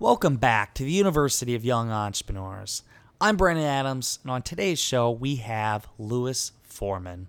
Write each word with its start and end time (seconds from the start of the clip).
Welcome 0.00 0.36
back 0.36 0.74
to 0.74 0.84
the 0.84 0.92
University 0.92 1.56
of 1.56 1.64
Young 1.64 1.90
Entrepreneurs. 1.90 2.84
I'm 3.20 3.36
Brandon 3.36 3.64
Adams, 3.64 4.20
and 4.22 4.30
on 4.30 4.42
today's 4.42 4.78
show, 4.78 5.10
we 5.10 5.36
have 5.36 5.88
Louis 5.98 6.52
Foreman. 6.62 7.26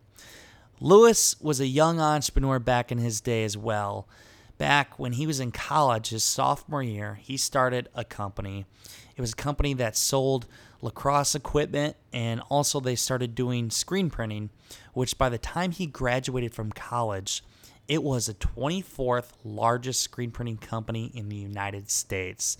Louis 0.79 1.35
was 1.41 1.59
a 1.59 1.65
young 1.65 1.99
entrepreneur 1.99 2.59
back 2.59 2.91
in 2.91 2.99
his 2.99 3.21
day 3.21 3.43
as 3.43 3.57
well. 3.57 4.07
Back 4.59 4.99
when 4.99 5.13
he 5.13 5.25
was 5.25 5.39
in 5.39 5.51
college, 5.51 6.09
his 6.09 6.23
sophomore 6.23 6.83
year, 6.83 7.15
he 7.15 7.37
started 7.37 7.89
a 7.95 8.03
company. 8.03 8.67
It 9.17 9.21
was 9.21 9.33
a 9.33 9.35
company 9.35 9.73
that 9.73 9.97
sold 9.97 10.45
lacrosse 10.83 11.33
equipment 11.33 11.95
and 12.13 12.39
also 12.49 12.79
they 12.79 12.95
started 12.95 13.33
doing 13.33 13.71
screen 13.71 14.11
printing, 14.11 14.51
which 14.93 15.17
by 15.17 15.29
the 15.29 15.39
time 15.39 15.71
he 15.71 15.87
graduated 15.87 16.53
from 16.53 16.71
college, 16.71 17.41
it 17.89 18.03
was 18.03 18.27
the 18.27 18.35
24th 18.35 19.31
largest 19.43 20.01
screen 20.03 20.29
printing 20.29 20.57
company 20.57 21.11
in 21.13 21.27
the 21.27 21.35
United 21.35 21.89
States. 21.89 22.57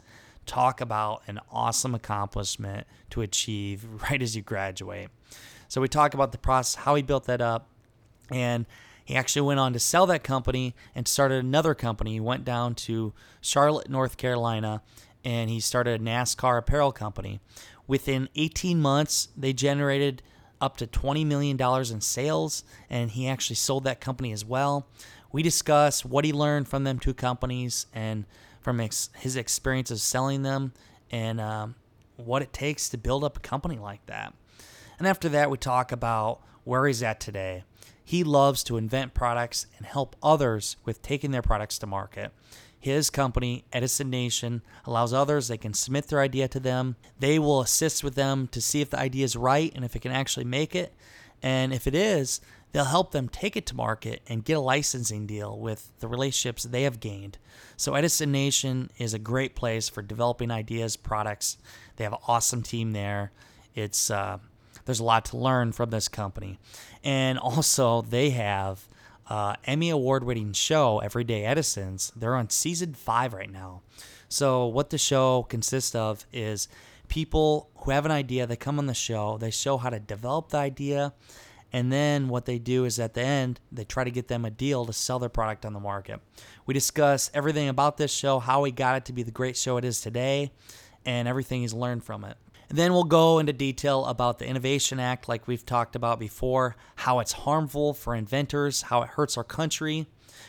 Talk 0.47 0.81
about 0.81 1.21
an 1.27 1.39
awesome 1.51 1.93
accomplishment 1.93 2.87
to 3.11 3.21
achieve 3.21 3.85
right 4.09 4.21
as 4.21 4.35
you 4.35 4.41
graduate. 4.41 5.09
So, 5.67 5.79
we 5.79 5.87
talk 5.87 6.15
about 6.15 6.31
the 6.31 6.39
process, 6.39 6.84
how 6.84 6.95
he 6.95 7.04
built 7.04 7.26
that 7.26 7.41
up, 7.41 7.70
and 8.31 8.65
he 9.05 9.15
actually 9.15 9.43
went 9.43 9.59
on 9.59 9.71
to 9.73 9.79
sell 9.79 10.07
that 10.07 10.23
company 10.23 10.76
and 10.95 11.07
started 11.07 11.43
another 11.43 11.76
company. 11.76 12.13
He 12.13 12.20
went 12.20 12.43
down 12.43 12.73
to 12.76 13.13
Charlotte, 13.39 13.87
North 13.87 14.17
Carolina, 14.17 14.82
and 15.23 15.51
he 15.51 15.59
started 15.59 16.01
a 16.01 16.04
NASCAR 16.04 16.57
apparel 16.57 16.91
company. 16.91 17.39
Within 17.85 18.29
18 18.35 18.82
months, 18.82 19.29
they 19.37 19.54
generated 19.54 20.23
up 20.61 20.77
to 20.77 20.87
$20 20.87 21.26
million 21.26 21.59
in 21.59 22.01
sales, 22.01 22.63
and 22.89 23.11
he 23.11 23.27
actually 23.27 23.55
sold 23.55 23.84
that 23.84 24.01
company 24.01 24.32
as 24.32 24.43
well. 24.43 24.87
We 25.32 25.44
discuss 25.44 26.04
what 26.04 26.26
he 26.26 26.34
learned 26.34 26.68
from 26.68 26.84
them 26.84 26.99
two 26.99 27.13
companies 27.13 27.85
and 27.94 28.26
from 28.62 28.80
ex- 28.80 29.10
his 29.18 29.35
experiences 29.35 30.02
selling 30.04 30.44
them 30.44 30.74
and 31.12 31.40
um, 31.40 31.76
what 32.18 32.41
it 32.41 32.54
takes 32.54 32.90
to 32.90 32.98
build 32.98 33.24
up 33.24 33.38
a 33.38 33.41
company 33.41 33.77
like 33.77 34.05
that. 34.07 34.34
And 34.98 35.07
after 35.07 35.30
that, 35.30 35.50
we 35.50 35.57
talk 35.57 35.91
about 35.91 36.41
where 36.63 36.85
he's 36.85 37.02
at 37.02 37.20
today. 37.20 37.63
He 38.04 38.24
loves 38.24 38.63
to 38.63 38.77
invent 38.77 39.13
products 39.13 39.68
and 39.77 39.85
help 39.85 40.16
others 40.22 40.77
with 40.84 41.02
taking 41.02 41.32
their 41.32 41.41
products 41.41 41.77
to 41.80 41.88
market. 41.88 42.32
His 42.80 43.10
company, 43.10 43.66
Edison 43.74 44.10
Nation, 44.10 44.62
allows 44.85 45.13
others, 45.13 45.48
they 45.48 45.57
can 45.57 45.74
submit 45.74 46.07
their 46.07 46.22
idea 46.22 46.48
to 46.48 46.60
them. 46.60 46.96
They 47.20 47.38
will 47.38 47.62
assist 47.62 48.04
with 48.04 48.16
them 48.16 48.48
to 48.48 48.62
see 48.62 48.82
if 48.82 48.90
the 48.90 49.00
idea 49.00 49.26
is 49.26 49.35
right 49.35 49.72
and 49.76 49.84
if 49.84 49.96
it 49.96 50.02
can 50.02 50.12
actually 50.12 50.46
make 50.46 50.76
it. 50.76 50.94
And 51.41 51.73
if 51.73 51.87
it 51.87 51.95
is, 51.95 52.41
they'll 52.71 52.85
help 52.85 53.12
them 53.12 53.29
take 53.29 53.55
it 53.55 53.65
to 53.68 53.76
market 53.76 54.21
and 54.27 54.45
get 54.45 54.57
a 54.57 54.62
licensing 54.62 55.26
deal 55.26 55.57
with 55.57 55.91
the 55.99 56.07
relationships 56.07 56.63
they 56.63 56.84
have 56.84 56.99
gained. 56.99 57.37
So, 57.77 57.95
Edison 57.95 58.32
Nation 58.32 58.91
is 58.98 59.13
a 59.13 59.20
great 59.20 59.55
place 59.55 59.90
for 59.90 60.01
developing 60.01 60.51
ideas, 60.51 60.98
products. 60.98 61.57
They 61.95 62.04
have 62.04 62.13
an 62.13 62.20
awesome 62.27 62.62
team 62.62 62.91
there. 62.91 63.32
It's 63.73 64.12
uh, 64.12 64.40
there's 64.85 65.00
a 65.00 65.03
lot 65.03 65.25
to 65.25 65.38
learn 65.38 65.72
from 65.72 65.90
this 65.90 66.07
company, 66.07 66.59
and 67.03 67.40
also 67.40 68.01
they 68.01 68.31
have 68.31 68.88
uh, 69.29 69.56
Emmy 69.66 69.89
award 69.89 70.23
winning 70.23 70.53
show 70.53 71.00
Everyday 71.00 71.45
Edisons. 71.45 72.11
They're 72.16 72.35
on 72.35 72.50
season 72.50 72.94
five 72.94 73.33
right 73.33 73.51
now. 73.51 73.81
So, 74.27 74.66
what 74.66 74.89
the 74.89 74.97
show 74.97 75.44
consists 75.44 75.95
of 75.95 76.25
is 76.31 76.67
people 77.09 77.69
who 77.75 77.91
have 77.91 78.05
an 78.05 78.11
idea, 78.11 78.47
they 78.47 78.55
come 78.55 78.79
on 78.79 78.85
the 78.85 78.93
show, 78.93 79.37
they 79.37 79.51
show 79.51 79.77
how 79.77 79.89
to 79.89 79.99
develop 79.99 80.49
the 80.49 80.57
idea 80.57 81.13
and 81.71 81.91
then 81.91 82.29
what 82.29 82.45
they 82.45 82.57
do 82.57 82.85
is 82.85 82.99
at 82.99 83.13
the 83.13 83.21
end, 83.21 83.59
they 83.71 83.83
try 83.83 84.03
to 84.03 84.11
get 84.11 84.27
them 84.27 84.43
a 84.45 84.49
deal 84.49 84.85
to 84.85 84.93
sell 84.93 85.19
their 85.19 85.29
product 85.29 85.65
on 85.65 85.73
the 85.73 85.79
market. 85.79 86.19
We 86.65 86.73
discuss 86.73 87.29
everything 87.33 87.69
about 87.69 87.97
this 87.97 88.11
show, 88.11 88.39
how 88.39 88.61
we 88.61 88.71
got 88.71 88.97
it 88.97 89.05
to 89.05 89.13
be 89.13 89.23
the 89.23 89.31
great 89.31 89.55
show 89.55 89.77
it 89.77 89.85
is 89.85 90.01
today, 90.01 90.51
and 91.05 91.27
everything 91.27 91.61
he's 91.61 91.73
learned 91.73 92.03
from 92.03 92.23
it. 92.23 92.37
And 92.69 92.77
then 92.77 92.93
we'll 92.93 93.03
go 93.03 93.39
into 93.39 93.53
detail 93.53 94.05
about 94.05 94.39
the 94.39 94.47
Innovation 94.47 94.99
Act, 94.99 95.27
like 95.27 95.47
we've 95.47 95.65
talked 95.65 95.95
about 95.95 96.19
before, 96.19 96.75
how 96.95 97.19
it's 97.19 97.31
harmful 97.31 97.93
for 97.93 98.15
inventors, 98.15 98.83
how 98.83 99.01
it 99.01 99.09
hurts 99.09 99.37
our 99.37 99.43
country. 99.43 100.07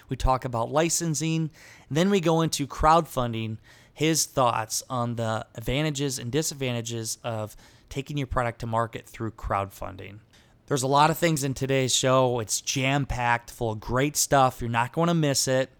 We 0.09 0.17
talk 0.17 0.45
about 0.45 0.71
licensing. 0.71 1.51
Then 1.91 2.11
we 2.11 2.21
go 2.21 2.43
into 2.43 2.67
crowdfunding, 2.67 3.59
his 3.93 4.27
thoughts 4.27 4.83
on 4.89 5.17
the 5.17 5.47
advantages 5.55 6.19
and 6.19 6.31
disadvantages 6.31 7.19
of 7.23 7.57
taking 7.89 8.17
your 8.17 8.27
product 8.27 8.61
to 8.61 8.67
market 8.67 9.07
through 9.07 9.33
crowdfunding. 9.33 10.21
There's 10.67 10.85
a 10.85 10.89
lot 10.89 11.11
of 11.11 11.19
things 11.19 11.43
in 11.43 11.55
today's 11.55 11.95
show. 11.95 12.39
It's 12.39 12.61
jam 12.61 13.05
packed, 13.05 13.51
full 13.51 13.73
of 13.73 13.81
great 13.81 14.17
stuff. 14.17 14.61
You're 14.61 14.71
not 14.71 14.93
going 14.93 15.09
to 15.09 15.15
miss 15.15 15.49
it. 15.49 15.71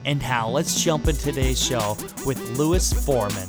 And 0.04 0.20
now 0.20 0.48
let's 0.48 0.82
jump 0.82 1.06
into 1.06 1.22
today's 1.22 1.64
show 1.64 1.96
with 2.26 2.58
Louis 2.58 2.92
Foreman. 2.92 3.48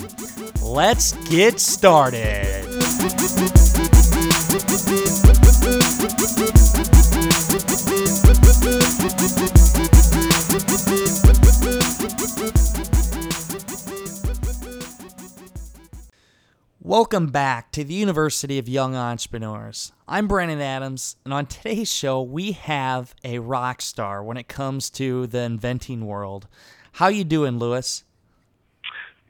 Let's 0.61 1.13
get 1.27 1.59
started. 1.59 2.63
Welcome 16.85 17.27
back 17.27 17.71
to 17.71 17.85
the 17.85 17.93
University 17.93 18.59
of 18.59 18.67
Young 18.67 18.93
Entrepreneurs. 18.93 19.93
I'm 20.05 20.27
Brandon 20.27 20.59
Adams, 20.59 21.15
and 21.23 21.33
on 21.33 21.45
today's 21.45 21.89
show, 21.89 22.21
we 22.21 22.51
have 22.51 23.15
a 23.23 23.39
rock 23.39 23.81
star 23.81 24.21
when 24.21 24.35
it 24.35 24.49
comes 24.49 24.89
to 24.89 25.25
the 25.27 25.43
inventing 25.43 26.05
world. 26.05 26.45
How 26.91 27.07
you 27.07 27.23
doing, 27.23 27.57
Louis? 27.57 28.03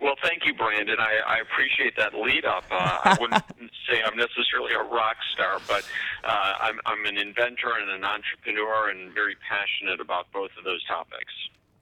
Well, 0.01 0.15
thank 0.23 0.47
you, 0.47 0.55
Brandon. 0.55 0.95
I, 0.97 1.19
I 1.27 1.38
appreciate 1.41 1.95
that 1.95 2.15
lead 2.15 2.44
up. 2.44 2.63
Uh, 2.71 2.97
I 3.03 3.17
wouldn't 3.21 3.44
say 3.88 4.01
I'm 4.03 4.17
necessarily 4.17 4.73
a 4.73 4.81
rock 4.81 5.17
star, 5.31 5.59
but 5.67 5.88
uh, 6.23 6.53
I'm, 6.59 6.79
I'm 6.88 7.05
an 7.05 7.19
inventor 7.19 7.73
and 7.79 7.91
an 7.91 8.03
entrepreneur 8.03 8.89
and 8.89 9.13
very 9.13 9.35
passionate 9.47 10.01
about 10.01 10.25
both 10.33 10.50
of 10.57 10.63
those 10.63 10.83
topics. 10.85 11.31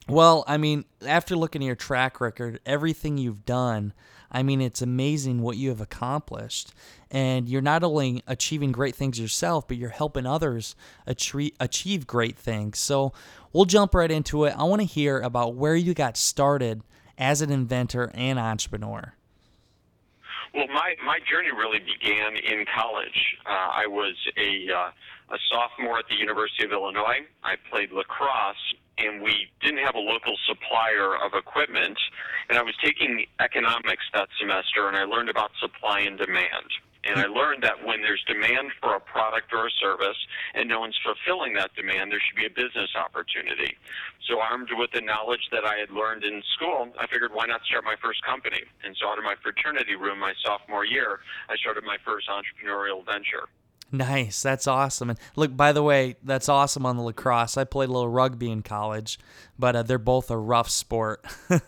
Well, 0.09 0.43
I 0.49 0.57
mean, 0.57 0.83
after 1.07 1.37
looking 1.37 1.63
at 1.63 1.65
your 1.65 1.75
track 1.77 2.19
record, 2.19 2.59
everything 2.65 3.17
you've 3.17 3.45
done, 3.45 3.93
I 4.31 4.43
mean, 4.43 4.61
it's 4.61 4.81
amazing 4.81 5.41
what 5.41 5.57
you 5.57 5.69
have 5.69 5.81
accomplished. 5.81 6.73
And 7.09 7.49
you're 7.49 7.61
not 7.61 7.83
only 7.83 8.23
achieving 8.27 8.71
great 8.71 8.95
things 8.95 9.19
yourself, 9.19 9.67
but 9.67 9.75
you're 9.75 9.89
helping 9.89 10.25
others 10.25 10.75
achieve 11.05 12.07
great 12.07 12.37
things. 12.37 12.79
So 12.79 13.11
we'll 13.51 13.65
jump 13.65 13.93
right 13.93 14.09
into 14.09 14.45
it. 14.45 14.55
I 14.57 14.63
want 14.63 14.81
to 14.81 14.87
hear 14.87 15.19
about 15.19 15.55
where 15.55 15.75
you 15.75 15.93
got 15.93 16.15
started 16.15 16.81
as 17.17 17.41
an 17.41 17.51
inventor 17.51 18.09
and 18.13 18.39
entrepreneur. 18.39 19.13
Well, 20.53 20.67
my, 20.67 20.95
my 21.05 21.19
journey 21.29 21.51
really 21.51 21.79
began 21.79 22.35
in 22.35 22.65
college. 22.75 23.37
Uh, 23.45 23.49
I 23.49 23.87
was 23.87 24.15
a, 24.37 24.73
uh, 24.73 25.35
a 25.35 25.37
sophomore 25.49 25.99
at 25.99 26.05
the 26.09 26.15
University 26.15 26.65
of 26.65 26.71
Illinois. 26.71 27.23
I 27.43 27.55
played 27.69 27.91
lacrosse, 27.91 28.55
and 29.05 29.21
we 29.21 29.47
didn't 29.61 29.83
have 29.83 29.95
a 29.95 29.99
local 29.99 30.35
supplier 30.47 31.15
of 31.15 31.33
equipment, 31.33 31.97
and 32.49 32.57
I 32.57 32.61
was 32.61 32.75
taking 32.83 33.25
economics 33.39 34.03
that 34.13 34.29
semester, 34.39 34.87
and 34.87 34.97
I 34.97 35.03
learned 35.03 35.29
about 35.29 35.51
supply 35.59 36.01
and 36.01 36.17
demand. 36.17 36.69
And 37.03 37.17
I 37.17 37.25
learned 37.25 37.63
that 37.63 37.83
when 37.83 38.01
there's 38.01 38.23
demand 38.27 38.69
for 38.79 38.95
a 38.95 38.99
product 38.99 39.51
or 39.53 39.65
a 39.65 39.71
service 39.81 40.17
and 40.53 40.69
no 40.69 40.81
one's 40.81 40.97
fulfilling 41.01 41.53
that 41.55 41.73
demand, 41.73 42.11
there 42.11 42.21
should 42.21 42.37
be 42.37 42.45
a 42.45 42.53
business 42.53 42.93
opportunity. 42.93 43.75
So, 44.29 44.39
armed 44.39 44.69
with 44.77 44.91
the 44.93 45.01
knowledge 45.01 45.49
that 45.51 45.65
I 45.65 45.77
had 45.77 45.89
learned 45.89 46.23
in 46.23 46.43
school, 46.53 46.93
I 46.99 47.07
figured 47.07 47.33
why 47.33 47.47
not 47.47 47.65
start 47.65 47.83
my 47.83 47.95
first 48.03 48.23
company? 48.23 48.61
And 48.85 48.95
so, 49.01 49.09
out 49.09 49.17
of 49.17 49.23
my 49.23 49.33
fraternity 49.41 49.95
room 49.95 50.19
my 50.19 50.33
sophomore 50.45 50.85
year, 50.85 51.21
I 51.49 51.55
started 51.57 51.83
my 51.83 51.97
first 52.05 52.29
entrepreneurial 52.29 53.03
venture. 53.03 53.49
Nice. 53.91 54.41
That's 54.41 54.67
awesome. 54.67 55.09
And 55.09 55.19
look, 55.35 55.55
by 55.55 55.73
the 55.73 55.83
way, 55.83 56.15
that's 56.23 56.47
awesome 56.47 56.85
on 56.85 56.95
the 56.95 57.03
lacrosse. 57.03 57.57
I 57.57 57.65
played 57.65 57.89
a 57.89 57.91
little 57.91 58.09
rugby 58.09 58.49
in 58.49 58.61
college, 58.61 59.19
but 59.59 59.75
uh, 59.75 59.83
they're 59.83 59.99
both 59.99 60.31
a 60.31 60.37
rough 60.37 60.69
sport. 60.69 61.25
they 61.49 61.59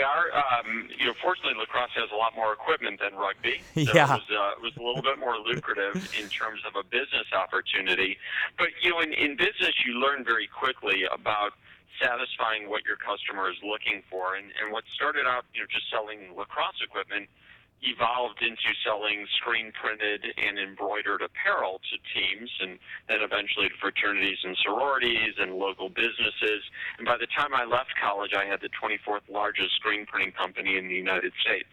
are. 0.00 0.32
Um, 0.32 0.88
you 0.98 1.06
know, 1.06 1.12
fortunately, 1.22 1.58
lacrosse 1.58 1.90
has 1.94 2.10
a 2.12 2.16
lot 2.16 2.34
more 2.34 2.54
equipment 2.54 3.00
than 3.00 3.18
rugby. 3.18 3.60
So 3.74 3.92
yeah. 3.94 4.14
It 4.14 4.22
was, 4.22 4.30
uh, 4.30 4.52
it 4.56 4.62
was 4.62 4.72
a 4.78 4.82
little 4.82 5.02
bit 5.02 5.18
more 5.18 5.36
lucrative 5.36 5.96
in 6.18 6.28
terms 6.30 6.60
of 6.66 6.74
a 6.76 6.84
business 6.84 7.28
opportunity. 7.36 8.16
But, 8.56 8.68
you 8.80 8.90
know, 8.90 9.00
in, 9.00 9.12
in 9.12 9.36
business, 9.36 9.74
you 9.84 10.00
learn 10.00 10.24
very 10.24 10.46
quickly 10.46 11.04
about 11.12 11.52
satisfying 12.00 12.70
what 12.70 12.84
your 12.86 12.96
customer 12.96 13.50
is 13.50 13.58
looking 13.62 14.02
for. 14.08 14.36
And, 14.36 14.46
and 14.62 14.72
what 14.72 14.84
started 14.88 15.26
out, 15.26 15.44
you 15.52 15.60
know, 15.60 15.66
just 15.70 15.90
selling 15.90 16.32
lacrosse 16.34 16.80
equipment– 16.82 17.28
evolved 17.82 18.42
into 18.42 18.70
selling 18.84 19.26
screen 19.38 19.72
printed 19.72 20.24
and 20.38 20.58
embroidered 20.58 21.22
apparel 21.22 21.80
to 21.90 21.96
teams 22.14 22.50
and 22.60 22.78
then 23.08 23.20
eventually 23.20 23.68
to 23.68 23.74
fraternities 23.80 24.38
and 24.44 24.56
sororities 24.62 25.34
and 25.38 25.54
local 25.54 25.88
businesses. 25.88 26.62
And 26.98 27.06
by 27.06 27.16
the 27.18 27.26
time 27.36 27.54
I 27.54 27.64
left 27.64 27.90
college, 28.00 28.32
I 28.34 28.44
had 28.44 28.60
the 28.60 28.70
24th 28.70 29.28
largest 29.30 29.74
screen 29.76 30.06
printing 30.06 30.32
company 30.32 30.76
in 30.76 30.88
the 30.88 30.94
United 30.94 31.32
States. 31.40 31.68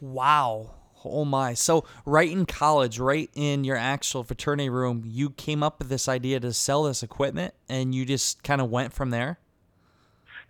Wow. 0.00 0.70
Oh 1.04 1.24
my. 1.24 1.54
So, 1.54 1.84
right 2.04 2.30
in 2.30 2.46
college, 2.46 2.98
right 2.98 3.30
in 3.34 3.64
your 3.64 3.76
actual 3.76 4.22
fraternity 4.22 4.68
room, 4.68 5.02
you 5.04 5.30
came 5.30 5.62
up 5.62 5.78
with 5.78 5.88
this 5.88 6.08
idea 6.08 6.38
to 6.40 6.52
sell 6.52 6.84
this 6.84 7.02
equipment 7.02 7.54
and 7.68 7.94
you 7.94 8.04
just 8.04 8.42
kind 8.42 8.60
of 8.60 8.70
went 8.70 8.92
from 8.92 9.10
there? 9.10 9.38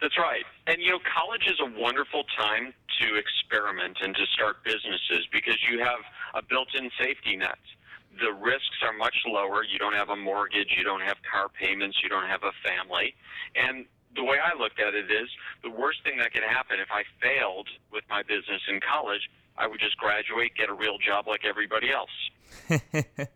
That's 0.02 0.18
right. 0.18 0.42
And 0.66 0.82
you 0.82 0.90
know, 0.90 0.98
college 1.06 1.46
is 1.46 1.62
a 1.62 1.70
wonderful 1.78 2.24
time 2.36 2.74
to 3.00 3.06
experiment 3.14 3.98
and 4.02 4.10
to 4.18 4.26
start 4.34 4.58
businesses 4.64 5.30
because 5.30 5.54
you 5.70 5.78
have 5.78 6.02
a 6.34 6.42
built-in 6.42 6.90
safety 6.98 7.36
net. 7.36 7.62
The 8.18 8.34
risks 8.34 8.82
are 8.82 8.92
much 8.92 9.14
lower. 9.24 9.62
You 9.62 9.78
don't 9.78 9.94
have 9.94 10.10
a 10.10 10.16
mortgage, 10.16 10.74
you 10.76 10.82
don't 10.82 11.00
have 11.00 11.16
car 11.22 11.48
payments, 11.48 12.02
you 12.02 12.08
don't 12.08 12.26
have 12.26 12.42
a 12.42 12.50
family. 12.66 13.14
And 13.54 13.86
the 14.14 14.24
way 14.24 14.36
I 14.42 14.58
looked 14.58 14.82
at 14.82 14.92
it 14.92 15.06
is 15.06 15.30
the 15.62 15.70
worst 15.70 16.02
thing 16.02 16.18
that 16.18 16.34
could 16.34 16.42
happen 16.42 16.82
if 16.82 16.90
I 16.90 17.06
failed 17.22 17.68
with 17.92 18.02
my 18.10 18.22
business 18.22 18.60
in 18.68 18.80
college, 18.82 19.22
I 19.56 19.68
would 19.68 19.78
just 19.78 19.96
graduate, 19.98 20.50
get 20.58 20.68
a 20.68 20.74
real 20.74 20.98
job 20.98 21.28
like 21.28 21.46
everybody 21.46 21.88
else. 21.94 22.10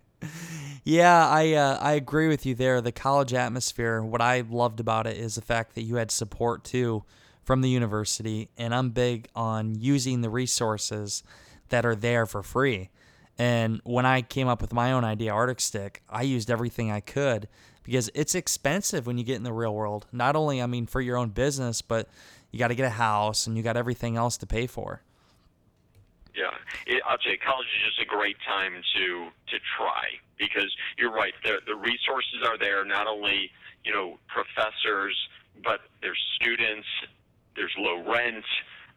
yeah, 0.86 1.28
I 1.28 1.52
uh, 1.54 1.78
I 1.80 1.94
agree 1.94 2.28
with 2.28 2.46
you 2.46 2.54
there. 2.54 2.80
The 2.80 2.92
college 2.92 3.34
atmosphere, 3.34 4.04
what 4.04 4.22
I 4.22 4.44
loved 4.48 4.78
about 4.78 5.08
it 5.08 5.16
is 5.16 5.34
the 5.34 5.42
fact 5.42 5.74
that 5.74 5.82
you 5.82 5.96
had 5.96 6.12
support 6.12 6.62
too 6.62 7.02
from 7.42 7.60
the 7.60 7.68
university, 7.68 8.50
and 8.56 8.72
I'm 8.72 8.90
big 8.90 9.26
on 9.34 9.74
using 9.74 10.20
the 10.20 10.30
resources 10.30 11.24
that 11.70 11.84
are 11.84 11.96
there 11.96 12.24
for 12.24 12.40
free. 12.44 12.90
And 13.36 13.80
when 13.82 14.06
I 14.06 14.22
came 14.22 14.46
up 14.46 14.60
with 14.60 14.72
my 14.72 14.92
own 14.92 15.04
idea, 15.04 15.32
Arctic 15.32 15.60
Stick, 15.60 16.02
I 16.08 16.22
used 16.22 16.52
everything 16.52 16.92
I 16.92 17.00
could 17.00 17.48
because 17.82 18.08
it's 18.14 18.36
expensive 18.36 19.08
when 19.08 19.18
you 19.18 19.24
get 19.24 19.36
in 19.36 19.42
the 19.42 19.52
real 19.52 19.74
world. 19.74 20.06
Not 20.12 20.36
only, 20.36 20.62
I 20.62 20.66
mean, 20.66 20.86
for 20.86 21.00
your 21.00 21.16
own 21.16 21.30
business, 21.30 21.82
but 21.82 22.08
you 22.52 22.60
got 22.60 22.68
to 22.68 22.76
get 22.76 22.86
a 22.86 22.90
house 22.90 23.48
and 23.48 23.56
you 23.56 23.64
got 23.64 23.76
everything 23.76 24.16
else 24.16 24.36
to 24.36 24.46
pay 24.46 24.68
for. 24.68 25.02
Yeah, 26.36 26.52
it, 26.86 27.02
I'll 27.08 27.16
you, 27.24 27.38
college 27.40 27.66
is 27.80 27.96
just 27.96 28.00
a 28.04 28.08
great 28.08 28.36
time 28.46 28.74
to 28.76 29.06
to 29.48 29.56
try 29.76 30.20
because 30.38 30.68
you're 30.98 31.12
right. 31.12 31.32
The 31.42 31.64
the 31.66 31.74
resources 31.74 32.44
are 32.44 32.58
there. 32.58 32.84
Not 32.84 33.06
only 33.06 33.50
you 33.84 33.92
know 33.92 34.18
professors, 34.28 35.16
but 35.64 35.80
there's 36.02 36.20
students 36.36 36.86
there's 37.56 37.72
low 37.78 38.04
rent, 38.04 38.44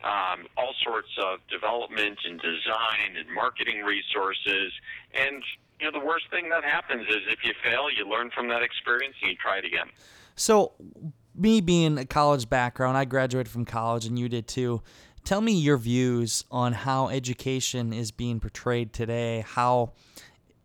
um, 0.04 0.46
all 0.58 0.76
sorts 0.84 1.10
of 1.18 1.40
development 1.50 2.20
and 2.26 2.40
design 2.40 3.18
and 3.18 3.34
marketing 3.34 3.82
resources. 3.84 4.72
And 5.14 5.42
you 5.80 5.90
know, 5.90 5.98
the 5.98 6.06
worst 6.06 6.26
thing 6.30 6.50
that 6.50 6.64
happens 6.64 7.08
is 7.08 7.24
if 7.30 7.40
you 7.44 7.54
fail, 7.64 7.88
you 7.90 8.08
learn 8.08 8.30
from 8.36 8.50
that 8.50 8.62
experience 8.62 9.16
and 9.22 9.32
you 9.32 9.38
try 9.38 9.58
it 9.58 9.66
again. 9.66 9.88
So, 10.36 10.74
me 11.36 11.62
being 11.62 11.98
a 11.98 12.06
college 12.06 12.50
background, 12.50 12.98
I 12.98 13.06
graduated 13.06 13.50
from 13.50 13.66
college, 13.66 14.06
and 14.06 14.20
you 14.20 14.28
did 14.28 14.48
too. 14.48 14.82
Tell 15.24 15.42
me 15.42 15.54
your 15.54 15.78
views 15.78 16.44
on 16.50 16.74
how 16.74 17.10
education 17.10 17.94
is 17.94 18.12
being 18.12 18.40
portrayed 18.40 18.94
today, 18.94 19.44
how 19.48 19.94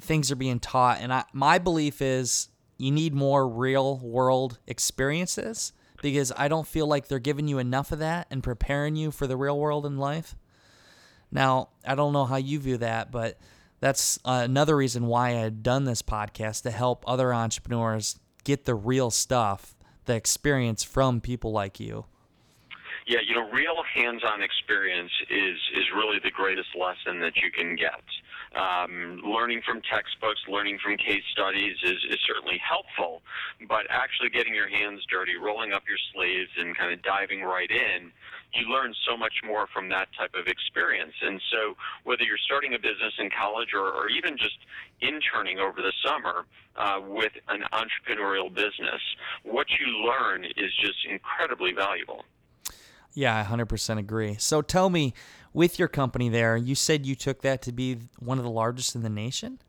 things 0.00 0.30
are 0.30 0.36
being 0.36 0.60
taught, 0.60 0.98
and 1.00 1.12
I, 1.12 1.24
my 1.32 1.58
belief 1.58 2.00
is 2.00 2.48
you 2.78 2.90
need 2.90 3.14
more 3.14 3.48
real 3.48 3.98
world 3.98 4.58
experiences 4.66 5.72
because 6.02 6.32
I 6.36 6.48
don't 6.48 6.66
feel 6.66 6.86
like 6.86 7.08
they're 7.08 7.18
giving 7.18 7.48
you 7.48 7.58
enough 7.58 7.92
of 7.92 8.00
that 8.00 8.26
and 8.30 8.42
preparing 8.42 8.96
you 8.96 9.10
for 9.10 9.26
the 9.26 9.36
real 9.36 9.58
world 9.58 9.86
in 9.86 9.96
life. 9.96 10.36
Now, 11.30 11.70
I 11.86 11.94
don't 11.94 12.12
know 12.12 12.24
how 12.24 12.36
you 12.36 12.58
view 12.58 12.76
that, 12.78 13.10
but 13.10 13.38
that's 13.80 14.18
another 14.24 14.76
reason 14.76 15.06
why 15.06 15.30
I 15.30 15.40
had 15.40 15.62
done 15.62 15.84
this 15.84 16.02
podcast 16.02 16.62
to 16.62 16.70
help 16.70 17.04
other 17.06 17.32
entrepreneurs 17.32 18.18
get 18.44 18.64
the 18.64 18.74
real 18.74 19.10
stuff, 19.10 19.74
the 20.04 20.14
experience 20.14 20.82
from 20.82 21.20
people 21.20 21.52
like 21.52 21.80
you. 21.80 22.06
Yeah, 23.06 23.20
you 23.20 23.34
know, 23.34 23.50
real 23.50 23.84
hands-on 23.94 24.40
experience 24.40 25.12
is 25.28 25.58
is 25.76 25.84
really 25.94 26.18
the 26.24 26.30
greatest 26.30 26.70
lesson 26.74 27.20
that 27.20 27.36
you 27.36 27.50
can 27.52 27.76
get. 27.76 28.00
Um, 28.56 29.20
learning 29.22 29.60
from 29.66 29.82
textbooks, 29.82 30.40
learning 30.48 30.78
from 30.82 30.96
case 30.96 31.24
studies 31.32 31.76
is, 31.82 31.98
is 32.08 32.18
certainly 32.26 32.56
helpful, 32.62 33.20
but 33.68 33.84
actually 33.90 34.30
getting 34.30 34.54
your 34.54 34.68
hands 34.68 35.04
dirty, 35.10 35.36
rolling 35.36 35.72
up 35.72 35.82
your 35.86 35.98
sleeves, 36.14 36.50
and 36.56 36.76
kind 36.78 36.94
of 36.94 37.02
diving 37.02 37.42
right 37.42 37.70
in, 37.70 38.12
you 38.54 38.68
learn 38.72 38.94
so 39.06 39.16
much 39.16 39.34
more 39.44 39.66
from 39.74 39.88
that 39.90 40.08
type 40.16 40.32
of 40.32 40.46
experience. 40.46 41.14
And 41.20 41.42
so, 41.52 41.76
whether 42.04 42.22
you're 42.22 42.38
starting 42.38 42.72
a 42.72 42.78
business 42.78 43.12
in 43.18 43.28
college 43.28 43.74
or, 43.74 43.90
or 43.90 44.08
even 44.08 44.38
just 44.38 44.56
interning 45.02 45.58
over 45.58 45.82
the 45.82 45.92
summer 46.06 46.46
uh, 46.76 47.00
with 47.04 47.32
an 47.48 47.64
entrepreneurial 47.72 48.48
business, 48.48 49.02
what 49.42 49.66
you 49.78 49.86
learn 50.08 50.44
is 50.44 50.72
just 50.80 51.04
incredibly 51.10 51.72
valuable. 51.72 52.24
Yeah, 53.14 53.38
I 53.38 53.44
100% 53.44 53.98
agree. 53.98 54.36
So 54.38 54.60
tell 54.60 54.90
me, 54.90 55.14
with 55.52 55.78
your 55.78 55.88
company 55.88 56.28
there, 56.28 56.56
you 56.56 56.74
said 56.74 57.06
you 57.06 57.14
took 57.14 57.42
that 57.42 57.62
to 57.62 57.72
be 57.72 57.98
one 58.18 58.38
of 58.38 58.44
the 58.44 58.50
largest 58.50 58.94
in 58.94 59.02
the 59.02 59.08
nation? 59.08 59.60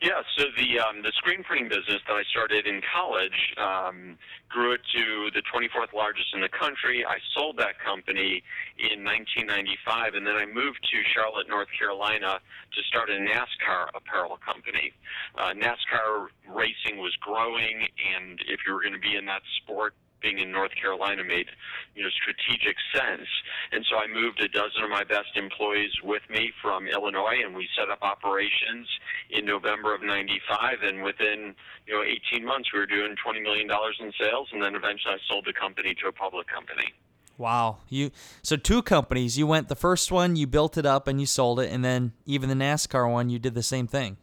Yeah, 0.00 0.24
so 0.38 0.44
the 0.56 0.80
um, 0.80 1.02
the 1.02 1.12
screen 1.16 1.44
printing 1.44 1.68
business 1.68 2.00
that 2.08 2.14
I 2.16 2.22
started 2.32 2.66
in 2.66 2.80
college 2.88 3.36
um, 3.60 4.16
grew 4.48 4.72
it 4.72 4.80
to 4.96 5.28
the 5.36 5.42
24th 5.52 5.92
largest 5.92 6.32
in 6.32 6.40
the 6.40 6.48
country. 6.48 7.04
I 7.04 7.18
sold 7.36 7.58
that 7.58 7.76
company 7.84 8.42
in 8.80 9.04
1995, 9.04 10.14
and 10.14 10.26
then 10.26 10.36
I 10.36 10.46
moved 10.46 10.80
to 10.88 10.96
Charlotte, 11.12 11.50
North 11.50 11.68
Carolina, 11.76 12.40
to 12.40 12.80
start 12.88 13.10
a 13.10 13.20
NASCAR 13.20 13.92
apparel 13.92 14.38
company. 14.40 14.90
Uh, 15.36 15.52
NASCAR 15.52 16.32
racing 16.48 16.96
was 16.96 17.12
growing, 17.20 17.84
and 18.16 18.40
if 18.48 18.60
you 18.66 18.72
were 18.72 18.80
going 18.80 18.96
to 18.96 19.04
be 19.04 19.16
in 19.20 19.26
that 19.26 19.42
sport, 19.60 19.92
being 20.20 20.38
in 20.38 20.52
North 20.52 20.72
Carolina 20.80 21.24
made 21.24 21.46
you 21.94 22.02
know 22.02 22.10
strategic 22.10 22.76
sense. 22.94 23.28
And 23.72 23.84
so 23.88 23.96
I 23.96 24.06
moved 24.06 24.40
a 24.40 24.48
dozen 24.48 24.84
of 24.84 24.90
my 24.90 25.04
best 25.04 25.36
employees 25.36 25.92
with 26.02 26.22
me 26.30 26.52
from 26.62 26.86
Illinois, 26.86 27.42
and 27.44 27.54
we 27.54 27.68
set 27.76 27.90
up 27.90 28.02
operations 28.02 28.88
in 29.30 29.44
November 29.44 29.94
of 29.94 30.02
'95. 30.02 30.82
And 30.82 31.02
within 31.02 31.54
you 31.86 31.94
know 31.94 32.02
18 32.02 32.44
months, 32.44 32.72
we 32.72 32.78
were 32.78 32.86
doing 32.86 33.14
20 33.22 33.40
million 33.40 33.68
dollars 33.68 33.96
in 34.00 34.12
sales, 34.20 34.48
and 34.52 34.62
then 34.62 34.74
eventually 34.74 35.14
I 35.14 35.18
sold 35.28 35.44
the 35.46 35.52
company 35.52 35.94
to 36.02 36.08
a 36.08 36.12
public 36.12 36.46
company. 36.48 36.92
Wow, 37.40 37.78
you 37.88 38.10
so 38.42 38.56
two 38.56 38.82
companies. 38.82 39.38
You 39.38 39.46
went 39.46 39.68
the 39.68 39.74
first 39.74 40.12
one, 40.12 40.36
you 40.36 40.46
built 40.46 40.76
it 40.76 40.84
up 40.84 41.08
and 41.08 41.18
you 41.18 41.26
sold 41.26 41.58
it, 41.58 41.72
and 41.72 41.82
then 41.82 42.12
even 42.26 42.50
the 42.50 42.54
NASCAR 42.54 43.10
one, 43.10 43.30
you 43.30 43.38
did 43.38 43.54
the 43.54 43.62
same 43.62 43.86
thing. 43.86 44.18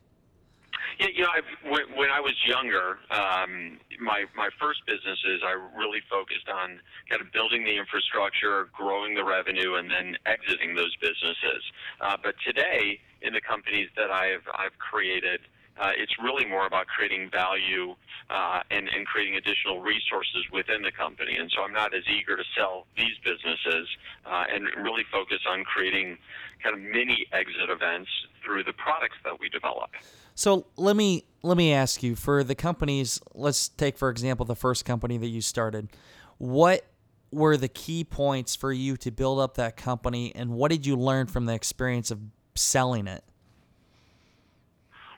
Yeah, 1.00 1.08
you 1.14 1.22
know, 1.22 1.30
I've, 1.30 1.72
when, 1.72 1.96
when 1.96 2.10
I 2.10 2.20
was 2.20 2.34
younger, 2.46 2.98
um, 3.12 3.78
my 4.02 4.26
my 4.36 4.50
first 4.60 4.82
businesses, 4.88 5.42
I 5.46 5.54
really 5.78 6.02
focused 6.10 6.50
on 6.50 6.80
kind 7.10 7.22
of 7.22 7.32
building 7.32 7.64
the 7.64 7.78
infrastructure, 7.78 8.70
growing 8.74 9.14
the 9.14 9.24
revenue, 9.24 9.76
and 9.76 9.92
then 9.92 10.18
exiting 10.26 10.76
those 10.76 10.96
businesses. 10.98 11.62
Uh, 12.02 12.18
but 12.22 12.34
today, 12.46 13.00
in 13.22 13.34
the 13.34 13.42
companies 13.42 13.90
that 13.96 14.10
I've 14.10 14.46
I've 14.54 14.78
created, 14.80 15.42
Uh, 15.78 15.94
it's 15.94 16.18
really 16.18 16.46
more 16.56 16.66
about 16.66 16.88
creating 16.88 17.30
value 17.30 17.94
uh, 18.34 18.76
and, 18.76 18.90
and 18.90 19.06
creating 19.06 19.36
additional 19.38 19.78
resources 19.94 20.42
within 20.52 20.82
the 20.82 20.92
company. 21.04 21.38
And 21.38 21.52
so 21.54 21.62
I'm 21.62 21.76
not 21.84 21.94
as 21.94 22.02
eager 22.18 22.36
to 22.36 22.48
sell 22.58 22.88
these 22.98 23.14
businesses 23.22 23.86
uh, 24.26 24.46
and 24.54 24.62
really 24.82 25.06
focus 25.12 25.42
on 25.46 25.64
creating 25.74 26.18
kind 26.64 26.74
of 26.74 26.82
mini 26.82 27.28
exit 27.32 27.70
events 27.70 28.10
through 28.42 28.64
the 28.64 28.74
products 28.74 29.20
that 29.24 29.40
we 29.40 29.50
develop. 29.50 29.92
So 30.38 30.68
let 30.76 30.96
me 30.96 31.26
let 31.42 31.58
me 31.58 31.74
ask 31.74 32.04
you 32.04 32.16
for 32.16 32.44
the 32.44 32.54
companies. 32.54 33.20
Let's 33.34 33.70
take 33.70 33.98
for 33.98 34.12
example 34.12 34.46
the 34.46 34.56
first 34.56 34.86
company 34.86 35.18
that 35.18 35.28
you 35.28 35.42
started. 35.42 35.90
What 36.38 36.86
were 37.32 37.58
the 37.58 37.68
key 37.68 38.04
points 38.04 38.56
for 38.56 38.72
you 38.72 38.98
to 38.98 39.10
build 39.10 39.40
up 39.40 39.56
that 39.56 39.76
company, 39.76 40.32
and 40.36 40.52
what 40.52 40.70
did 40.70 40.86
you 40.86 40.96
learn 40.96 41.26
from 41.26 41.46
the 41.46 41.54
experience 41.54 42.12
of 42.12 42.20
selling 42.54 43.08
it? 43.08 43.24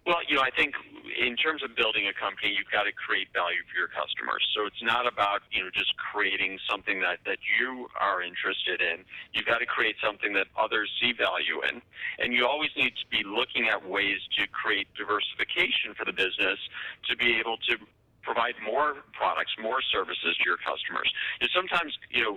Well, 0.10 0.26
you 0.26 0.42
know, 0.42 0.42
I 0.42 0.50
think 0.50 0.74
in 1.06 1.38
terms 1.38 1.62
of 1.62 1.78
building 1.78 2.10
a 2.10 2.16
company, 2.18 2.50
you've 2.58 2.74
got 2.74 2.90
to 2.90 2.94
create 2.98 3.30
value 3.30 3.62
for 3.70 3.78
your 3.78 3.94
customers. 3.94 4.42
So 4.58 4.66
it's 4.66 4.82
not 4.82 5.06
about 5.06 5.46
you 5.54 5.62
know 5.62 5.70
just 5.70 5.94
creating 6.02 6.58
something 6.66 6.98
that 7.06 7.22
that 7.30 7.38
you 7.46 7.86
are 7.94 8.26
interested 8.26 8.82
in. 8.82 9.06
You've 9.38 9.46
got 9.46 9.62
to 9.62 9.70
create 9.70 10.02
something 10.02 10.34
that 10.34 10.50
others 10.58 10.90
see 10.98 11.14
value 11.14 11.62
in, 11.70 11.78
and 12.18 12.34
you 12.34 12.50
always 12.50 12.74
need 12.74 12.98
to 12.98 13.06
be 13.14 13.22
looking 13.22 13.70
at 13.70 13.86
ways 13.86 14.18
to 14.42 14.50
create 14.50 14.90
diversification 14.98 15.94
for 15.94 16.10
the 16.10 16.16
business 16.18 16.58
to 17.06 17.14
be 17.14 17.38
able 17.38 17.62
to 17.70 17.78
provide 18.26 18.58
more 18.66 19.06
products, 19.14 19.54
more 19.62 19.78
services 19.94 20.34
to 20.42 20.44
your 20.44 20.58
customers. 20.58 21.06
And 21.38 21.54
sometimes, 21.54 21.94
you 22.10 22.26
know, 22.26 22.36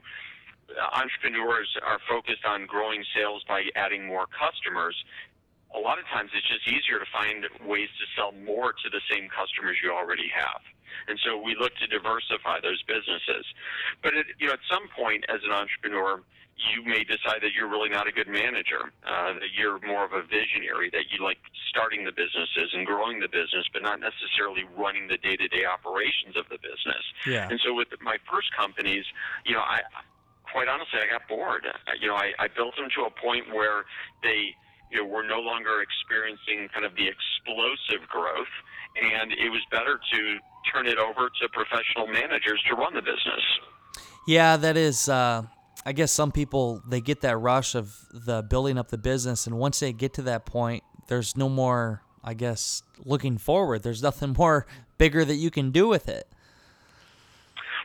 entrepreneurs 0.93 1.69
are 1.85 2.01
focused 2.09 2.45
on 2.45 2.67
growing 2.67 3.05
sales 3.17 3.45
by 3.49 3.65
adding 3.77 4.07
more 4.07 4.27
customers. 4.29 4.97
A 5.75 5.81
lot 5.81 5.99
of 5.99 6.05
times 6.07 6.31
it's 6.35 6.47
just 6.49 6.69
easier 6.69 6.99
to 6.99 7.09
find 7.13 7.47
ways 7.67 7.89
to 7.99 8.05
sell 8.17 8.33
more 8.45 8.73
to 8.73 8.87
the 8.91 9.01
same 9.11 9.29
customers 9.29 9.77
you 9.83 9.91
already 9.91 10.29
have. 10.35 10.61
And 11.09 11.19
so 11.25 11.41
we 11.41 11.57
look 11.59 11.75
to 11.81 11.87
diversify 11.87 12.61
those 12.61 12.83
businesses. 12.85 13.45
But 14.03 14.15
at, 14.15 14.27
you 14.39 14.47
know, 14.47 14.53
at 14.53 14.65
some 14.71 14.87
point 14.95 15.25
as 15.29 15.41
an 15.45 15.51
entrepreneur, 15.51 16.21
you 16.71 16.85
may 16.85 17.03
decide 17.03 17.41
that 17.41 17.57
you're 17.57 17.69
really 17.69 17.89
not 17.89 18.07
a 18.07 18.13
good 18.13 18.29
manager, 18.29 18.93
uh, 19.09 19.33
that 19.41 19.57
you're 19.57 19.81
more 19.81 20.05
of 20.05 20.13
a 20.13 20.23
visionary, 20.23 20.91
that 20.93 21.11
you 21.11 21.25
like 21.25 21.39
starting 21.71 22.05
the 22.05 22.13
businesses 22.13 22.71
and 22.77 22.87
growing 22.87 23.19
the 23.19 23.29
business, 23.29 23.65
but 23.73 23.83
not 23.83 23.99
necessarily 23.99 24.65
running 24.77 25.09
the 25.09 25.17
day-to-day 25.17 25.65
operations 25.65 26.37
of 26.37 26.45
the 26.53 26.61
business. 26.61 27.03
Yeah. 27.27 27.49
And 27.49 27.59
so 27.65 27.75
with 27.75 27.89
my 28.01 28.19
first 28.31 28.55
companies, 28.55 29.05
you 29.47 29.55
know, 29.55 29.65
I 29.65 29.81
quite 30.53 30.69
honestly 30.69 31.01
I 31.01 31.11
got 31.11 31.27
bored. 31.27 31.67
You 31.99 32.09
know, 32.09 32.17
I, 32.17 32.33
I 32.39 32.47
built 32.47 32.77
them 32.77 32.93
to 33.01 33.09
a 33.09 33.11
point 33.11 33.49
where 33.49 33.89
they, 34.23 34.55
you 34.93 35.03
know, 35.03 35.09
were 35.09 35.23
no 35.23 35.41
longer 35.41 35.81
experiencing 35.81 36.69
kind 36.73 36.85
of 36.85 36.95
the 36.95 37.09
explosive 37.09 38.07
growth, 38.09 38.53
and 39.01 39.33
it 39.33 39.49
was 39.49 39.61
better 39.71 39.99
to 40.13 40.21
turn 40.73 40.87
it 40.87 40.99
over 40.99 41.29
to 41.41 41.49
professional 41.49 42.07
managers 42.07 42.63
to 42.69 42.77
run 42.77 42.95
the 42.95 43.01
business. 43.01 43.43
Yeah, 44.27 44.57
that 44.59 44.77
is. 44.77 45.09
Uh, 45.09 45.43
I 45.85 45.93
guess 45.93 46.13
some 46.13 46.31
people 46.31 46.83
they 46.87 47.01
get 47.01 47.23
that 47.23 47.37
rush 47.39 47.75
of 47.75 47.97
the 48.13 48.43
building 48.43 48.79
up 48.79 48.89
the 48.89 48.99
business, 48.99 49.47
and 49.47 49.59
once 49.59 49.81
they 49.81 49.93
get 49.93 50.15
to 50.15 50.23
that 50.23 50.45
point, 50.45 50.85
there's 51.09 51.37
no 51.37 51.49
more. 51.49 52.03
I 52.25 52.35
guess 52.35 52.85
looking 53.05 53.37
forward, 53.37 53.83
there's 53.83 54.03
nothing 54.03 54.35
more 54.39 54.67
bigger 54.99 55.25
that 55.25 55.35
you 55.35 55.51
can 55.51 55.73
do 55.73 55.89
with 55.89 56.09
it. 56.09 56.29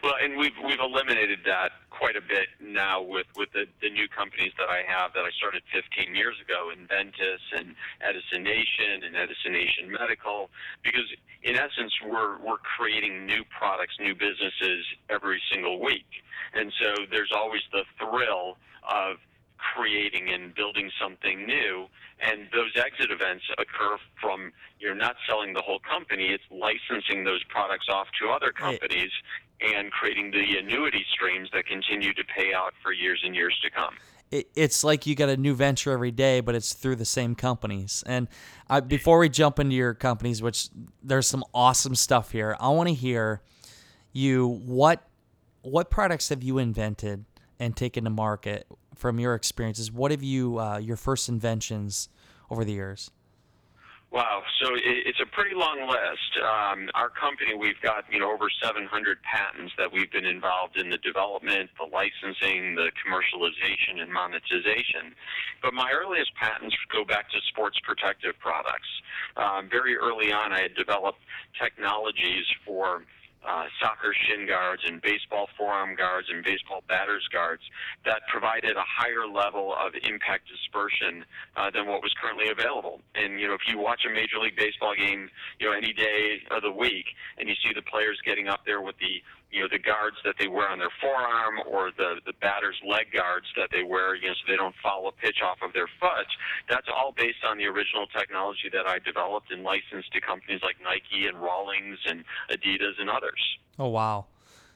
Well, 0.03 0.13
and 0.21 0.37
we've 0.37 0.53
we've 0.63 0.79
eliminated 0.79 1.39
that 1.45 1.71
quite 1.89 2.15
a 2.15 2.21
bit 2.21 2.47
now 2.61 3.01
with 3.01 3.25
with 3.35 3.49
the, 3.53 3.65
the 3.81 3.89
new 3.89 4.07
companies 4.07 4.53
that 4.57 4.69
I 4.69 4.83
have 4.87 5.13
that 5.13 5.25
I 5.25 5.31
started 5.37 5.63
15 5.73 6.13
years 6.13 6.35
ago, 6.39 6.69
Enventys 6.69 7.41
and 7.57 7.73
Edison 8.01 8.43
Nation 8.43 9.03
and 9.03 9.15
Edison 9.15 9.53
Nation 9.53 9.91
Medical, 9.91 10.49
because 10.83 11.09
in 11.43 11.55
essence 11.55 11.93
we're 12.05 12.37
we're 12.37 12.61
creating 12.61 13.25
new 13.25 13.43
products, 13.57 13.95
new 13.99 14.13
businesses 14.13 14.85
every 15.09 15.41
single 15.51 15.81
week, 15.81 16.07
and 16.53 16.71
so 16.81 16.93
there's 17.11 17.31
always 17.33 17.61
the 17.71 17.83
thrill 17.97 18.57
of 18.87 19.17
creating 19.57 20.29
and 20.29 20.53
building 20.53 20.91
something 21.01 21.45
new. 21.45 21.87
And 22.19 22.47
those 22.51 22.71
exit 22.75 23.11
events 23.11 23.43
occur 23.57 23.97
from 24.21 24.51
you're 24.79 24.95
not 24.95 25.15
selling 25.27 25.53
the 25.53 25.61
whole 25.61 25.79
company, 25.79 26.29
it's 26.29 26.43
licensing 26.49 27.23
those 27.23 27.43
products 27.45 27.87
off 27.89 28.07
to 28.21 28.29
other 28.29 28.51
companies 28.51 29.11
and 29.61 29.91
creating 29.91 30.31
the 30.31 30.57
annuity 30.59 31.03
streams 31.13 31.49
that 31.53 31.65
continue 31.65 32.13
to 32.13 32.23
pay 32.35 32.53
out 32.53 32.73
for 32.83 32.91
years 32.91 33.21
and 33.25 33.35
years 33.35 33.57
to 33.63 33.69
come. 33.69 33.95
It's 34.29 34.83
like 34.83 35.07
you 35.07 35.15
got 35.15 35.29
a 35.29 35.37
new 35.37 35.55
venture 35.55 35.91
every 35.91 36.11
day, 36.11 36.41
but 36.41 36.53
it's 36.53 36.73
through 36.73 36.97
the 36.97 37.05
same 37.05 37.33
companies. 37.33 38.03
And 38.05 38.27
I, 38.69 38.81
before 38.81 39.19
we 39.19 39.29
jump 39.29 39.57
into 39.57 39.73
your 39.73 39.93
companies, 39.93 40.41
which 40.41 40.67
there's 41.01 41.27
some 41.27 41.45
awesome 41.53 41.95
stuff 41.95 42.31
here, 42.31 42.57
I 42.59 42.67
want 42.69 42.89
to 42.89 42.93
hear 42.93 43.41
you 44.11 44.47
what 44.65 45.07
what 45.61 45.89
products 45.89 46.29
have 46.29 46.43
you 46.43 46.57
invented 46.57 47.25
and 47.59 47.75
taken 47.75 48.03
to 48.03 48.09
market 48.09 48.67
from 48.95 49.19
your 49.19 49.33
experiences? 49.33 49.91
What 49.91 50.11
have 50.11 50.23
you 50.23 50.59
uh, 50.59 50.77
your 50.77 50.97
first 50.97 51.29
inventions 51.29 52.09
over 52.49 52.65
the 52.65 52.73
years? 52.73 53.11
Wow, 54.09 54.41
so 54.63 54.71
it's 54.73 55.19
a 55.19 55.25
pretty 55.35 55.53
long 55.53 55.83
list. 55.83 56.31
Um, 56.39 56.87
our 56.95 57.09
company, 57.09 57.55
we've 57.55 57.79
got 57.83 58.05
you 58.09 58.19
know 58.19 58.31
over 58.31 58.47
700 58.63 58.87
patents 59.21 59.73
that 59.77 59.91
we've 59.91 60.09
been 60.11 60.25
involved 60.25 60.77
in 60.77 60.89
the 60.89 60.97
development, 60.99 61.69
the 61.77 61.91
licensing, 61.91 62.73
the 62.75 62.87
commercialization, 63.03 63.99
and 64.01 64.11
monetization. 64.11 65.11
But 65.61 65.73
my 65.73 65.91
earliest 65.91 66.33
patents 66.35 66.73
go 66.89 67.03
back 67.03 67.29
to 67.31 67.37
sports 67.51 67.77
protective 67.83 68.39
products. 68.39 68.87
Um, 69.35 69.67
very 69.69 69.97
early 69.97 70.31
on, 70.31 70.53
I 70.53 70.61
had 70.61 70.75
developed 70.75 71.19
technologies 71.59 72.45
for 72.65 73.03
uh, 73.47 73.65
soccer 73.81 74.13
shin 74.13 74.45
guards 74.45 74.83
and 74.85 75.01
baseball 75.01 75.47
forearm 75.57 75.95
guards 75.95 76.27
and 76.29 76.43
baseball 76.43 76.83
batters 76.87 77.27
guards 77.31 77.63
that 78.05 78.21
provided 78.27 78.75
a 78.75 78.83
higher 78.85 79.25
level 79.25 79.73
of 79.73 79.93
impact 80.03 80.47
dispersion 80.47 81.23
uh, 81.55 81.71
than 81.71 81.87
what 81.87 82.03
was 82.03 82.13
currently 82.21 82.49
available. 82.49 82.99
And 83.15 83.39
you 83.39 83.47
know, 83.47 83.53
if 83.53 83.61
you 83.67 83.79
watch 83.79 84.01
a 84.05 84.11
Major 84.11 84.39
League 84.39 84.57
Baseball 84.57 84.93
game, 84.95 85.29
you 85.59 85.67
know, 85.67 85.75
any 85.75 85.93
day 85.93 86.43
of 86.51 86.61
the 86.61 86.71
week, 86.71 87.05
and 87.37 87.47
you 87.47 87.55
see 87.63 87.71
the 87.73 87.81
players 87.81 88.19
getting 88.25 88.47
up 88.47 88.61
there 88.65 88.81
with 88.81 88.97
the 88.99 89.23
you 89.51 89.61
know 89.61 89.67
the 89.71 89.79
guards 89.79 90.17
that 90.25 90.35
they 90.39 90.47
wear 90.47 90.69
on 90.69 90.79
their 90.79 90.93
forearm 90.99 91.59
or 91.69 91.91
the 91.95 92.19
the 92.25 92.33
batter's 92.41 92.77
leg 92.87 93.07
guards 93.13 93.47
that 93.55 93.69
they 93.71 93.83
wear 93.83 94.15
you 94.15 94.27
know 94.27 94.33
so 94.33 94.43
they 94.51 94.57
don't 94.57 94.75
foul 94.83 95.07
a 95.07 95.11
pitch 95.11 95.39
off 95.43 95.57
of 95.61 95.71
their 95.73 95.87
foot 95.99 96.27
that's 96.69 96.87
all 96.91 97.13
based 97.15 97.43
on 97.47 97.57
the 97.57 97.65
original 97.65 98.05
technology 98.11 98.69
that 98.71 98.87
I 98.87 98.99
developed 98.99 99.51
and 99.51 99.63
licensed 99.63 100.11
to 100.13 100.21
companies 100.21 100.59
like 100.63 100.75
Nike 100.83 101.27
and 101.27 101.39
Rawlings 101.39 101.99
and 102.05 102.23
Adidas 102.51 102.99
and 102.99 103.09
others 103.09 103.39
Oh 103.79 103.89
wow! 103.89 104.25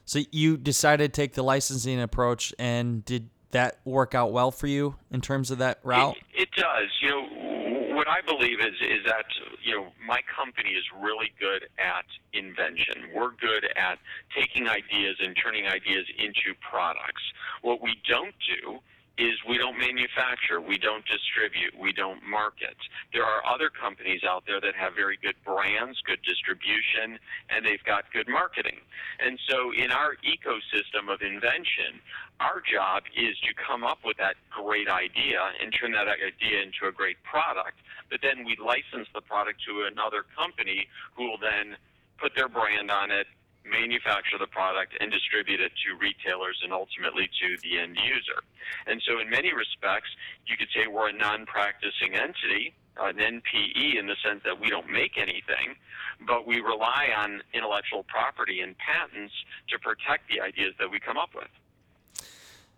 So 0.05 0.19
you 0.31 0.57
decided 0.57 1.13
to 1.13 1.21
take 1.21 1.33
the 1.33 1.43
licensing 1.43 1.99
approach, 1.99 2.53
and 2.59 3.03
did 3.03 3.29
that 3.51 3.79
work 3.83 4.13
out 4.15 4.31
well 4.31 4.51
for 4.51 4.67
you 4.67 4.95
in 5.11 5.21
terms 5.21 5.51
of 5.51 5.57
that 5.57 5.79
route? 5.83 6.15
It, 6.33 6.43
it 6.43 6.51
does. 6.55 6.89
You 7.01 7.09
know, 7.09 7.60
what 7.93 8.07
I 8.07 8.21
believe 8.21 8.59
is 8.59 8.75
is 8.81 9.05
that 9.05 9.25
you 9.63 9.75
know 9.75 9.87
my 10.05 10.21
company 10.35 10.71
is 10.71 10.83
really 10.99 11.31
good 11.39 11.67
at 11.79 12.05
invention. 12.33 13.11
We're 13.13 13.31
good 13.31 13.65
at 13.75 13.99
taking 14.35 14.67
ideas 14.67 15.17
and 15.19 15.35
turning 15.41 15.67
ideas 15.67 16.05
into 16.17 16.57
products. 16.59 17.21
What 17.61 17.81
we 17.81 17.95
don't 18.07 18.35
do 18.63 18.79
is 19.17 19.35
we 19.47 19.57
don't 19.57 19.77
manufacture, 19.77 20.61
we 20.61 20.77
don't 20.77 21.03
distribute, 21.05 21.75
we 21.77 21.91
don't 21.91 22.23
market. 22.23 22.75
There 23.13 23.25
are 23.25 23.45
other 23.45 23.69
companies 23.69 24.21
out 24.23 24.43
there 24.47 24.61
that 24.61 24.73
have 24.75 24.95
very 24.95 25.17
good 25.21 25.35
brands, 25.43 25.99
good 26.05 26.23
distribution, 26.23 27.19
and 27.49 27.65
they've 27.65 27.83
got 27.83 28.05
good 28.13 28.27
marketing. 28.27 28.79
And 29.19 29.37
so 29.47 29.73
in 29.73 29.91
our 29.91 30.15
ecosystem 30.23 31.11
of 31.11 31.21
invention, 31.21 31.99
our 32.39 32.63
job 32.63 33.03
is 33.15 33.37
to 33.45 33.51
come 33.53 33.83
up 33.83 33.99
with 34.03 34.17
that 34.17 34.35
great 34.49 34.87
idea 34.87 35.39
and 35.61 35.73
turn 35.75 35.91
that 35.91 36.07
idea 36.07 36.63
into 36.63 36.87
a 36.87 36.91
great 36.91 37.21
product, 37.23 37.77
but 38.09 38.19
then 38.23 38.45
we 38.45 38.57
license 38.57 39.07
the 39.13 39.21
product 39.21 39.61
to 39.67 39.85
another 39.91 40.25
company 40.35 40.87
who 41.15 41.29
will 41.29 41.41
then 41.41 41.75
put 42.17 42.33
their 42.35 42.47
brand 42.47 42.89
on 42.89 43.11
it, 43.11 43.27
manufacture 43.65 44.37
the 44.39 44.47
product 44.47 44.93
and 44.99 45.11
distribute 45.11 45.59
it 45.59 45.71
to 45.85 45.97
retailers 45.97 46.59
and 46.63 46.73
ultimately 46.73 47.29
to 47.41 47.57
the 47.61 47.79
end 47.79 47.97
user. 47.97 48.41
And 48.87 49.01
so, 49.05 49.19
in 49.19 49.29
many 49.29 49.53
respects, 49.53 50.09
you 50.45 50.57
could 50.57 50.69
say 50.73 50.87
we're 50.87 51.09
a 51.09 51.13
non 51.13 51.45
practicing 51.45 52.15
entity, 52.15 52.73
an 52.97 53.17
NPE, 53.17 53.99
in 53.99 54.07
the 54.07 54.15
sense 54.25 54.41
that 54.45 54.59
we 54.59 54.69
don't 54.69 54.89
make 54.89 55.17
anything, 55.17 55.77
but 56.25 56.47
we 56.47 56.59
rely 56.61 57.09
on 57.15 57.41
intellectual 57.53 58.03
property 58.03 58.61
and 58.61 58.75
patents 58.77 59.33
to 59.69 59.79
protect 59.79 60.29
the 60.29 60.41
ideas 60.41 60.73
that 60.79 60.89
we 60.89 60.99
come 60.99 61.17
up 61.17 61.29
with. 61.35 61.49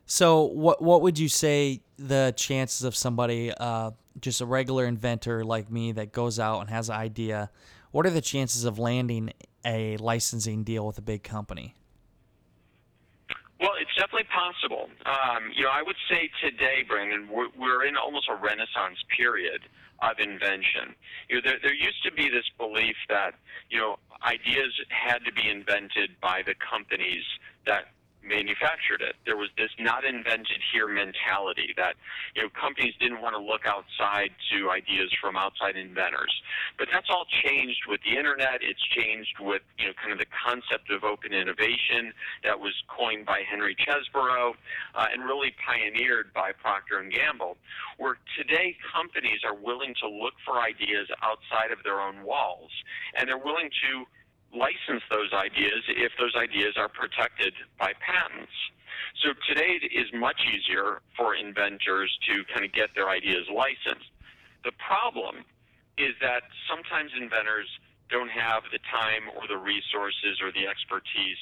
So, 0.06 0.44
what 0.44 0.82
what 0.82 1.02
would 1.02 1.18
you 1.18 1.30
say 1.30 1.82
the 1.98 2.34
chances 2.36 2.84
of 2.84 2.96
somebody, 2.96 3.52
uh, 3.52 3.92
just 4.20 4.42
a 4.42 4.46
regular 4.46 4.86
inventor 4.86 5.44
like 5.44 5.72
me, 5.72 5.94
that 5.94 6.12
goes 6.12 6.40
out 6.40 6.60
and 6.60 6.70
has 6.70 6.90
an 6.90 6.96
idea? 6.96 7.50
What 7.92 8.06
are 8.06 8.12
the 8.12 8.22
chances 8.22 8.66
of 8.66 8.80
landing 8.80 9.32
a 9.66 9.98
licensing 9.98 10.64
deal 10.64 10.86
with 10.86 10.98
a 10.98 11.02
big 11.02 11.24
company? 11.24 11.76
Well, 13.60 13.80
it's 13.80 13.96
definitely 13.96 14.28
possible. 14.28 14.90
Um, 15.06 15.52
you 15.56 15.64
know, 15.64 15.72
I 15.72 15.82
would 15.82 15.96
say 16.10 16.30
today, 16.44 16.84
Brandon, 16.86 17.30
we're, 17.32 17.48
we're 17.58 17.86
in 17.86 17.96
almost 17.96 18.28
a 18.28 18.36
renaissance 18.36 19.00
period 19.16 19.62
of 20.02 20.20
invention. 20.20 20.96
You 21.30 21.38
know, 21.38 21.42
there, 21.46 21.60
there 21.64 21.74
used 21.74 22.04
to 22.04 22.12
be 22.12 22.28
this 22.28 22.44
belief 22.58 22.96
that 23.08 23.36
you 23.70 23.80
know 23.80 23.96
ideas 24.22 24.74
had 24.90 25.20
to 25.24 25.32
be 25.32 25.48
invented 25.50 26.20
by 26.22 26.42
the 26.46 26.56
companies 26.60 27.24
that 27.66 27.96
manufactured 28.24 29.04
it. 29.04 29.16
There 29.26 29.38
was 29.38 29.50
this 29.58 29.70
not 29.80 30.06
invented 30.06 30.60
here 30.72 30.88
mentality 30.88 31.74
that 31.78 31.96
you 32.36 32.44
know 32.44 32.50
companies 32.56 32.94
didn't 33.00 33.22
want 33.22 33.36
to 33.36 33.42
look 33.42 33.68
outside 33.68 34.32
to 34.52 34.72
ideas 34.72 35.12
from 35.22 35.36
outside 35.36 35.76
inventors. 35.76 36.32
But 36.78 36.88
that's 36.92 37.08
all 37.10 37.26
changed 37.44 37.86
with 37.88 38.00
the 38.08 38.18
internet. 38.18 38.64
It's 38.64 38.82
changed 38.96 39.38
with 39.40 39.62
you 39.78 39.88
know 39.88 39.94
kind 40.00 40.12
of 40.12 40.20
the 40.20 40.32
concept 40.32 40.90
of 40.90 41.04
open 41.04 41.34
innovation 41.34 42.14
that 42.44 42.60
was 42.60 42.74
coined 42.88 43.26
by 43.26 43.44
Henry 43.44 43.76
Chesbrough 43.76 44.56
uh, 44.96 45.08
and 45.12 45.24
really 45.24 45.54
pioneered 45.60 46.34
by 46.34 46.52
Procter 46.52 47.00
and 47.00 47.12
Gamble. 47.12 47.58
Where 47.98 48.18
today 48.38 48.76
companies 48.92 49.44
are 49.44 49.56
willing 49.56 49.94
to 50.02 50.08
look 50.08 50.34
for 50.46 50.60
ideas 50.60 51.08
outside 51.22 51.72
of 51.72 51.84
their 51.84 52.00
own 52.00 52.24
walls, 52.24 52.72
and 53.18 53.28
they're 53.28 53.38
willing 53.38 53.70
to 53.88 54.06
license 54.54 55.02
those 55.10 55.34
ideas 55.34 55.82
if 55.90 56.14
those 56.18 56.34
ideas 56.38 56.78
are 56.78 56.88
protected 56.90 57.54
by 57.80 57.92
patents. 58.00 58.54
So 59.26 59.34
today 59.50 59.82
it 59.82 59.92
is 59.92 60.08
much 60.14 60.38
easier 60.46 61.02
for 61.18 61.36
inventors 61.36 62.10
to 62.30 62.46
kind 62.54 62.66
of 62.66 62.72
get 62.72 62.94
their 62.96 63.10
ideas 63.10 63.50
licensed. 63.50 64.10
The 64.64 64.72
problem 64.80 65.44
is 65.98 66.14
that 66.22 66.46
sometimes 66.70 67.12
inventors 67.18 67.68
don't 68.10 68.30
have 68.30 68.64
the 68.72 68.80
time 68.90 69.30
or 69.36 69.50
the 69.50 69.58
resources 69.58 70.42
or 70.42 70.54
the 70.54 70.70
expertise 70.70 71.42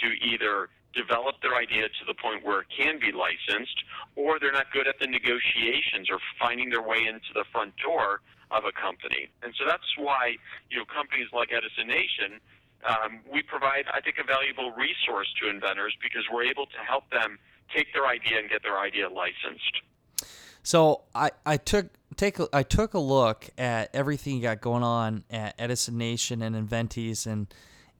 to 0.00 0.08
either 0.24 0.68
develop 0.92 1.40
their 1.40 1.56
idea 1.56 1.88
to 1.88 2.04
the 2.06 2.14
point 2.14 2.44
where 2.44 2.60
it 2.60 2.68
can 2.68 3.00
be 3.00 3.12
licensed, 3.12 3.76
or 4.16 4.38
they're 4.38 4.52
not 4.52 4.68
good 4.72 4.86
at 4.86 5.00
the 5.00 5.08
negotiations 5.08 6.08
or 6.12 6.20
finding 6.38 6.68
their 6.68 6.84
way 6.84 7.08
into 7.08 7.32
the 7.32 7.44
front 7.52 7.72
door 7.80 8.20
of 8.52 8.64
a 8.64 8.72
company. 8.72 9.32
And 9.42 9.52
so 9.58 9.64
that's 9.66 9.88
why 9.96 10.36
you 10.70 10.78
know 10.78 10.84
companies 10.84 11.28
like 11.32 11.48
Edison 11.52 11.88
Nation, 11.88 12.40
um, 12.84 13.20
we 13.32 13.42
provide 13.42 13.84
I 13.92 14.00
think 14.00 14.16
a 14.20 14.26
valuable 14.26 14.72
resource 14.72 15.28
to 15.42 15.48
inventors 15.48 15.96
because 16.02 16.22
we're 16.30 16.44
able 16.44 16.66
to 16.66 16.80
help 16.86 17.08
them 17.10 17.38
take 17.74 17.92
their 17.94 18.06
idea 18.06 18.38
and 18.38 18.50
get 18.50 18.62
their 18.62 18.78
idea 18.78 19.08
licensed. 19.08 19.80
So 20.62 21.02
I, 21.14 21.30
I 21.44 21.56
took 21.56 21.88
take 22.16 22.38
a, 22.38 22.48
I 22.52 22.62
took 22.62 22.94
a 22.94 22.98
look 22.98 23.48
at 23.58 23.90
everything 23.94 24.36
you 24.36 24.42
got 24.42 24.60
going 24.60 24.82
on 24.82 25.24
at 25.30 25.54
Edison 25.58 25.98
Nation 25.98 26.42
and 26.42 26.54
Enventys, 26.54 27.26
and 27.26 27.52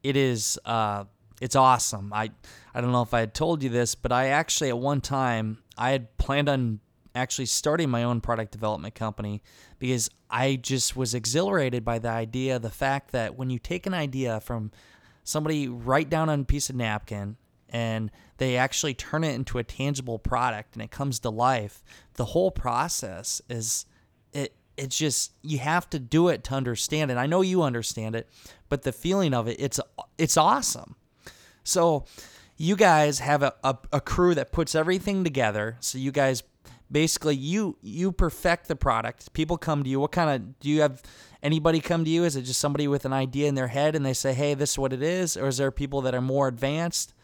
it 0.02 0.16
is 0.16 0.58
uh, 0.64 1.04
it's 1.40 1.56
awesome. 1.56 2.12
I 2.12 2.30
I 2.74 2.80
don't 2.80 2.92
know 2.92 3.02
if 3.02 3.12
I 3.12 3.20
had 3.20 3.34
told 3.34 3.62
you 3.62 3.68
this, 3.68 3.94
but 3.94 4.12
I 4.12 4.28
actually 4.28 4.68
at 4.68 4.78
one 4.78 5.00
time 5.00 5.58
I 5.76 5.90
had 5.90 6.16
planned 6.18 6.48
on 6.48 6.80
actually 7.14 7.46
starting 7.46 7.90
my 7.90 8.04
own 8.04 8.20
product 8.20 8.52
development 8.52 8.94
company 8.94 9.42
because 9.82 10.08
I 10.30 10.54
just 10.54 10.96
was 10.96 11.12
exhilarated 11.12 11.84
by 11.84 11.98
the 11.98 12.08
idea, 12.08 12.60
the 12.60 12.70
fact 12.70 13.10
that 13.10 13.36
when 13.36 13.50
you 13.50 13.58
take 13.58 13.84
an 13.84 13.94
idea 13.94 14.38
from 14.38 14.70
somebody 15.24 15.66
write 15.66 16.08
down 16.08 16.28
on 16.28 16.42
a 16.42 16.44
piece 16.44 16.70
of 16.70 16.76
napkin 16.76 17.36
and 17.68 18.12
they 18.36 18.56
actually 18.56 18.94
turn 18.94 19.24
it 19.24 19.34
into 19.34 19.58
a 19.58 19.64
tangible 19.64 20.20
product 20.20 20.76
and 20.76 20.82
it 20.84 20.92
comes 20.92 21.18
to 21.18 21.30
life, 21.30 21.82
the 22.14 22.26
whole 22.26 22.52
process 22.52 23.42
is 23.48 23.84
it 24.32 24.54
it's 24.76 24.96
just 24.96 25.32
you 25.42 25.58
have 25.58 25.90
to 25.90 25.98
do 25.98 26.28
it 26.28 26.44
to 26.44 26.54
understand 26.54 27.10
it. 27.10 27.16
I 27.16 27.26
know 27.26 27.40
you 27.40 27.64
understand 27.64 28.14
it, 28.14 28.28
but 28.68 28.82
the 28.82 28.92
feeling 28.92 29.34
of 29.34 29.48
it, 29.48 29.56
it's 29.58 29.80
it's 30.16 30.36
awesome. 30.36 30.94
So 31.64 32.04
you 32.56 32.76
guys 32.76 33.18
have 33.18 33.42
a, 33.42 33.52
a, 33.64 33.76
a 33.94 34.00
crew 34.00 34.36
that 34.36 34.52
puts 34.52 34.76
everything 34.76 35.24
together. 35.24 35.76
So 35.80 35.98
you 35.98 36.12
guys 36.12 36.44
basically 36.92 37.34
you 37.34 37.76
you 37.82 38.12
perfect 38.12 38.68
the 38.68 38.76
product. 38.76 39.32
People 39.32 39.56
come 39.56 39.82
to 39.82 39.90
you. 39.90 39.98
What 39.98 40.12
kind 40.12 40.30
of 40.30 40.60
do 40.60 40.68
you 40.68 40.82
have 40.82 41.02
anybody 41.42 41.80
come 41.80 42.04
to 42.04 42.10
you? 42.10 42.24
Is 42.24 42.36
it 42.36 42.42
just 42.42 42.60
somebody 42.60 42.86
with 42.86 43.04
an 43.04 43.12
idea 43.12 43.48
in 43.48 43.54
their 43.54 43.68
head 43.68 43.96
and 43.96 44.04
they 44.04 44.12
say, 44.12 44.34
"Hey, 44.34 44.54
this 44.54 44.72
is 44.72 44.78
what 44.78 44.92
it 44.92 45.02
is," 45.02 45.36
or 45.36 45.48
is 45.48 45.56
there 45.56 45.70
people 45.70 46.02
that 46.02 46.14
are 46.14 46.20
more 46.20 46.46
advanced? 46.48 47.14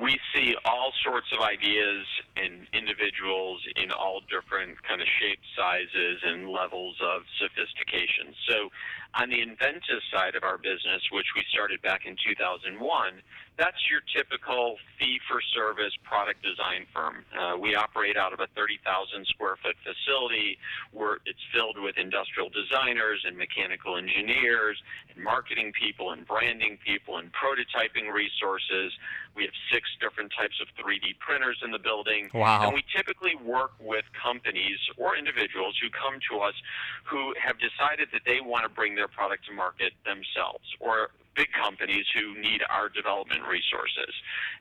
We 0.00 0.18
see 0.32 0.54
all 0.64 0.92
sorts 1.04 1.26
of 1.36 1.40
ideas 1.42 2.06
and 2.36 2.66
individuals 2.72 3.60
in 3.76 3.90
all 3.90 4.20
different 4.30 4.80
kind 4.82 5.02
of 5.02 5.08
shapes, 5.18 5.44
sizes, 5.56 6.22
and 6.24 6.48
levels 6.48 6.96
of 7.02 7.22
sophistication. 7.38 8.32
So, 8.48 8.70
on 9.14 9.28
the 9.28 9.42
inventive 9.42 10.00
side 10.14 10.36
of 10.36 10.44
our 10.44 10.56
business, 10.56 11.02
which 11.10 11.26
we 11.34 11.44
started 11.50 11.82
back 11.82 12.06
in 12.06 12.16
2001, 12.24 13.20
that's 13.60 13.84
your 13.92 14.00
typical 14.08 14.80
fee 14.98 15.20
for 15.28 15.36
service 15.52 15.92
product 16.02 16.40
design 16.42 16.88
firm. 16.96 17.28
Uh, 17.36 17.60
we 17.60 17.76
operate 17.76 18.16
out 18.16 18.32
of 18.32 18.40
a 18.40 18.48
30,000 18.56 18.80
square 19.28 19.60
foot 19.60 19.76
facility 19.84 20.56
where 20.96 21.20
it's 21.28 21.44
filled 21.52 21.76
with 21.76 22.00
industrial 22.00 22.48
designers 22.48 23.20
and 23.28 23.36
mechanical 23.36 24.00
engineers 24.00 24.80
and 25.12 25.22
marketing 25.22 25.76
people 25.76 26.12
and 26.16 26.26
branding 26.26 26.78
people 26.80 27.20
and 27.20 27.28
prototyping 27.36 28.08
resources. 28.08 28.96
We 29.36 29.44
have 29.44 29.52
six 29.68 29.84
different 30.00 30.32
types 30.32 30.56
of 30.64 30.72
3D 30.80 31.20
printers 31.20 31.60
in 31.62 31.70
the 31.70 31.78
building. 31.78 32.32
Wow. 32.32 32.64
And 32.64 32.72
we 32.72 32.82
typically 32.96 33.36
work 33.44 33.76
with 33.78 34.08
companies 34.16 34.80
or 34.96 35.20
individuals 35.20 35.76
who 35.76 35.92
come 35.92 36.16
to 36.32 36.40
us 36.40 36.56
who 37.04 37.36
have 37.36 37.60
decided 37.60 38.08
that 38.16 38.24
they 38.24 38.40
want 38.40 38.64
to 38.64 38.72
bring 38.72 38.96
their 38.96 39.08
product 39.08 39.44
to 39.46 39.52
market 39.52 39.92
themselves 40.08 40.64
or 40.80 41.12
big 41.36 41.48
companies 41.52 42.06
who 42.14 42.38
need 42.40 42.62
our 42.68 42.88
development 42.88 43.42
resources. 43.46 44.12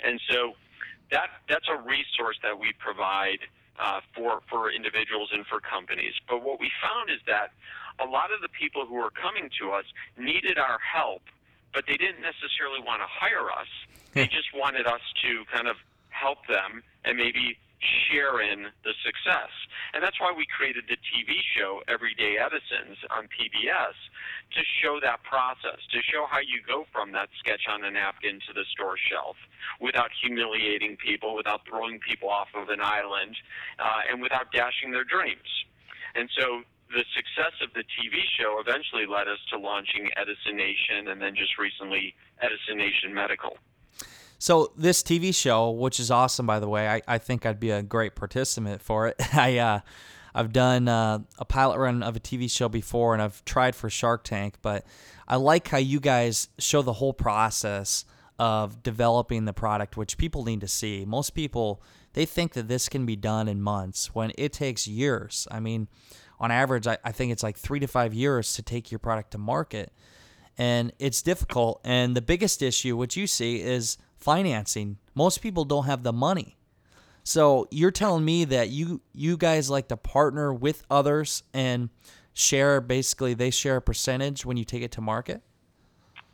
And 0.04 0.20
so 0.30 0.54
that 1.12 1.42
that's 1.50 1.68
a 1.68 1.78
resource 1.82 2.38
that 2.44 2.58
we 2.60 2.74
provide 2.78 3.40
uh, 3.80 4.02
for 4.16 4.42
for 4.50 4.72
individuals 4.72 5.30
and 5.34 5.46
for 5.48 5.60
companies. 5.60 6.14
But 6.28 6.44
what 6.44 6.60
we 6.60 6.72
found 6.82 7.10
is 7.10 7.22
that 7.28 7.52
a 8.00 8.06
lot 8.06 8.32
of 8.32 8.42
the 8.42 8.50
people 8.50 8.86
who 8.86 8.96
were 8.96 9.12
coming 9.12 9.50
to 9.60 9.72
us 9.72 9.86
needed 10.18 10.58
our 10.58 10.80
help, 10.80 11.22
but 11.74 11.86
they 11.88 11.98
didn't 11.98 12.22
necessarily 12.22 12.80
want 12.80 13.02
to 13.02 13.10
hire 13.10 13.50
us. 13.52 13.72
They 14.14 14.28
just 14.40 14.54
wanted 14.54 14.88
us 14.88 15.02
to 15.24 15.44
kind 15.52 15.68
of 15.68 15.76
help 16.10 16.46
them 16.48 16.84
and 17.06 17.18
maybe 17.18 17.58
share 17.80 18.42
in 18.42 18.68
the 18.84 18.94
success. 19.06 19.52
And 19.94 20.04
that's 20.04 20.20
why 20.20 20.34
we 20.36 20.46
created 20.46 20.86
the 20.88 21.00
TV 21.00 21.40
show 21.56 21.82
Everyday 21.88 22.38
Edisons 22.38 23.00
on 23.10 23.32
PBS 23.32 23.96
to 24.56 24.62
show 24.84 25.00
that 25.02 25.24
process, 25.24 25.80
to 25.92 26.00
show 26.12 26.28
how 26.30 26.40
you 26.40 26.60
go 26.68 26.86
from 26.92 27.12
that 27.14 27.30
sketch 27.40 27.64
on 27.72 27.84
a 27.84 27.92
napkin 27.92 28.40
to 28.48 28.54
the 28.54 28.66
store 28.76 28.98
shelf 28.98 29.36
without 29.80 30.12
humiliating 30.22 30.98
people, 30.98 31.36
without 31.36 31.62
throwing 31.68 32.00
people 32.00 32.30
off 32.30 32.50
of 32.54 32.70
an 32.70 32.82
island, 32.82 33.36
uh, 33.80 34.12
and 34.12 34.22
without 34.22 34.52
dashing 34.52 34.92
their 34.92 35.08
dreams. 35.08 35.48
And 36.16 36.30
so 36.38 36.64
the 36.90 37.06
success 37.14 37.54
of 37.62 37.70
the 37.74 37.86
TV 37.86 38.18
show 38.38 38.58
eventually 38.60 39.06
led 39.06 39.28
us 39.28 39.40
to 39.54 39.58
launching 39.58 40.10
Edison 40.18 40.58
Nation 40.58 41.08
and 41.10 41.22
then 41.22 41.36
just 41.36 41.58
recently 41.58 42.16
Edison 42.42 42.78
Nation 42.78 43.14
Medical. 43.14 43.58
So 44.40 44.72
this 44.78 45.04
TV 45.04 45.36
show, 45.36 45.70
which 45.70 46.00
is 46.00 46.10
awesome, 46.10 46.46
by 46.46 46.62
the 46.62 46.70
way, 46.70 46.88
I, 46.88 47.02
I 47.08 47.18
think 47.18 47.46
I'd 47.46 47.60
be 47.60 47.72
a 47.72 47.84
great 47.84 48.16
participant 48.16 48.82
for 48.82 49.08
it. 49.08 49.18
I 49.34 49.58
uh, 49.58 49.80
I've 50.34 50.54
done 50.54 50.88
uh, 50.88 51.20
a 51.38 51.46
pilot 51.46 51.78
run 51.78 52.02
of 52.02 52.16
a 52.16 52.20
TV 52.20 52.50
show 52.50 52.70
before, 52.70 53.14
and 53.14 53.22
I've 53.22 53.44
tried 53.44 53.76
for 53.76 53.90
Shark 53.90 54.24
Tank, 54.24 54.56
but 54.62 54.86
I 55.28 55.36
like 55.36 55.68
how 55.68 55.78
you 55.78 56.00
guys 56.00 56.48
show 56.58 56.82
the 56.82 56.94
whole 56.94 57.14
process 57.14 58.06
of 58.38 58.82
developing 58.82 59.44
the 59.44 59.52
product, 59.52 59.98
which 59.98 60.18
people 60.18 60.46
need 60.46 60.62
to 60.62 60.68
see. 60.68 61.04
Most 61.06 61.32
people 61.32 61.84
they 62.14 62.26
think 62.26 62.54
that 62.54 62.68
this 62.68 62.90
can 62.90 63.06
be 63.06 63.16
done 63.16 63.48
in 63.48 63.62
months 63.62 64.16
when 64.16 64.32
it 64.38 64.54
takes 64.54 64.88
years. 64.88 65.48
I 65.52 65.60
mean, 65.60 65.88
on 66.40 66.50
average, 66.50 66.88
I, 66.88 66.98
I 67.04 67.12
think 67.12 67.32
it's 67.32 67.44
like 67.44 67.58
three 67.58 67.80
to 67.82 67.88
five 67.88 68.14
years 68.14 68.54
to 68.54 68.64
take 68.64 68.90
your 68.90 69.00
product 69.00 69.32
to 69.32 69.38
market, 69.38 69.92
and 70.58 70.94
it's 70.98 71.22
difficult. 71.22 71.82
And 71.84 72.16
the 72.16 72.22
biggest 72.22 72.62
issue, 72.62 72.96
which 72.96 73.18
you 73.18 73.28
see, 73.28 73.62
is 73.62 73.98
financing. 74.20 74.98
Most 75.16 75.42
people 75.42 75.66
don't 75.66 75.86
have 75.86 76.04
the 76.04 76.14
money. 76.14 76.58
So 77.24 77.68
you're 77.72 77.92
telling 77.92 78.26
me 78.26 78.46
that 78.46 78.70
you 78.70 79.02
you 79.14 79.38
guys 79.38 79.70
like 79.70 79.88
to 79.90 79.98
partner 79.98 80.54
with 80.54 80.84
others 80.90 81.44
and 81.54 81.90
share 82.34 82.82
basically 82.82 83.34
they 83.34 83.52
share 83.52 83.78
a 83.78 83.82
percentage 83.82 84.46
when 84.46 84.58
you 84.58 84.64
take 84.64 84.82
it 84.82 84.92
to 84.94 85.02
market? 85.02 85.42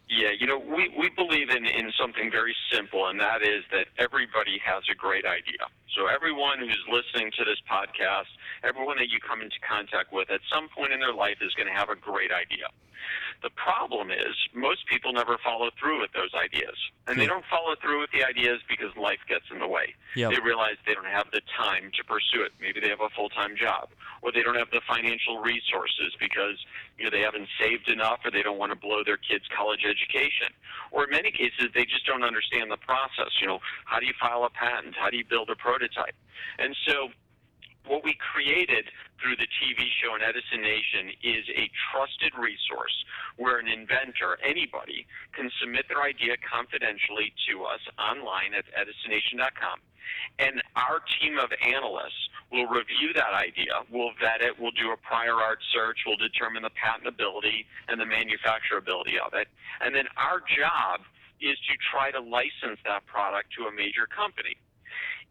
Yeah, 0.07 0.29
you 0.37 0.45
know, 0.45 0.59
we, 0.59 0.93
we 0.97 1.09
believe 1.09 1.49
in, 1.49 1.65
in 1.65 1.91
something 1.99 2.29
very 2.29 2.55
simple, 2.71 3.07
and 3.07 3.19
that 3.19 3.41
is 3.41 3.65
that 3.71 3.87
everybody 3.97 4.61
has 4.63 4.83
a 4.91 4.95
great 4.95 5.25
idea. 5.25 5.65
So 5.97 6.05
everyone 6.07 6.59
who's 6.59 6.83
listening 6.91 7.31
to 7.39 7.43
this 7.43 7.57
podcast, 7.65 8.29
everyone 8.63 8.97
that 8.97 9.09
you 9.09 9.17
come 9.19 9.41
into 9.41 9.57
contact 9.67 10.13
with 10.13 10.29
at 10.29 10.41
some 10.53 10.69
point 10.69 10.93
in 10.93 10.99
their 10.99 11.13
life 11.13 11.37
is 11.41 11.53
going 11.55 11.67
to 11.67 11.73
have 11.73 11.89
a 11.89 11.95
great 11.95 12.31
idea. 12.31 12.69
The 13.43 13.49
problem 13.53 14.09
is 14.11 14.33
most 14.53 14.87
people 14.87 15.13
never 15.13 15.37
follow 15.43 15.69
through 15.79 16.01
with 16.01 16.11
those 16.13 16.33
ideas. 16.33 16.75
And 17.07 17.19
they 17.19 17.25
hmm. 17.25 17.37
don't 17.37 17.45
follow 17.49 17.75
through 17.81 18.01
with 18.01 18.11
the 18.11 18.25
ideas 18.25 18.61
because 18.67 18.89
life 18.97 19.21
gets 19.29 19.45
in 19.51 19.59
the 19.59 19.67
way. 19.67 19.93
Yep. 20.15 20.33
They 20.33 20.39
realize 20.41 20.77
they 20.85 20.93
don't 20.93 21.09
have 21.09 21.29
the 21.31 21.41
time 21.57 21.91
to 21.93 22.01
pursue 22.03 22.41
it. 22.41 22.53
Maybe 22.59 22.79
they 22.79 22.89
have 22.89 23.01
a 23.01 23.09
full-time 23.13 23.55
job 23.57 23.89
or 24.21 24.31
they 24.31 24.41
don't 24.41 24.57
have 24.57 24.71
the 24.71 24.81
financial 24.89 25.39
resources 25.39 26.17
because 26.19 26.57
you 26.97 27.05
know 27.05 27.11
they 27.11 27.21
haven't 27.21 27.47
saved 27.59 27.89
enough 27.89 28.19
or 28.23 28.31
they 28.31 28.41
don't 28.41 28.57
want 28.57 28.71
to 28.71 28.79
blow 28.79 29.03
their 29.03 29.17
kids' 29.17 29.45
college 29.55 29.83
education. 29.83 30.53
Or 30.91 31.05
in 31.05 31.11
many 31.11 31.31
cases 31.31 31.71
they 31.73 31.85
just 31.85 32.05
don't 32.05 32.23
understand 32.23 32.71
the 32.71 32.77
process. 32.77 33.31
You 33.41 33.47
know, 33.47 33.59
how 33.85 33.99
do 33.99 34.05
you 34.05 34.13
file 34.19 34.43
a 34.43 34.49
patent? 34.49 34.95
How 34.95 35.09
do 35.09 35.17
you 35.17 35.25
build 35.25 35.49
a 35.49 35.55
prototype? 35.55 36.15
And 36.59 36.75
so 36.87 37.09
what 37.87 38.03
we 38.03 38.17
created 38.17 38.89
through 39.21 39.37
the 39.37 39.47
TV 39.61 39.85
show 40.01 40.13
and 40.17 40.23
Edison 40.23 40.61
Nation 40.61 41.13
is 41.21 41.45
a 41.53 41.69
trusted 41.91 42.33
resource 42.33 42.93
where 43.37 43.59
an 43.59 43.67
inventor, 43.67 44.37
anybody, 44.43 45.05
can 45.33 45.49
submit 45.61 45.85
their 45.87 46.01
idea 46.01 46.35
confidentially 46.41 47.33
to 47.49 47.63
us 47.63 47.81
online 47.97 48.53
at 48.57 48.65
edisonnation.com. 48.73 49.79
And 50.39 50.61
our 50.75 50.99
team 51.19 51.37
of 51.37 51.49
analysts 51.61 52.29
will 52.51 52.67
review 52.67 53.13
that 53.15 53.33
idea, 53.33 53.83
we'll 53.89 54.11
vet 54.19 54.41
it, 54.41 54.59
we'll 54.59 54.75
do 54.75 54.91
a 54.91 54.97
prior 54.97 55.33
art 55.33 55.59
search, 55.73 55.99
we'll 56.05 56.17
determine 56.17 56.63
the 56.63 56.71
patentability 56.75 57.65
and 57.87 57.99
the 57.99 58.05
manufacturability 58.05 59.17
of 59.19 59.33
it. 59.33 59.47
And 59.81 59.95
then 59.95 60.05
our 60.17 60.39
job 60.39 61.01
is 61.41 61.57
to 61.67 61.73
try 61.91 62.11
to 62.11 62.19
license 62.19 62.79
that 62.85 63.05
product 63.05 63.49
to 63.57 63.65
a 63.65 63.71
major 63.71 64.07
company. 64.07 64.55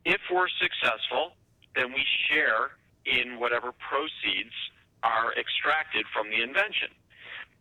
If 0.05 0.21
we're 0.33 0.53
successful, 0.61 1.33
then 1.75 1.93
we 1.93 2.05
share 2.29 2.77
in 3.07 3.39
whatever 3.41 3.73
proceeds 3.73 4.55
are 5.03 5.33
extracted 5.37 6.05
from 6.13 6.29
the 6.31 6.43
invention. 6.43 6.89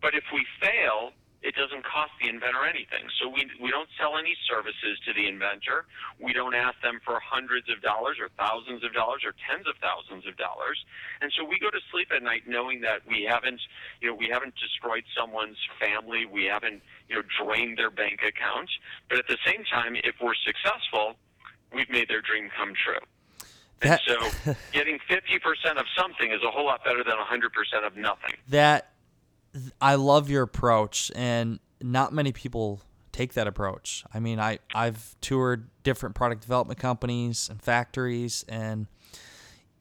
But 0.02 0.16
if 0.16 0.24
we 0.34 0.46
fail, 0.60 1.12
it 1.44 1.56
doesn't 1.56 1.84
cost 1.84 2.12
the 2.24 2.30
inventor 2.32 2.64
anything. 2.64 3.04
So 3.20 3.28
we, 3.28 3.46
we 3.60 3.70
don't 3.70 3.90
sell 4.00 4.18
any 4.18 4.36
services 4.48 4.96
to 5.06 5.14
the 5.14 5.28
inventor. 5.28 5.86
We 6.18 6.32
don't 6.32 6.56
ask 6.56 6.80
them 6.82 7.04
for 7.04 7.20
hundreds 7.20 7.70
of 7.70 7.84
dollars 7.84 8.18
or 8.20 8.32
thousands 8.40 8.84
of 8.84 8.94
dollars 8.94 9.28
or 9.28 9.36
tens 9.44 9.68
of 9.68 9.76
thousands 9.84 10.26
of 10.26 10.40
dollars. 10.40 10.80
And 11.20 11.32
so 11.36 11.44
we 11.44 11.60
go 11.60 11.70
to 11.70 11.84
sleep 11.92 12.08
at 12.16 12.24
night 12.24 12.48
knowing 12.48 12.80
that 12.82 13.04
we 13.06 13.28
haven't, 13.28 13.60
you 14.00 14.08
know, 14.08 14.16
we 14.16 14.32
haven't 14.32 14.56
destroyed 14.56 15.04
someone's 15.12 15.60
family. 15.80 16.26
We 16.26 16.46
haven't, 16.46 16.82
you 17.12 17.20
know, 17.20 17.24
drained 17.28 17.78
their 17.78 17.92
bank 17.92 18.24
account. 18.24 18.72
But 19.10 19.20
at 19.20 19.28
the 19.28 19.38
same 19.46 19.68
time, 19.68 20.00
if 20.00 20.16
we're 20.24 20.40
successful, 20.48 21.20
we've 21.76 21.90
made 21.90 22.08
their 22.08 22.22
dream 22.22 22.50
come 22.56 22.72
true. 22.72 23.04
And 23.84 24.00
so 24.08 24.56
getting 24.72 24.98
50% 25.12 25.76
of 25.76 25.86
something 25.98 26.32
is 26.32 26.40
a 26.42 26.52
whole 26.52 26.66
lot 26.66 26.86
better 26.86 27.04
than 27.04 27.16
100% 27.20 27.52
of 27.86 27.98
nothing. 27.98 28.36
That 28.48 28.93
I 29.82 29.96
love 29.96 30.30
your 30.30 30.44
approach 30.44 31.12
and 31.16 31.60
not 31.82 32.14
many 32.14 32.32
people 32.32 32.82
take 33.12 33.34
that 33.34 33.48
approach. 33.48 34.04
I 34.14 34.20
mean, 34.20 34.40
I 34.40 34.60
I've 34.74 35.16
toured 35.22 35.70
different 35.84 36.16
product 36.16 36.42
development 36.42 36.80
companies 36.80 37.50
and 37.50 37.62
factories 37.62 38.46
and 38.50 38.88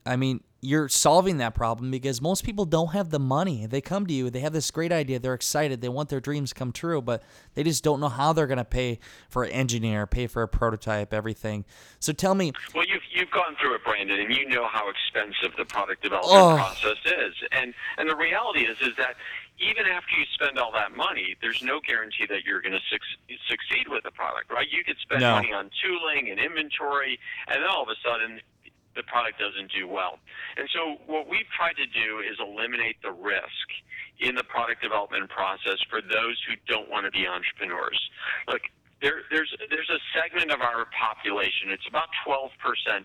I 0.04 0.16
mean, 0.16 0.40
you're 0.64 0.88
solving 0.88 1.38
that 1.38 1.54
problem 1.54 1.90
because 1.90 2.22
most 2.22 2.44
people 2.44 2.64
don't 2.64 2.92
have 2.92 3.10
the 3.10 3.18
money. 3.18 3.66
They 3.66 3.80
come 3.80 4.06
to 4.06 4.14
you, 4.14 4.30
they 4.30 4.40
have 4.40 4.52
this 4.52 4.70
great 4.70 4.92
idea, 4.92 5.18
they're 5.18 5.34
excited, 5.34 5.80
they 5.80 5.88
want 5.88 6.08
their 6.08 6.20
dreams 6.20 6.52
come 6.52 6.70
true, 6.70 7.02
but 7.02 7.24
they 7.54 7.64
just 7.64 7.82
don't 7.82 7.98
know 7.98 8.08
how 8.08 8.32
they're 8.32 8.46
going 8.46 8.58
to 8.58 8.64
pay 8.64 9.00
for 9.28 9.42
an 9.42 9.50
engineer, 9.50 10.06
pay 10.06 10.28
for 10.28 10.42
a 10.42 10.48
prototype, 10.48 11.12
everything. 11.12 11.64
So 11.98 12.12
tell 12.12 12.36
me. 12.36 12.52
Well, 12.74 12.86
you've 12.86 13.02
you've 13.12 13.30
gone 13.32 13.56
through 13.60 13.74
it, 13.74 13.84
Brandon, 13.84 14.20
and 14.20 14.32
you 14.34 14.48
know 14.48 14.68
how 14.68 14.88
expensive 14.88 15.56
the 15.58 15.64
product 15.64 16.02
development 16.02 16.40
oh. 16.40 16.56
process 16.56 16.98
is. 17.06 17.34
And 17.50 17.74
and 17.98 18.08
the 18.08 18.16
reality 18.16 18.60
is 18.60 18.78
is 18.80 18.94
that 18.98 19.16
even 19.62 19.86
after 19.86 20.12
you 20.18 20.26
spend 20.34 20.58
all 20.58 20.72
that 20.72 20.96
money, 20.96 21.36
there's 21.40 21.62
no 21.62 21.80
guarantee 21.80 22.26
that 22.28 22.44
you're 22.44 22.60
going 22.60 22.74
to 22.74 22.84
su- 22.90 23.38
succeed 23.48 23.86
with 23.88 24.02
the 24.02 24.10
product, 24.10 24.50
right? 24.50 24.66
You 24.70 24.82
could 24.84 24.98
spend 24.98 25.22
no. 25.22 25.38
money 25.38 25.52
on 25.52 25.70
tooling 25.78 26.30
and 26.30 26.40
inventory, 26.40 27.18
and 27.46 27.62
then 27.62 27.70
all 27.70 27.82
of 27.82 27.88
a 27.88 27.98
sudden 28.02 28.40
the 28.94 29.02
product 29.04 29.38
doesn't 29.38 29.72
do 29.72 29.88
well. 29.88 30.18
And 30.56 30.68
so 30.74 30.98
what 31.06 31.28
we've 31.28 31.48
tried 31.56 31.78
to 31.78 31.86
do 31.86 32.20
is 32.20 32.36
eliminate 32.42 33.00
the 33.02 33.12
risk 33.12 33.68
in 34.20 34.34
the 34.34 34.44
product 34.44 34.82
development 34.82 35.30
process 35.30 35.78
for 35.88 36.02
those 36.02 36.36
who 36.46 36.54
don't 36.68 36.90
want 36.90 37.06
to 37.06 37.10
be 37.10 37.26
entrepreneurs. 37.26 37.98
Look, 38.48 38.62
there, 39.02 39.22
there's 39.30 39.52
there's 39.68 39.90
a 39.90 39.98
segment 40.14 40.50
of 40.50 40.60
our 40.62 40.86
population. 40.94 41.70
It's 41.70 41.86
about 41.88 42.08
12% 42.26 42.48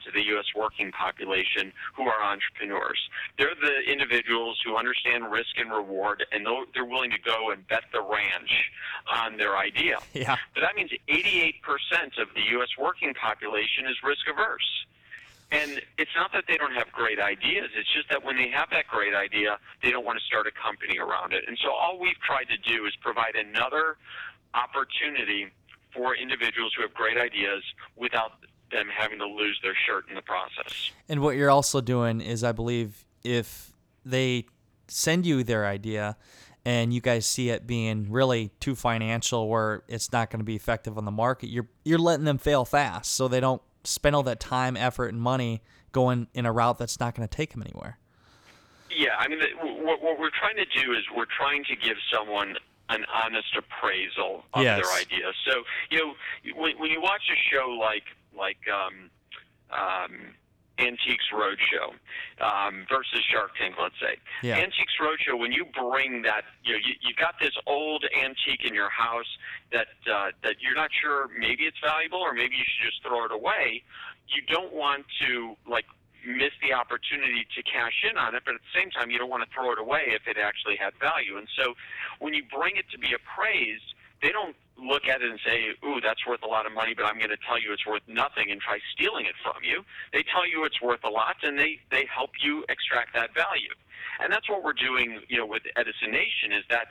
of 0.08 0.14
the 0.14 0.24
U.S. 0.38 0.46
working 0.56 0.92
population 0.92 1.74
who 1.96 2.04
are 2.04 2.22
entrepreneurs. 2.24 3.00
They're 3.38 3.58
the 3.60 3.92
individuals 3.92 4.62
who 4.64 4.78
understand 4.78 5.30
risk 5.32 5.58
and 5.58 5.72
reward, 5.72 6.24
and 6.32 6.46
they're 6.74 6.86
willing 6.86 7.12
to 7.12 7.20
go 7.20 7.52
and 7.52 7.68
bet 7.68 7.84
the 7.92 8.02
ranch 8.02 8.72
on 9.12 9.38
their 9.38 9.58
idea. 9.58 9.98
Yeah. 10.14 10.38
But 10.54 10.62
that 10.62 10.76
means 10.76 10.92
88% 11.10 11.54
of 12.22 12.30
the 12.36 12.42
U.S. 12.58 12.70
working 12.80 13.14
population 13.14 13.86
is 13.90 13.96
risk 14.04 14.22
averse. 14.30 14.86
And 15.52 15.82
it's 15.98 16.12
not 16.16 16.32
that 16.34 16.44
they 16.48 16.58
don't 16.58 16.74
have 16.74 16.92
great 16.92 17.20
ideas, 17.20 17.70
it's 17.76 17.92
just 17.94 18.10
that 18.10 18.24
when 18.24 18.36
they 18.36 18.50
have 18.50 18.70
that 18.72 18.88
great 18.88 19.16
idea, 19.16 19.58
they 19.82 19.92
don't 19.92 20.06
want 20.06 20.20
to 20.20 20.26
start 20.26 20.46
a 20.46 20.52
company 20.52 21.00
around 21.00 21.32
it. 21.32 21.46
And 21.48 21.58
so 21.64 21.72
all 21.72 21.98
we've 21.98 22.20
tried 22.20 22.50
to 22.52 22.58
do 22.58 22.86
is 22.86 22.94
provide 23.02 23.36
another 23.36 23.96
opportunity 24.54 25.48
for 25.94 26.16
individuals 26.16 26.74
who 26.76 26.84
have 26.84 26.94
great 26.94 27.18
ideas 27.18 27.64
without 27.96 28.32
them 28.72 28.88
having 28.96 29.20
to 29.20 29.26
lose 29.26 29.60
their 29.64 29.76
shirt 29.86 30.06
in 30.10 30.16
the 30.16 30.22
process. 30.22 30.92
And 31.08 31.22
what 31.22 31.36
you're 31.36 31.50
also 31.50 31.82
doing 31.82 32.22
is, 32.22 32.44
I 32.44 32.52
believe, 32.52 33.06
if 33.24 33.72
they 34.06 34.46
send 34.88 35.26
you 35.26 35.44
their 35.44 35.66
idea 35.66 36.18
and 36.66 36.94
you 36.94 37.00
guys 37.00 37.26
see 37.26 37.50
it 37.50 37.66
being 37.66 38.12
really 38.12 38.52
too 38.60 38.76
financial 38.76 39.48
where 39.48 39.84
it's 39.88 40.12
not 40.12 40.30
going 40.30 40.40
to 40.40 40.46
be 40.46 40.56
effective 40.56 40.98
on 40.98 41.06
the 41.06 41.12
market, 41.12 41.48
you're 41.48 41.68
you're 41.86 41.98
letting 41.98 42.26
them 42.26 42.38
fail 42.38 42.66
fast 42.66 43.12
so 43.12 43.28
they 43.28 43.40
don't 43.40 43.62
spend 43.84 44.16
all 44.16 44.24
that 44.24 44.40
time, 44.40 44.76
effort, 44.76 45.08
and 45.08 45.22
money 45.22 45.62
going 45.94 46.28
in 46.34 46.46
a 46.46 46.52
route 46.52 46.78
that's 46.78 47.00
not 47.00 47.16
going 47.16 47.28
to 47.28 47.34
take 47.34 47.54
them 47.54 47.64
anywhere. 47.64 47.98
Yeah, 48.92 49.16
I 49.20 49.28
mean, 49.28 49.40
what, 49.62 50.02
what 50.02 50.20
we're 50.20 50.32
trying 50.32 50.58
to 50.58 50.66
do 50.66 50.92
is 50.92 51.00
we're 51.16 51.26
trying 51.38 51.64
to 51.66 51.76
give 51.76 51.98
someone 52.14 52.56
an 52.90 53.06
honest 53.24 53.56
appraisal 53.58 54.44
of 54.54 54.64
yes. 54.64 54.82
their 54.82 55.00
idea. 55.00 55.32
So, 55.48 55.64
you 55.90 55.98
know, 55.98 56.14
when, 56.56 56.78
when 56.80 56.92
you 56.92 57.02
watch 57.02 57.24
a 57.32 57.54
show 57.54 57.70
like 57.70 58.04
like 58.38 58.58
um, 58.72 59.10
um, 59.72 60.34
Antiques 60.80 61.26
Roadshow 61.34 61.94
um, 62.40 62.86
versus 62.90 63.24
Shark 63.32 63.52
Tank, 63.58 63.76
let's 63.82 63.96
say. 64.00 64.18
Yeah. 64.44 64.58
Antiques 64.58 64.94
Roadshow, 65.02 65.38
when 65.40 65.52
you 65.52 65.66
bring 65.66 66.22
that, 66.22 66.44
you 66.64 66.74
know, 66.74 66.80
you, 66.80 66.94
you've 67.02 67.18
got 67.18 67.36
this 67.42 67.54
old 67.66 68.06
antique 68.24 68.64
in 68.64 68.74
your 68.74 68.90
house 68.90 69.38
that 69.72 69.88
uh, 70.12 70.30
that 70.44 70.56
you're 70.62 70.76
not 70.76 70.92
sure 71.02 71.30
maybe 71.38 71.64
it's 71.64 71.80
valuable 71.84 72.20
or 72.20 72.34
maybe 72.34 72.56
you 72.56 72.64
should 72.64 72.92
just 72.92 73.04
throw 73.04 73.26
it 73.26 73.32
away. 73.32 73.84
You 74.28 74.42
don't 74.54 74.74
want 74.74 75.06
to 75.26 75.56
like 75.70 75.86
miss 76.26 76.54
the 76.62 76.74
opportunity 76.74 77.46
to 77.56 77.62
cash 77.64 78.04
in 78.10 78.18
on 78.18 78.36
it, 78.36 78.44
but 78.46 78.56
at 78.56 78.62
the 78.62 78.74
same 78.74 78.90
time, 78.92 79.10
you 79.10 79.18
don't 79.18 79.30
want 79.30 79.44
to 79.44 79.50
throw 79.54 79.72
it 79.72 79.80
away 79.80 80.14
if 80.16 80.28
it 80.28 80.38
actually 80.38 80.76
had 80.76 80.94
value. 81.00 81.38
And 81.38 81.48
so, 81.58 81.76
when 82.20 82.34
you 82.34 82.44
bring 82.50 82.78
it 82.78 82.86
to 82.92 82.98
be 82.98 83.14
appraised, 83.14 83.94
they 84.22 84.30
don't 84.30 84.56
look 84.78 85.06
at 85.08 85.22
it 85.22 85.30
and 85.30 85.40
say, 85.46 85.74
"Ooh, 85.86 86.02
that's 86.02 86.26
worth 86.26 86.44
a 86.44 86.48
lot 86.48 86.66
of 86.66 86.72
money," 86.72 86.94
but 86.94 87.06
I'm 87.06 87.18
going 87.18 87.30
to 87.30 87.44
tell 87.46 87.60
you 87.60 87.74
it's 87.74 87.86
worth 87.86 88.06
nothing 88.08 88.52
and 88.52 88.62
try 88.62 88.80
stealing 88.94 89.26
it 89.26 89.36
from 89.42 89.64
you. 89.64 89.86
They 90.14 90.24
tell 90.24 90.48
you 90.48 90.66
it's 90.66 90.82
worth 90.82 91.04
a 91.04 91.10
lot, 91.10 91.38
and 91.44 91.58
they 91.58 91.80
they 91.90 92.06
help 92.06 92.32
you 92.42 92.66
extract 92.70 93.14
that 93.14 93.34
value. 93.34 93.74
And 94.20 94.32
that's 94.32 94.50
what 94.50 94.64
we're 94.64 94.74
doing, 94.74 95.22
you 95.28 95.38
know, 95.38 95.46
with 95.46 95.64
Edison 95.76 96.12
Nation 96.12 96.52
is 96.52 96.64
that 96.70 96.90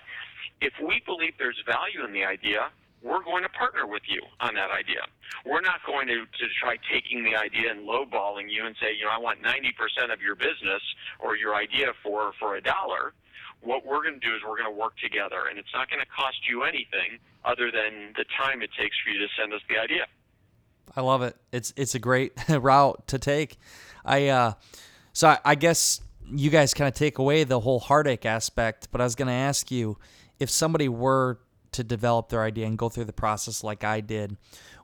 if 0.60 0.72
we 0.80 1.02
believe 1.04 1.34
there's 1.38 1.60
value 1.66 2.04
in 2.04 2.12
the 2.12 2.24
idea, 2.24 2.70
we're 3.06 3.22
going 3.22 3.44
to 3.44 3.48
partner 3.50 3.86
with 3.86 4.02
you 4.08 4.20
on 4.40 4.54
that 4.54 4.70
idea. 4.74 5.06
We're 5.46 5.60
not 5.62 5.78
going 5.86 6.08
to, 6.08 6.26
to 6.26 6.44
try 6.60 6.74
taking 6.90 7.22
the 7.22 7.36
idea 7.38 7.70
and 7.70 7.86
lowballing 7.86 8.50
you 8.50 8.66
and 8.66 8.74
say, 8.82 8.98
you 8.98 9.04
know, 9.04 9.14
I 9.14 9.18
want 9.18 9.38
90% 9.42 10.12
of 10.12 10.20
your 10.20 10.34
business 10.34 10.82
or 11.20 11.36
your 11.36 11.54
idea 11.54 11.94
for, 12.02 12.32
for 12.40 12.56
a 12.56 12.60
dollar. 12.60 13.14
What 13.62 13.86
we're 13.86 14.02
going 14.02 14.18
to 14.18 14.26
do 14.26 14.34
is 14.34 14.42
we're 14.42 14.58
going 14.58 14.70
to 14.70 14.78
work 14.78 14.98
together, 14.98 15.46
and 15.48 15.58
it's 15.58 15.72
not 15.72 15.88
going 15.88 16.02
to 16.02 16.10
cost 16.10 16.36
you 16.50 16.64
anything 16.64 17.22
other 17.44 17.70
than 17.70 18.12
the 18.16 18.24
time 18.36 18.60
it 18.60 18.70
takes 18.78 18.96
for 19.02 19.10
you 19.10 19.18
to 19.20 19.28
send 19.38 19.54
us 19.54 19.62
the 19.70 19.78
idea. 19.78 20.06
I 20.94 21.00
love 21.00 21.22
it. 21.22 21.36
It's 21.52 21.72
it's 21.76 21.94
a 21.94 21.98
great 21.98 22.32
route 22.48 23.06
to 23.08 23.18
take. 23.18 23.56
I 24.04 24.28
uh, 24.28 24.52
so 25.12 25.28
I, 25.28 25.38
I 25.44 25.54
guess 25.54 26.00
you 26.30 26.50
guys 26.50 26.74
kind 26.74 26.86
of 26.86 26.94
take 26.94 27.18
away 27.18 27.44
the 27.44 27.60
whole 27.60 27.80
heartache 27.80 28.24
aspect, 28.24 28.88
but 28.92 29.00
I 29.00 29.04
was 29.04 29.14
going 29.14 29.28
to 29.28 29.34
ask 29.34 29.70
you 29.70 29.98
if 30.38 30.50
somebody 30.50 30.88
were 30.88 31.38
to 31.76 31.84
develop 31.84 32.28
their 32.30 32.42
idea 32.42 32.66
and 32.66 32.78
go 32.78 32.88
through 32.88 33.04
the 33.04 33.12
process 33.12 33.62
like 33.62 33.84
I 33.84 34.00
did, 34.00 34.36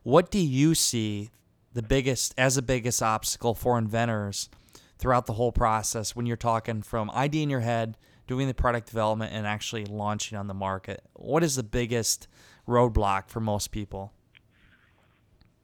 what 0.02 0.30
do 0.30 0.38
you 0.38 0.74
see 0.74 1.30
the 1.72 1.82
biggest 1.82 2.34
as 2.36 2.56
the 2.56 2.62
biggest 2.62 3.02
obstacle 3.02 3.54
for 3.54 3.78
inventors 3.78 4.50
throughout 4.98 5.26
the 5.26 5.32
whole 5.32 5.52
process 5.52 6.14
when 6.14 6.26
you're 6.26 6.36
talking 6.36 6.82
from 6.82 7.10
idea 7.10 7.42
in 7.42 7.50
your 7.50 7.60
head, 7.60 7.96
doing 8.26 8.46
the 8.46 8.54
product 8.54 8.86
development 8.86 9.32
and 9.32 9.46
actually 9.46 9.84
launching 9.86 10.36
on 10.36 10.46
the 10.46 10.54
market? 10.54 11.02
What 11.14 11.42
is 11.42 11.56
the 11.56 11.62
biggest 11.62 12.28
roadblock 12.68 13.28
for 13.28 13.40
most 13.40 13.70
people? 13.70 14.12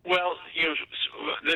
Well, 0.07 0.35
you 0.55 0.63
know, 0.63 0.75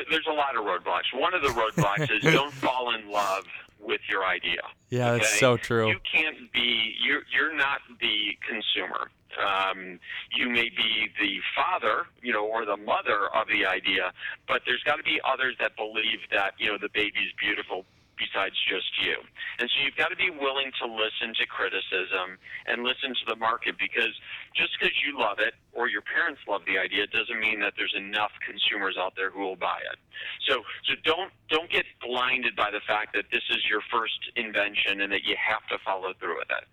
there's 0.09 0.27
a 0.29 0.33
lot 0.33 0.55
of 0.55 0.63
roadblocks. 0.63 1.19
One 1.19 1.33
of 1.33 1.41
the 1.41 1.49
roadblocks 1.49 2.11
is 2.15 2.21
don't 2.33 2.53
fall 2.53 2.93
in 2.93 3.09
love 3.09 3.45
with 3.79 4.01
your 4.09 4.23
idea. 4.23 4.61
Yeah, 4.89 5.11
okay? 5.11 5.23
that's 5.23 5.39
so 5.39 5.57
true. 5.57 5.89
You 5.89 5.99
can't 6.11 6.51
be. 6.53 6.95
You're 7.03 7.23
you're 7.33 7.55
not 7.55 7.81
the 7.99 8.37
consumer. 8.47 9.09
Um, 9.39 9.99
you 10.35 10.49
may 10.49 10.69
be 10.69 11.07
the 11.19 11.39
father, 11.55 12.05
you 12.21 12.33
know, 12.33 12.45
or 12.45 12.65
the 12.65 12.77
mother 12.77 13.27
of 13.33 13.47
the 13.47 13.65
idea, 13.65 14.11
but 14.47 14.61
there's 14.65 14.83
got 14.83 14.97
to 14.97 15.03
be 15.03 15.19
others 15.25 15.55
that 15.59 15.75
believe 15.75 16.19
that 16.31 16.53
you 16.57 16.67
know 16.67 16.77
the 16.79 16.89
baby's 16.93 17.31
beautiful 17.39 17.85
besides 18.23 18.55
just 18.67 18.87
you. 19.03 19.19
And 19.59 19.69
so 19.69 19.75
you've 19.83 19.99
got 19.99 20.09
to 20.09 20.15
be 20.15 20.29
willing 20.31 20.71
to 20.79 20.85
listen 20.87 21.35
to 21.35 21.45
criticism 21.45 22.39
and 22.65 22.83
listen 22.83 23.11
to 23.11 23.25
the 23.27 23.35
market 23.35 23.75
because 23.77 24.15
just 24.55 24.71
because 24.79 24.95
you 25.03 25.19
love 25.19 25.39
it 25.39 25.53
or 25.73 25.89
your 25.89 26.01
parents 26.01 26.39
love 26.47 26.61
the 26.65 26.77
idea 26.79 27.07
doesn't 27.07 27.39
mean 27.39 27.59
that 27.59 27.73
there's 27.75 27.93
enough 27.97 28.31
consumers 28.45 28.95
out 28.97 29.13
there 29.15 29.29
who 29.29 29.41
will 29.41 29.59
buy 29.59 29.79
it. 29.91 29.99
So 30.47 30.63
so 30.87 30.93
don't 31.03 31.31
don't 31.49 31.69
get 31.69 31.85
blinded 31.99 32.55
by 32.55 32.71
the 32.71 32.81
fact 32.87 33.13
that 33.13 33.25
this 33.31 33.43
is 33.49 33.65
your 33.69 33.81
first 33.91 34.31
invention 34.35 35.01
and 35.01 35.11
that 35.11 35.23
you 35.23 35.35
have 35.35 35.65
to 35.67 35.77
follow 35.83 36.13
through 36.19 36.39
with 36.39 36.51
it. 36.51 36.65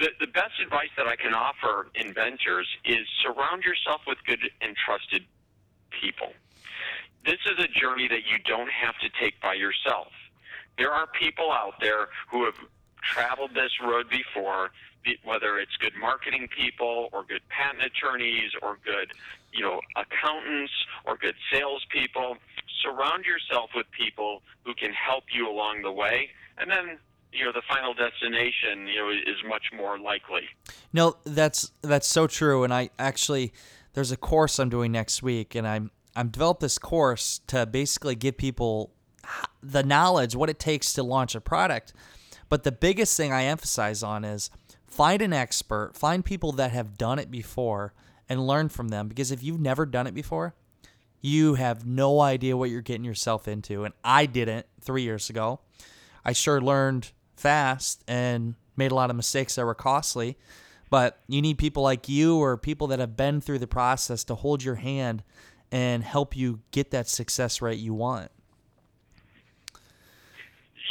The 0.00 0.26
the 0.26 0.32
best 0.32 0.56
advice 0.62 0.92
that 0.96 1.06
I 1.06 1.16
can 1.16 1.34
offer 1.34 1.88
inventors 1.94 2.68
is 2.84 3.04
surround 3.20 3.64
yourself 3.64 4.00
with 4.06 4.18
good 4.26 4.40
and 4.60 4.76
trusted 4.76 5.24
people. 6.00 6.32
This 7.24 7.42
is 7.44 7.58
a 7.58 7.66
journey 7.66 8.06
that 8.06 8.22
you 8.22 8.38
don't 8.46 8.70
have 8.70 8.94
to 9.02 9.10
take 9.18 9.40
by 9.42 9.54
yourself 9.54 10.12
there 10.78 10.92
are 10.92 11.06
people 11.06 11.50
out 11.50 11.74
there 11.80 12.08
who 12.30 12.44
have 12.44 12.54
traveled 13.02 13.50
this 13.54 13.70
road 13.82 14.06
before, 14.10 14.70
whether 15.24 15.58
it's 15.58 15.76
good 15.78 15.92
marketing 16.00 16.48
people 16.56 17.08
or 17.12 17.24
good 17.24 17.42
patent 17.48 17.82
attorneys 17.84 18.50
or 18.62 18.78
good, 18.84 19.12
you 19.52 19.62
know, 19.62 19.80
accountants 19.96 20.72
or 21.04 21.16
good 21.16 21.36
salespeople. 21.52 22.36
Surround 22.82 23.24
yourself 23.24 23.70
with 23.74 23.86
people 23.90 24.42
who 24.64 24.74
can 24.74 24.92
help 24.92 25.24
you 25.32 25.48
along 25.48 25.82
the 25.82 25.92
way, 25.92 26.28
and 26.58 26.70
then 26.70 26.98
you 27.32 27.44
know 27.44 27.52
the 27.52 27.62
final 27.68 27.92
destination 27.94 28.86
you 28.86 28.96
know 28.96 29.10
is 29.10 29.42
much 29.48 29.66
more 29.76 29.98
likely. 29.98 30.42
No, 30.92 31.16
that's 31.24 31.72
that's 31.82 32.06
so 32.06 32.26
true, 32.26 32.64
and 32.64 32.72
I 32.72 32.90
actually 32.98 33.52
there's 33.94 34.12
a 34.12 34.16
course 34.16 34.58
I'm 34.58 34.68
doing 34.68 34.92
next 34.92 35.22
week, 35.22 35.54
and 35.54 35.66
I'm 35.66 35.90
I'm 36.14 36.28
developed 36.28 36.60
this 36.60 36.78
course 36.78 37.40
to 37.48 37.66
basically 37.66 38.14
give 38.14 38.36
people 38.36 38.92
the 39.62 39.82
knowledge, 39.82 40.36
what 40.36 40.50
it 40.50 40.58
takes 40.58 40.92
to 40.94 41.02
launch 41.02 41.34
a 41.34 41.40
product. 41.40 41.92
But 42.48 42.62
the 42.64 42.72
biggest 42.72 43.16
thing 43.16 43.32
I 43.32 43.44
emphasize 43.44 44.02
on 44.02 44.24
is 44.24 44.50
find 44.86 45.20
an 45.20 45.32
expert, 45.32 45.92
find 45.96 46.24
people 46.24 46.52
that 46.52 46.70
have 46.70 46.96
done 46.96 47.18
it 47.18 47.30
before 47.30 47.92
and 48.28 48.46
learn 48.46 48.68
from 48.68 48.88
them. 48.88 49.08
Because 49.08 49.30
if 49.30 49.42
you've 49.42 49.60
never 49.60 49.86
done 49.86 50.06
it 50.06 50.14
before, 50.14 50.54
you 51.20 51.54
have 51.54 51.84
no 51.84 52.20
idea 52.20 52.56
what 52.56 52.70
you're 52.70 52.82
getting 52.82 53.04
yourself 53.04 53.48
into. 53.48 53.84
And 53.84 53.94
I 54.04 54.26
didn't 54.26 54.66
three 54.80 55.02
years 55.02 55.28
ago. 55.28 55.60
I 56.24 56.32
sure 56.32 56.60
learned 56.60 57.12
fast 57.36 58.04
and 58.06 58.54
made 58.76 58.92
a 58.92 58.94
lot 58.94 59.10
of 59.10 59.16
mistakes 59.16 59.56
that 59.56 59.64
were 59.64 59.74
costly. 59.74 60.36
But 60.88 61.18
you 61.26 61.42
need 61.42 61.58
people 61.58 61.82
like 61.82 62.08
you 62.08 62.38
or 62.38 62.56
people 62.56 62.86
that 62.88 63.00
have 63.00 63.16
been 63.16 63.40
through 63.40 63.58
the 63.58 63.66
process 63.66 64.22
to 64.24 64.36
hold 64.36 64.62
your 64.62 64.76
hand 64.76 65.24
and 65.72 66.04
help 66.04 66.36
you 66.36 66.60
get 66.70 66.92
that 66.92 67.08
success 67.08 67.60
rate 67.60 67.80
you 67.80 67.92
want. 67.92 68.30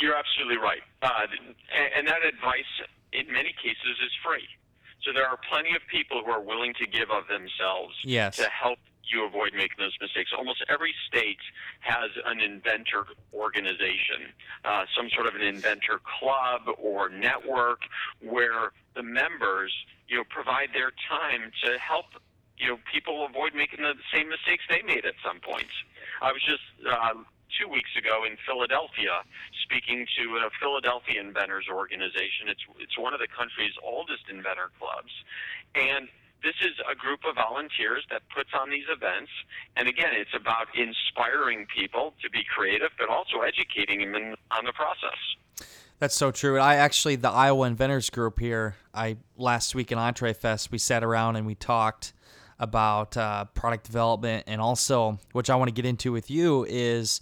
You're 0.01 0.15
absolutely 0.15 0.57
right. 0.57 0.81
Uh, 1.01 1.27
and 1.97 2.07
that 2.07 2.25
advice, 2.25 2.69
in 3.13 3.31
many 3.31 3.53
cases, 3.61 3.95
is 4.03 4.11
free. 4.25 4.47
So 5.03 5.13
there 5.13 5.27
are 5.27 5.37
plenty 5.49 5.75
of 5.75 5.81
people 5.91 6.23
who 6.25 6.31
are 6.31 6.41
willing 6.41 6.73
to 6.81 6.87
give 6.87 7.11
of 7.11 7.27
themselves 7.27 7.93
yes. 8.03 8.37
to 8.37 8.49
help 8.49 8.79
you 9.05 9.25
avoid 9.25 9.53
making 9.53 9.77
those 9.77 9.95
mistakes. 10.01 10.31
Almost 10.35 10.65
every 10.67 10.93
state 11.07 11.41
has 11.81 12.09
an 12.25 12.41
inventor 12.41 13.05
organization, 13.33 14.33
uh, 14.65 14.85
some 14.97 15.09
sort 15.13 15.27
of 15.27 15.35
an 15.35 15.41
inventor 15.41 16.01
club 16.19 16.61
or 16.81 17.09
network 17.09 17.81
where 18.19 18.73
the 18.95 19.03
members, 19.03 19.71
you 20.07 20.17
know, 20.17 20.23
provide 20.29 20.69
their 20.73 20.91
time 21.07 21.51
to 21.63 21.77
help 21.77 22.05
you 22.57 22.67
know 22.67 22.77
people 22.91 23.27
avoid 23.29 23.53
making 23.53 23.83
the 23.83 23.93
same 24.13 24.29
mistakes 24.29 24.63
they 24.69 24.81
made 24.81 25.05
at 25.05 25.15
some 25.25 25.39
point. 25.39 25.67
I 26.21 26.31
was 26.31 26.41
just 26.41 26.63
uh, 26.87 27.13
two 27.59 27.67
weeks 27.67 27.91
ago 27.97 28.23
in 28.27 28.37
Philadelphia, 28.45 29.23
speaking 29.63 30.05
to 30.19 30.23
a 30.43 30.49
Philadelphia 30.59 31.21
Inventors 31.21 31.65
Organization. 31.71 32.47
It's 32.47 32.63
it's 32.79 32.97
one 32.97 33.13
of 33.13 33.19
the 33.19 33.31
country's 33.31 33.73
oldest 33.83 34.27
inventor 34.29 34.71
clubs, 34.79 35.11
and 35.75 36.07
this 36.43 36.55
is 36.61 36.75
a 36.89 36.95
group 36.95 37.21
of 37.27 37.35
volunteers 37.35 38.05
that 38.11 38.21
puts 38.29 38.49
on 38.53 38.69
these 38.69 38.85
events. 38.89 39.31
And 39.75 39.87
again, 39.87 40.13
it's 40.13 40.35
about 40.35 40.67
inspiring 40.75 41.65
people 41.75 42.13
to 42.21 42.29
be 42.29 42.43
creative, 42.43 42.91
but 42.99 43.09
also 43.09 43.41
educating 43.41 43.99
them 43.99 44.15
in, 44.15 44.35
on 44.51 44.65
the 44.65 44.73
process. 44.73 45.17
That's 45.97 46.15
so 46.15 46.29
true. 46.29 46.59
I 46.59 46.75
actually, 46.75 47.15
the 47.15 47.31
Iowa 47.31 47.65
Inventors 47.65 48.09
Group 48.09 48.39
here, 48.39 48.75
I 48.93 49.17
last 49.37 49.73
week 49.73 49.91
in 49.91 49.97
EntreFest, 49.97 50.69
we 50.69 50.77
sat 50.77 51.03
around 51.03 51.37
and 51.37 51.47
we 51.47 51.55
talked 51.55 52.13
about 52.59 53.17
uh, 53.17 53.45
product 53.45 53.85
development 53.85 54.43
and 54.47 54.61
also, 54.61 55.17
which 55.31 55.49
I 55.49 55.55
want 55.55 55.69
to 55.69 55.73
get 55.73 55.85
into 55.85 56.11
with 56.11 56.29
you, 56.29 56.65
is 56.69 57.21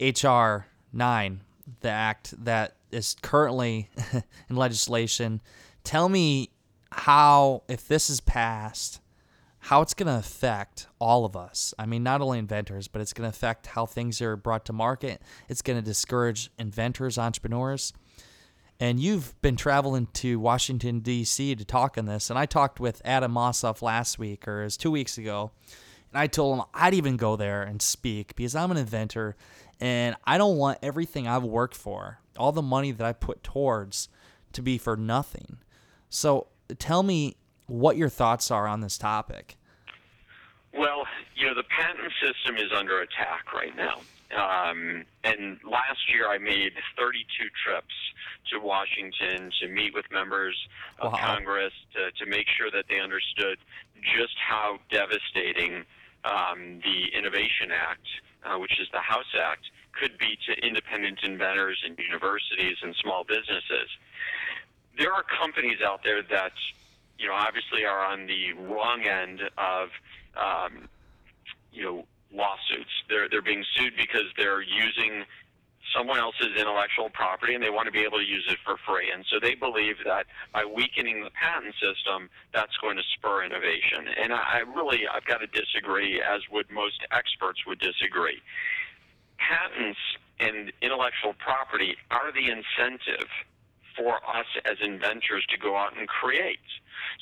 HR 0.00 0.66
9, 0.92 1.40
the 1.80 1.88
act 1.88 2.44
that 2.44 2.76
is 2.90 3.16
currently 3.22 3.90
in 4.50 4.56
legislation. 4.56 5.40
Tell 5.84 6.08
me 6.08 6.50
how, 6.92 7.62
if 7.68 7.86
this 7.86 8.10
is 8.10 8.20
passed, 8.20 9.00
how 9.64 9.82
it's 9.82 9.94
going 9.94 10.06
to 10.06 10.18
affect 10.18 10.86
all 10.98 11.24
of 11.24 11.36
us. 11.36 11.74
I 11.78 11.86
mean, 11.86 12.02
not 12.02 12.22
only 12.22 12.38
inventors, 12.38 12.88
but 12.88 13.02
it's 13.02 13.12
going 13.12 13.30
to 13.30 13.34
affect 13.34 13.68
how 13.68 13.86
things 13.86 14.22
are 14.22 14.36
brought 14.36 14.64
to 14.66 14.72
market. 14.72 15.20
It's 15.48 15.62
going 15.62 15.78
to 15.78 15.84
discourage 15.84 16.50
inventors, 16.58 17.18
entrepreneurs. 17.18 17.92
And 18.80 18.98
you've 18.98 19.40
been 19.42 19.56
traveling 19.56 20.06
to 20.14 20.40
Washington, 20.40 21.00
D.C. 21.00 21.54
to 21.54 21.64
talk 21.66 21.98
on 21.98 22.06
this. 22.06 22.30
And 22.30 22.38
I 22.38 22.46
talked 22.46 22.80
with 22.80 23.02
Adam 23.04 23.34
Mossoff 23.34 23.82
last 23.82 24.18
week, 24.18 24.48
or 24.48 24.62
it 24.62 24.64
was 24.64 24.78
two 24.78 24.90
weeks 24.90 25.18
ago. 25.18 25.50
And 26.10 26.18
I 26.18 26.26
told 26.26 26.58
him 26.58 26.64
I'd 26.72 26.94
even 26.94 27.18
go 27.18 27.36
there 27.36 27.62
and 27.62 27.82
speak 27.82 28.34
because 28.36 28.54
I'm 28.54 28.70
an 28.70 28.78
inventor 28.78 29.36
and 29.80 30.16
I 30.24 30.38
don't 30.38 30.56
want 30.56 30.78
everything 30.82 31.26
I've 31.26 31.44
worked 31.44 31.74
for, 31.74 32.18
all 32.36 32.52
the 32.52 32.62
money 32.62 32.92
that 32.92 33.06
I 33.06 33.12
put 33.12 33.42
towards, 33.42 34.08
to 34.52 34.62
be 34.62 34.78
for 34.78 34.96
nothing. 34.96 35.58
So 36.08 36.48
tell 36.78 37.02
me 37.02 37.36
what 37.66 37.96
your 37.96 38.08
thoughts 38.08 38.50
are 38.50 38.66
on 38.66 38.80
this 38.80 38.98
topic. 38.98 39.56
Well, 40.74 41.04
you 41.34 41.46
know, 41.46 41.54
the 41.54 41.64
patent 41.64 42.12
system 42.22 42.56
is 42.56 42.70
under 42.76 43.00
attack 43.00 43.52
right 43.54 43.74
now. 43.76 44.00
Um, 44.30 45.04
and 45.24 45.58
last 45.68 46.12
year 46.12 46.28
I 46.28 46.38
made 46.38 46.72
32 46.96 47.48
trips 47.64 47.94
to 48.52 48.60
Washington 48.60 49.50
to 49.60 49.68
meet 49.68 49.92
with 49.94 50.04
members 50.12 50.56
of 51.00 51.12
wow. 51.12 51.18
Congress 51.18 51.72
to, 51.94 52.12
to 52.24 52.30
make 52.30 52.46
sure 52.56 52.70
that 52.70 52.84
they 52.88 53.00
understood 53.00 53.58
just 54.16 54.36
how 54.38 54.78
devastating 54.90 55.84
um, 56.24 56.80
the 56.84 57.16
Innovation 57.16 57.70
Act, 57.74 58.06
uh, 58.44 58.58
which 58.58 58.80
is 58.80 58.88
the 58.92 59.00
House 59.00 59.32
Act, 59.40 59.64
could 59.92 60.16
be 60.18 60.38
to 60.46 60.66
independent 60.66 61.20
inventors 61.22 61.82
and 61.84 61.98
universities 61.98 62.76
and 62.82 62.94
small 62.96 63.24
businesses. 63.24 63.88
There 64.96 65.12
are 65.12 65.22
companies 65.22 65.78
out 65.84 66.02
there 66.04 66.22
that, 66.22 66.52
you 67.18 67.26
know, 67.26 67.34
obviously 67.34 67.84
are 67.84 68.04
on 68.04 68.26
the 68.26 68.52
wrong 68.52 69.02
end 69.02 69.40
of, 69.58 69.88
um, 70.36 70.88
you 71.72 71.84
know, 71.84 72.04
lawsuits. 72.32 72.90
They're 73.08 73.28
they're 73.28 73.42
being 73.42 73.64
sued 73.74 73.94
because 73.96 74.26
they're 74.36 74.62
using 74.62 75.24
someone 75.96 76.18
else's 76.18 76.54
intellectual 76.56 77.10
property 77.10 77.54
and 77.54 77.62
they 77.62 77.70
want 77.70 77.86
to 77.86 77.92
be 77.92 78.00
able 78.00 78.18
to 78.18 78.24
use 78.24 78.46
it 78.48 78.58
for 78.64 78.76
free. 78.86 79.10
And 79.12 79.24
so 79.30 79.38
they 79.40 79.54
believe 79.54 79.96
that 80.04 80.26
by 80.52 80.64
weakening 80.64 81.24
the 81.24 81.30
patent 81.30 81.74
system, 81.74 82.28
that's 82.54 82.76
going 82.78 82.96
to 82.96 83.02
spur 83.16 83.44
innovation. 83.44 84.06
And 84.22 84.32
I, 84.32 84.60
I 84.62 84.70
really, 84.74 85.06
I've 85.06 85.24
got 85.24 85.38
to 85.38 85.48
disagree, 85.48 86.22
as 86.22 86.40
would 86.50 86.70
most 86.70 87.00
experts 87.10 87.66
would 87.66 87.80
disagree. 87.80 88.40
Patents 89.38 89.98
and 90.38 90.72
intellectual 90.82 91.34
property 91.38 91.96
are 92.10 92.32
the 92.32 92.46
incentive 92.48 93.28
for 93.96 94.16
us 94.24 94.46
as 94.64 94.76
inventors 94.82 95.44
to 95.50 95.58
go 95.58 95.76
out 95.76 95.96
and 95.98 96.08
create. 96.08 96.58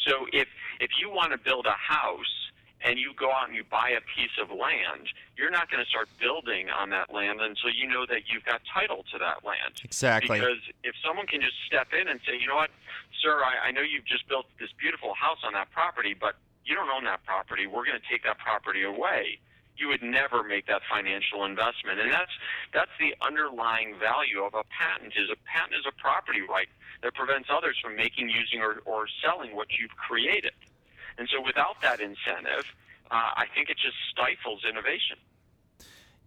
So 0.07 0.27
if 0.33 0.49
if 0.81 0.91
you 1.01 1.11
want 1.11 1.33
to 1.33 1.39
build 1.39 1.67
a 1.67 1.79
house 1.79 2.48
and 2.85 2.99
you 2.99 3.13
go 3.19 3.31
out 3.31 3.49
and 3.49 3.57
you 3.57 3.65
buy 3.65 3.91
a 3.91 4.03
piece 4.15 4.35
of 4.41 4.51
land, 4.51 5.11
you're 5.37 5.51
not 5.51 5.71
going 5.71 5.83
to 5.83 5.89
start 5.89 6.09
building 6.21 6.71
on 6.71 6.91
that 6.91 7.13
land 7.13 7.41
until 7.41 7.71
you 7.71 7.89
know 7.89 8.07
that 8.07 8.31
you've 8.31 8.45
got 8.45 8.61
title 8.73 9.05
to 9.13 9.19
that 9.19 9.45
land. 9.45 9.83
Exactly. 9.83 10.39
Because 10.39 10.63
if 10.85 10.95
someone 11.05 11.27
can 11.27 11.41
just 11.41 11.59
step 11.67 11.89
in 11.93 12.09
and 12.09 12.21
say, 12.27 12.39
you 12.39 12.47
know 12.47 12.57
what, 12.57 12.71
sir, 13.21 13.43
I, 13.43 13.69
I 13.69 13.71
know 13.73 13.83
you've 13.83 14.07
just 14.07 14.29
built 14.29 14.47
this 14.61 14.71
beautiful 14.79 15.15
house 15.15 15.39
on 15.45 15.53
that 15.55 15.71
property, 15.73 16.15
but 16.15 16.37
you 16.65 16.75
don't 16.75 16.91
own 16.91 17.05
that 17.05 17.25
property. 17.25 17.67
We're 17.67 17.85
going 17.85 17.99
to 17.99 18.09
take 18.09 18.23
that 18.25 18.39
property 18.39 18.85
away. 18.85 19.41
You 19.77 19.89
would 19.89 20.03
never 20.03 20.43
make 20.43 20.67
that 20.67 20.83
financial 20.91 21.45
investment, 21.45 22.01
and 22.01 22.11
that's 22.11 22.35
that's 22.75 22.91
the 22.99 23.15
underlying 23.25 23.95
value 23.95 24.43
of 24.43 24.53
a 24.55 24.65
patent. 24.75 25.15
Is 25.15 25.31
a 25.31 25.39
patent 25.47 25.79
is 25.79 25.87
a 25.87 25.95
property 26.03 26.43
right 26.43 26.67
that 27.03 27.15
prevents 27.15 27.49
others 27.49 27.79
from 27.81 27.95
making, 27.95 28.29
using, 28.29 28.61
or, 28.61 28.83
or 28.85 29.07
selling 29.23 29.55
what 29.55 29.69
you've 29.79 29.95
created. 29.95 30.51
And 31.19 31.29
so 31.29 31.43
without 31.45 31.81
that 31.83 32.01
incentive, 32.01 32.65
uh, 33.11 33.15
I 33.15 33.47
think 33.55 33.69
it 33.71 33.77
just 33.77 33.97
stifles 34.13 34.63
innovation. 34.69 35.17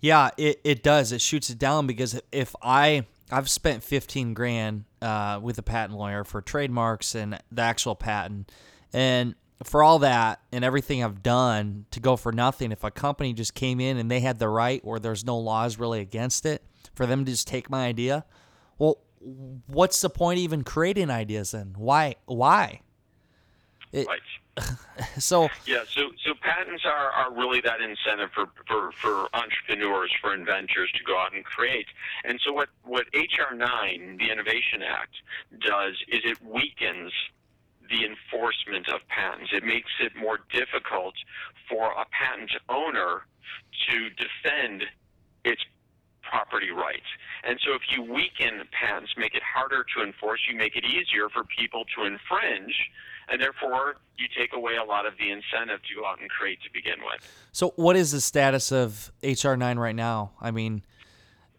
Yeah, 0.02 0.32
it, 0.38 0.60
it 0.64 0.84
does. 0.84 1.12
It 1.12 1.22
shoots 1.22 1.50
it 1.50 1.58
down 1.58 1.88
because 1.88 2.20
if 2.32 2.56
I 2.62 3.06
I've 3.32 3.50
spent 3.50 3.84
fifteen 3.84 4.34
grand 4.34 4.86
uh, 5.02 5.40
with 5.42 5.58
a 5.58 5.62
patent 5.64 5.98
lawyer 5.98 6.24
for 6.24 6.42
trademarks 6.42 7.16
and 7.16 7.40
the 7.52 7.62
actual 7.62 7.96
patent, 7.96 8.52
and 8.92 9.36
for 9.64 9.84
all 9.84 10.00
that 10.00 10.42
and 10.52 10.66
everything 10.66 11.04
I've 11.04 11.22
done 11.22 11.86
to 11.92 12.00
go 12.00 12.18
for 12.18 12.32
nothing, 12.32 12.72
if 12.72 12.84
a 12.84 12.92
company 12.92 13.32
just 13.32 13.54
came 13.54 13.80
in 13.80 13.98
and 13.98 14.10
they 14.10 14.20
had 14.20 14.40
the 14.40 14.50
right 14.50 14.82
or 14.84 15.00
there's 15.00 15.24
no 15.24 15.38
laws 15.38 15.78
really 15.78 16.00
against 16.00 16.46
it, 16.46 16.64
for 16.96 17.06
them 17.06 17.24
to 17.26 17.32
just 17.32 17.48
take 17.48 17.70
my 17.70 17.86
idea, 17.86 18.26
well, 18.80 18.98
what's 19.68 20.02
the 20.02 20.10
point 20.10 20.40
even 20.40 20.64
creating 20.64 21.12
ideas 21.12 21.52
then? 21.52 21.76
Why? 21.78 22.16
Why? 22.26 22.82
It, 23.92 24.08
right. 24.08 24.20
so 25.18 25.48
yeah, 25.66 25.84
so 25.88 26.12
so 26.26 26.34
patents 26.42 26.84
are, 26.86 27.12
are 27.12 27.34
really 27.34 27.62
that 27.62 27.80
incentive 27.82 28.30
for, 28.34 28.48
for, 28.68 28.92
for 28.92 29.28
entrepreneurs, 29.34 30.12
for 30.22 30.34
inventors 30.34 30.92
to 30.98 31.04
go 31.04 31.18
out 31.18 31.34
and 31.34 31.44
create. 31.46 31.88
And 32.26 32.40
so 32.46 32.52
what, 32.52 32.70
what 32.84 33.06
HR 33.14 33.56
nine, 33.56 34.18
the 34.20 34.32
Innovation 34.32 34.82
Act, 34.86 35.16
does 35.62 35.96
is 36.10 36.22
it 36.26 36.38
weakens 36.44 37.12
the 37.90 38.06
enforcement 38.06 38.88
of 38.90 39.02
patents. 39.08 39.52
It 39.54 39.64
makes 39.64 39.92
it 40.00 40.16
more 40.16 40.40
difficult 40.54 41.14
for 41.70 41.92
a 41.92 42.06
patent 42.12 42.52
owner 42.70 43.28
to 43.90 44.10
defend 44.16 44.84
its 45.44 45.62
property 46.22 46.72
rights. 46.72 47.08
And 47.44 47.60
so 47.66 47.74
if 47.74 47.82
you 47.92 48.02
weaken 48.04 48.64
patents, 48.72 49.12
make 49.18 49.36
it 49.36 49.44
harder 49.44 49.86
to 49.96 50.04
enforce, 50.04 50.40
you 50.50 50.56
make 50.56 50.76
it 50.76 50.86
easier 50.86 51.28
for 51.30 51.44
people 51.44 51.84
to 51.98 52.06
infringe, 52.06 52.76
and 53.32 53.42
therefore 53.42 53.96
you 54.18 54.28
take 54.38 54.54
away 54.54 54.74
a 54.76 54.84
lot 54.84 55.06
of 55.06 55.14
the 55.18 55.32
incentive 55.32 55.80
to 55.84 55.96
go 55.96 56.06
out 56.06 56.20
and 56.20 56.30
create 56.30 56.62
to 56.64 56.70
begin 56.74 57.00
with. 57.04 57.28
So 57.52 57.74
what 57.76 57.96
is 57.96 58.12
the 58.12 58.22
status 58.22 58.72
of 58.72 59.12
HR 59.24 59.56
9 59.56 59.80
right 59.80 59.96
now? 59.96 60.32
I 60.40 60.52
mean, 60.52 60.84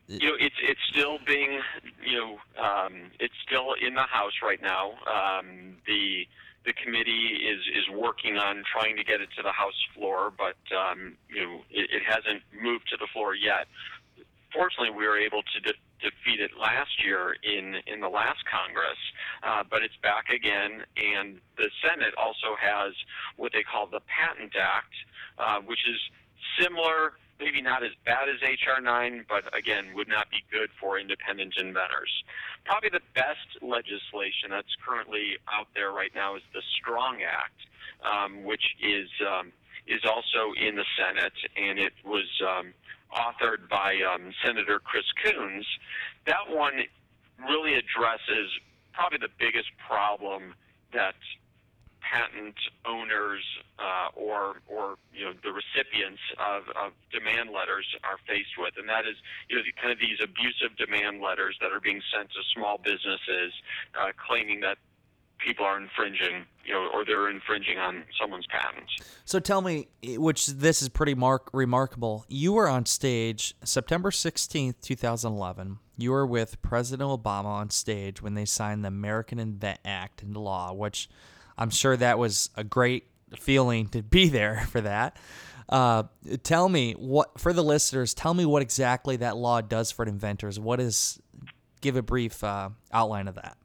you 0.08 0.28
know, 0.28 0.36
it's 0.38 0.56
it's 0.62 0.80
still 0.90 1.18
being, 1.26 1.60
you 2.04 2.18
know, 2.18 2.62
um, 2.62 3.10
it's 3.18 3.34
still 3.46 3.74
in 3.80 3.94
the 3.94 4.02
House 4.02 4.32
right 4.42 4.60
now. 4.60 4.92
Um, 5.06 5.76
the 5.86 6.26
the 6.66 6.72
committee 6.74 7.38
is 7.48 7.60
is 7.74 7.88
working 7.96 8.36
on 8.36 8.62
trying 8.70 8.96
to 8.96 9.04
get 9.04 9.20
it 9.20 9.30
to 9.36 9.42
the 9.42 9.52
House 9.52 9.80
floor, 9.94 10.32
but 10.36 10.56
um, 10.76 11.16
you 11.30 11.46
know, 11.46 11.60
it, 11.70 11.88
it 11.90 12.02
hasn't 12.06 12.42
moved 12.60 12.88
to 12.90 12.96
the 12.98 13.06
floor 13.12 13.34
yet 13.34 13.66
fortunately, 14.52 14.90
we 14.90 15.06
were 15.06 15.18
able 15.18 15.42
to 15.42 15.60
de- 15.60 15.78
defeat 16.02 16.40
it 16.40 16.50
last 16.58 16.90
year 17.04 17.36
in 17.42 17.76
in 17.86 18.00
the 18.00 18.08
last 18.08 18.42
Congress, 18.50 18.98
uh, 19.42 19.62
but 19.68 19.82
it's 19.82 19.96
back 20.02 20.28
again. 20.28 20.82
And 20.98 21.40
the 21.56 21.70
Senate 21.80 22.14
also 22.18 22.58
has 22.60 22.92
what 23.36 23.52
they 23.52 23.62
call 23.62 23.86
the 23.86 24.02
Patent 24.10 24.52
Act, 24.58 24.94
uh, 25.38 25.60
which 25.62 25.86
is 25.88 25.98
similar, 26.58 27.14
maybe 27.38 27.62
not 27.62 27.82
as 27.82 27.92
bad 28.04 28.28
as 28.28 28.42
HR 28.42 28.80
9, 28.80 29.24
but 29.28 29.46
again, 29.56 29.94
would 29.94 30.08
not 30.08 30.30
be 30.30 30.44
good 30.50 30.70
for 30.80 30.98
independent 30.98 31.54
inventors. 31.56 32.10
Probably 32.64 32.90
the 32.90 33.06
best 33.14 33.62
legislation 33.62 34.50
that's 34.50 34.74
currently 34.84 35.38
out 35.50 35.68
there 35.74 35.92
right 35.92 36.12
now 36.14 36.36
is 36.36 36.42
the 36.52 36.62
Strong 36.78 37.22
Act, 37.22 37.58
um, 38.02 38.44
which 38.44 38.76
is 38.82 39.08
um, 39.22 39.52
is 39.86 40.02
also 40.06 40.54
in 40.54 40.76
the 40.76 40.86
Senate, 40.94 41.34
and 41.56 41.78
it 41.78 41.92
was 42.04 42.28
um, 42.46 42.72
authored 43.12 43.68
by 43.68 43.94
um, 44.02 44.32
Senator 44.44 44.80
Chris 44.80 45.04
Coons, 45.24 45.66
that 46.26 46.48
one 46.48 46.74
really 47.48 47.74
addresses 47.74 48.50
probably 48.92 49.18
the 49.18 49.32
biggest 49.38 49.68
problem 49.88 50.54
that 50.92 51.14
patent 52.02 52.56
owners 52.84 53.40
uh, 53.78 54.12
or 54.14 54.60
or 54.68 54.96
you 55.14 55.24
know 55.24 55.32
the 55.42 55.52
recipients 55.52 56.20
of, 56.36 56.68
of 56.76 56.92
demand 57.08 57.50
letters 57.50 57.86
are 58.04 58.18
faced 58.28 58.58
with, 58.58 58.74
and 58.76 58.88
that 58.88 59.06
is 59.08 59.16
you 59.48 59.56
know 59.56 59.62
kind 59.80 59.92
of 59.92 59.98
these 59.98 60.20
abusive 60.20 60.76
demand 60.76 61.22
letters 61.22 61.56
that 61.60 61.72
are 61.72 61.80
being 61.80 62.02
sent 62.12 62.28
to 62.30 62.40
small 62.52 62.76
businesses, 62.76 63.54
uh, 63.96 64.12
claiming 64.18 64.60
that 64.60 64.76
people 65.44 65.64
are 65.64 65.80
infringing, 65.80 66.46
you 66.64 66.72
know, 66.72 66.88
or 66.92 67.04
they're 67.04 67.30
infringing 67.30 67.78
on 67.78 68.04
someone's 68.20 68.46
patents. 68.46 68.92
So 69.24 69.40
tell 69.40 69.60
me, 69.60 69.88
which 70.02 70.46
this 70.46 70.82
is 70.82 70.88
pretty 70.88 71.14
mark 71.14 71.50
remarkable. 71.52 72.24
You 72.28 72.52
were 72.52 72.68
on 72.68 72.86
stage 72.86 73.54
September 73.64 74.10
16th, 74.10 74.80
2011. 74.80 75.78
You 75.96 76.12
were 76.12 76.26
with 76.26 76.60
President 76.62 77.08
Obama 77.08 77.46
on 77.46 77.70
stage 77.70 78.22
when 78.22 78.34
they 78.34 78.44
signed 78.44 78.84
the 78.84 78.88
American 78.88 79.38
Invent 79.38 79.80
Act 79.84 80.22
into 80.22 80.40
law, 80.40 80.72
which 80.72 81.08
I'm 81.58 81.70
sure 81.70 81.96
that 81.96 82.18
was 82.18 82.50
a 82.56 82.64
great 82.64 83.04
feeling 83.38 83.88
to 83.88 84.02
be 84.02 84.28
there 84.28 84.66
for 84.70 84.80
that. 84.80 85.16
Uh, 85.68 86.04
tell 86.42 86.68
me 86.68 86.92
what 86.92 87.38
for 87.38 87.52
the 87.52 87.62
listeners. 87.62 88.14
Tell 88.14 88.34
me 88.34 88.44
what 88.44 88.62
exactly 88.62 89.16
that 89.16 89.36
law 89.36 89.60
does 89.60 89.90
for 89.90 90.04
inventors. 90.04 90.58
What 90.60 90.80
is? 90.80 91.20
Give 91.80 91.96
a 91.96 92.02
brief 92.02 92.44
uh, 92.44 92.70
outline 92.92 93.26
of 93.26 93.36
that. 93.36 93.56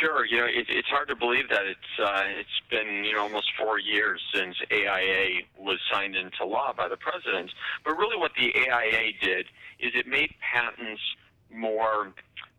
Sure. 0.00 0.26
You 0.26 0.38
know, 0.38 0.46
it, 0.46 0.66
it's 0.68 0.88
hard 0.88 1.08
to 1.08 1.16
believe 1.16 1.48
that 1.48 1.66
it's 1.66 1.92
uh, 1.98 2.22
it's 2.38 2.60
been 2.70 3.04
you 3.04 3.14
know 3.14 3.22
almost 3.22 3.50
four 3.58 3.78
years 3.78 4.20
since 4.34 4.56
AIA 4.70 5.42
was 5.58 5.78
signed 5.90 6.16
into 6.16 6.44
law 6.44 6.72
by 6.76 6.88
the 6.88 6.96
president. 6.96 7.50
But 7.84 7.96
really, 7.96 8.16
what 8.16 8.32
the 8.36 8.52
AIA 8.54 9.12
did 9.20 9.46
is 9.80 9.92
it 9.94 10.06
made 10.06 10.34
patents 10.40 11.00
more 11.50 12.12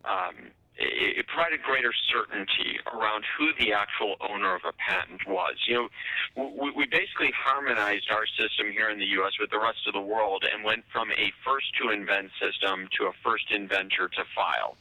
um, 0.06 0.36
it 0.78 1.28
provided 1.28 1.62
greater 1.62 1.94
certainty 2.12 2.80
around 2.92 3.24
who 3.38 3.54
the 3.60 3.74
actual 3.74 4.16
owner 4.22 4.56
of 4.56 4.62
a 4.66 4.74
patent 4.74 5.22
was. 5.28 5.56
You 5.68 5.90
know, 6.36 6.72
we, 6.76 6.86
basically 6.86 7.34
harmonized 7.36 8.10
our 8.12 8.26
system 8.26 8.72
here 8.72 8.90
in 8.90 9.00
the 9.00 9.06
U.S. 9.22 9.34
with 9.40 9.50
the 9.50 9.60
rest 9.60 9.86
of 9.88 9.94
the 9.94 10.02
world 10.02 10.44
and 10.46 10.64
went 10.64 10.84
from 10.92 11.12
a 11.12 11.32
first 11.46 11.68
to 11.82 11.90
invent 11.90 12.30
system 12.42 12.90
to 12.98 13.06
a 13.06 13.14
first 13.24 13.52
inventor 13.52 14.10
to 14.10 14.24
file, 14.36 14.76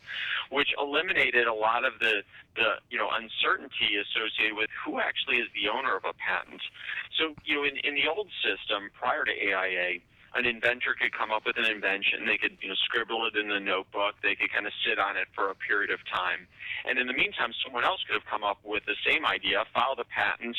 which 0.50 0.68
eliminated 0.80 1.46
a 1.46 1.54
lot 1.54 1.84
of 1.84 1.92
the, 2.00 2.22
the 2.56 2.80
you 2.90 2.98
know 2.98 3.08
uncertainty 3.12 3.96
associated 3.96 4.56
with 4.56 4.68
who 4.84 5.00
actually 5.00 5.36
is 5.36 5.48
the 5.54 5.68
owner 5.68 5.96
of 5.96 6.04
a 6.04 6.12
patent. 6.16 6.60
So, 7.18 7.34
you 7.44 7.56
know, 7.56 7.64
in, 7.64 7.76
in 7.84 7.94
the 7.94 8.08
old 8.08 8.28
system 8.40 8.90
prior 8.98 9.24
to 9.24 9.32
AIA, 9.32 10.00
an 10.34 10.46
inventor 10.46 10.96
could 10.96 11.12
come 11.12 11.30
up 11.30 11.44
with 11.44 11.58
an 11.58 11.68
invention. 11.68 12.24
They 12.24 12.38
could, 12.38 12.56
you 12.60 12.68
know, 12.68 12.78
scribble 12.88 13.28
it 13.28 13.36
in 13.36 13.48
the 13.48 13.60
notebook. 13.60 14.16
They 14.22 14.34
could 14.34 14.52
kind 14.52 14.66
of 14.66 14.72
sit 14.80 14.98
on 14.98 15.16
it 15.16 15.28
for 15.34 15.50
a 15.50 15.54
period 15.54 15.90
of 15.90 16.00
time. 16.08 16.48
And 16.88 16.98
in 16.98 17.06
the 17.06 17.12
meantime, 17.12 17.52
someone 17.64 17.84
else 17.84 18.00
could 18.08 18.16
have 18.16 18.24
come 18.24 18.42
up 18.42 18.58
with 18.64 18.84
the 18.86 18.96
same 19.04 19.26
idea, 19.26 19.64
filed 19.74 20.00
a 20.00 20.08
patent, 20.08 20.56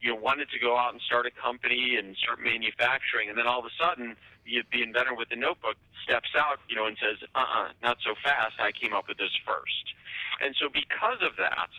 you 0.00 0.14
know, 0.14 0.16
wanted 0.16 0.50
to 0.50 0.58
go 0.58 0.78
out 0.78 0.92
and 0.92 1.02
start 1.02 1.26
a 1.26 1.34
company 1.34 1.96
and 1.98 2.16
start 2.16 2.38
manufacturing. 2.40 3.28
And 3.28 3.36
then 3.36 3.46
all 3.46 3.58
of 3.58 3.66
a 3.66 3.74
sudden, 3.74 4.16
the, 4.46 4.62
the 4.70 4.82
inventor 4.82 5.14
with 5.14 5.28
the 5.28 5.36
notebook 5.36 5.76
steps 6.06 6.30
out, 6.38 6.62
you 6.70 6.76
know, 6.76 6.86
and 6.86 6.96
says, 7.02 7.18
uh-uh, 7.34 7.74
not 7.82 7.98
so 8.06 8.14
fast. 8.22 8.54
I 8.62 8.70
came 8.70 8.94
up 8.94 9.08
with 9.08 9.18
this 9.18 9.34
first. 9.42 9.86
And 10.40 10.54
so 10.60 10.68
because 10.68 11.18
of 11.22 11.34
that, 11.38 11.70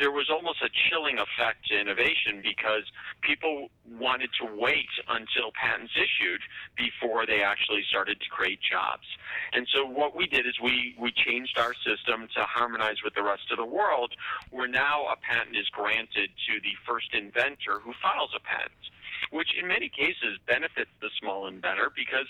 there 0.00 0.10
was 0.10 0.32
almost 0.32 0.62
a 0.64 0.70
chilling 0.88 1.20
effect 1.20 1.68
to 1.68 1.78
innovation 1.78 2.40
because 2.42 2.88
people 3.20 3.68
wanted 4.00 4.30
to 4.40 4.48
wait 4.56 4.88
until 5.06 5.52
patents 5.52 5.92
issued 5.92 6.40
before 6.74 7.26
they 7.26 7.44
actually 7.44 7.84
started 7.88 8.18
to 8.18 8.28
create 8.30 8.58
jobs. 8.64 9.04
And 9.52 9.68
so 9.68 9.84
what 9.84 10.16
we 10.16 10.26
did 10.26 10.46
is 10.46 10.56
we, 10.58 10.96
we 10.98 11.12
changed 11.12 11.58
our 11.58 11.74
system 11.84 12.26
to 12.34 12.42
harmonize 12.48 13.04
with 13.04 13.14
the 13.14 13.22
rest 13.22 13.52
of 13.52 13.58
the 13.58 13.68
world, 13.68 14.16
where 14.50 14.66
now 14.66 15.04
a 15.12 15.16
patent 15.20 15.54
is 15.54 15.68
granted 15.68 16.32
to 16.48 16.52
the 16.64 16.72
first 16.88 17.12
inventor 17.12 17.84
who 17.84 17.92
files 18.00 18.32
a 18.34 18.40
patent 18.40 18.72
which 19.30 19.48
in 19.58 19.68
many 19.68 19.88
cases 19.88 20.38
benefits 20.46 20.90
the 21.00 21.10
small 21.20 21.46
inventor 21.46 21.90
because 21.94 22.26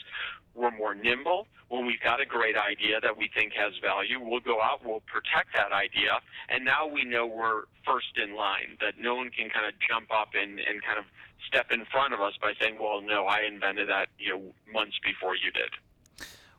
we're 0.55 0.71
more 0.77 0.95
nimble. 0.95 1.47
When 1.69 1.87
we've 1.87 2.03
got 2.03 2.21
a 2.21 2.27
great 2.27 2.57
idea 2.57 3.01
that 3.01 3.17
we 3.17 3.31
think 3.35 3.53
has 3.55 3.73
value, 3.81 4.19
we'll 4.21 4.41
go 4.41 4.61
out, 4.61 4.81
we'll 4.85 5.03
protect 5.07 5.55
that 5.55 5.73
idea, 5.73 6.19
and 6.49 6.65
now 6.65 6.87
we 6.87 7.05
know 7.05 7.27
we're 7.27 7.65
first 7.87 8.19
in 8.23 8.35
line, 8.35 8.77
that 8.81 8.95
no 8.99 9.15
one 9.15 9.31
can 9.31 9.49
kind 9.51 9.67
of 9.67 9.75
jump 9.89 10.11
up 10.11 10.31
and, 10.35 10.59
and 10.59 10.83
kind 10.83 10.99
of 10.99 11.05
step 11.47 11.71
in 11.71 11.85
front 11.87 12.13
of 12.13 12.21
us 12.21 12.35
by 12.43 12.53
saying, 12.61 12.77
well, 12.81 13.01
no, 13.01 13.27
I 13.27 13.43
invented 13.47 13.89
that, 13.89 14.09
you 14.19 14.31
know, 14.31 14.43
months 14.73 14.99
before 15.05 15.37
you 15.37 15.51
did. 15.53 15.71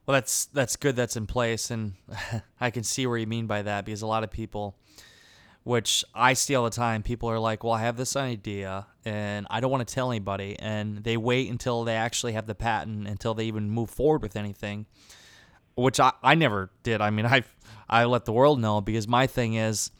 Well, 0.06 0.14
that's 0.14 0.46
that's 0.46 0.76
good. 0.76 0.96
That's 0.96 1.16
in 1.16 1.28
place, 1.28 1.70
and 1.70 1.94
I 2.60 2.72
can 2.72 2.84
see 2.84 3.06
where 3.06 3.18
you 3.18 3.28
mean 3.28 3.46
by 3.46 3.62
that 3.62 3.86
because 3.86 4.02
a 4.02 4.08
lot 4.08 4.24
of 4.24 4.32
people 4.32 4.76
which 5.64 6.04
I 6.16 6.34
see 6.34 6.56
all 6.56 6.64
the 6.64 6.72
time. 6.72 7.04
People 7.04 7.30
are 7.30 7.40
like, 7.40 7.64
well, 7.64 7.74
I 7.74 7.82
have 7.82 7.98
this 7.98 8.16
idea 8.16 8.88
and 9.06 9.46
I 9.50 9.60
don't 9.60 9.72
want 9.72 9.88
to 9.88 9.94
tell 9.94 10.12
anybody. 10.12 10.56
And 10.60 11.04
they 11.04 11.18
wait 11.18 11.50
until 11.50 11.84
they 11.84 11.96
actually 11.96 12.34
have 12.34 12.48
the 12.48 12.56
patent 12.56 13.08
until 13.08 13.34
they 13.34 13.46
even 13.46 13.70
move 13.70 13.90
forward 13.90 14.22
with 14.22 14.36
anything, 14.36 14.88
which 15.76 16.00
I, 16.00 16.14
I 16.24 16.36
never 16.36 16.72
did. 16.84 17.02
I 17.02 17.12
mean, 17.12 17.26
I, 17.28 17.44
I 17.90 18.06
let 18.06 18.26
the 18.26 18.34
world 18.34 18.60
know 18.60 18.82
because 18.82 19.08
my 19.08 19.28
thing 19.28 19.54
is 19.54 19.92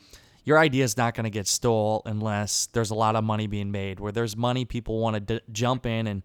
your 0.44 0.58
idea 0.58 0.84
is 0.84 0.98
not 0.98 1.14
going 1.14 1.26
to 1.26 1.30
get 1.30 1.48
stole 1.48 2.02
unless 2.06 2.68
there's 2.74 2.90
a 2.90 2.96
lot 2.96 3.16
of 3.16 3.24
money 3.24 3.46
being 3.46 3.72
made. 3.72 4.00
Where 4.00 4.12
there's 4.12 4.36
money, 4.36 4.66
people 4.66 5.00
want 5.00 5.16
to 5.16 5.20
d- 5.20 5.46
jump 5.52 5.86
in 5.86 6.08
and 6.08 6.24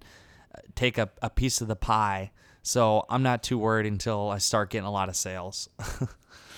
uh, 0.55 0.61
take 0.75 0.97
a, 0.97 1.11
a 1.21 1.29
piece 1.29 1.61
of 1.61 1.69
the 1.69 1.77
pie. 1.77 2.31
So 2.63 3.05
I'm 3.11 3.23
not 3.23 3.43
too 3.43 3.59
worried 3.59 3.87
until 3.87 4.31
I 4.31 4.39
start 4.39 4.71
getting 4.71 4.87
a 4.87 4.91
lot 4.91 5.11
of 5.11 5.17
sales. 5.17 5.69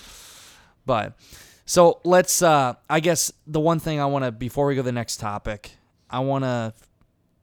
but 0.85 1.19
so 1.69 1.99
let's. 2.03 2.41
Uh, 2.41 2.73
I 2.89 2.99
guess 2.99 3.31
the 3.45 3.59
one 3.59 3.79
thing 3.79 3.99
I 3.99 4.07
want 4.07 4.25
to 4.25 4.31
before 4.31 4.65
we 4.65 4.73
go 4.73 4.79
to 4.79 4.85
the 4.85 4.91
next 4.91 5.17
topic, 5.17 5.71
I 6.09 6.19
want 6.19 6.43
to 6.43 6.73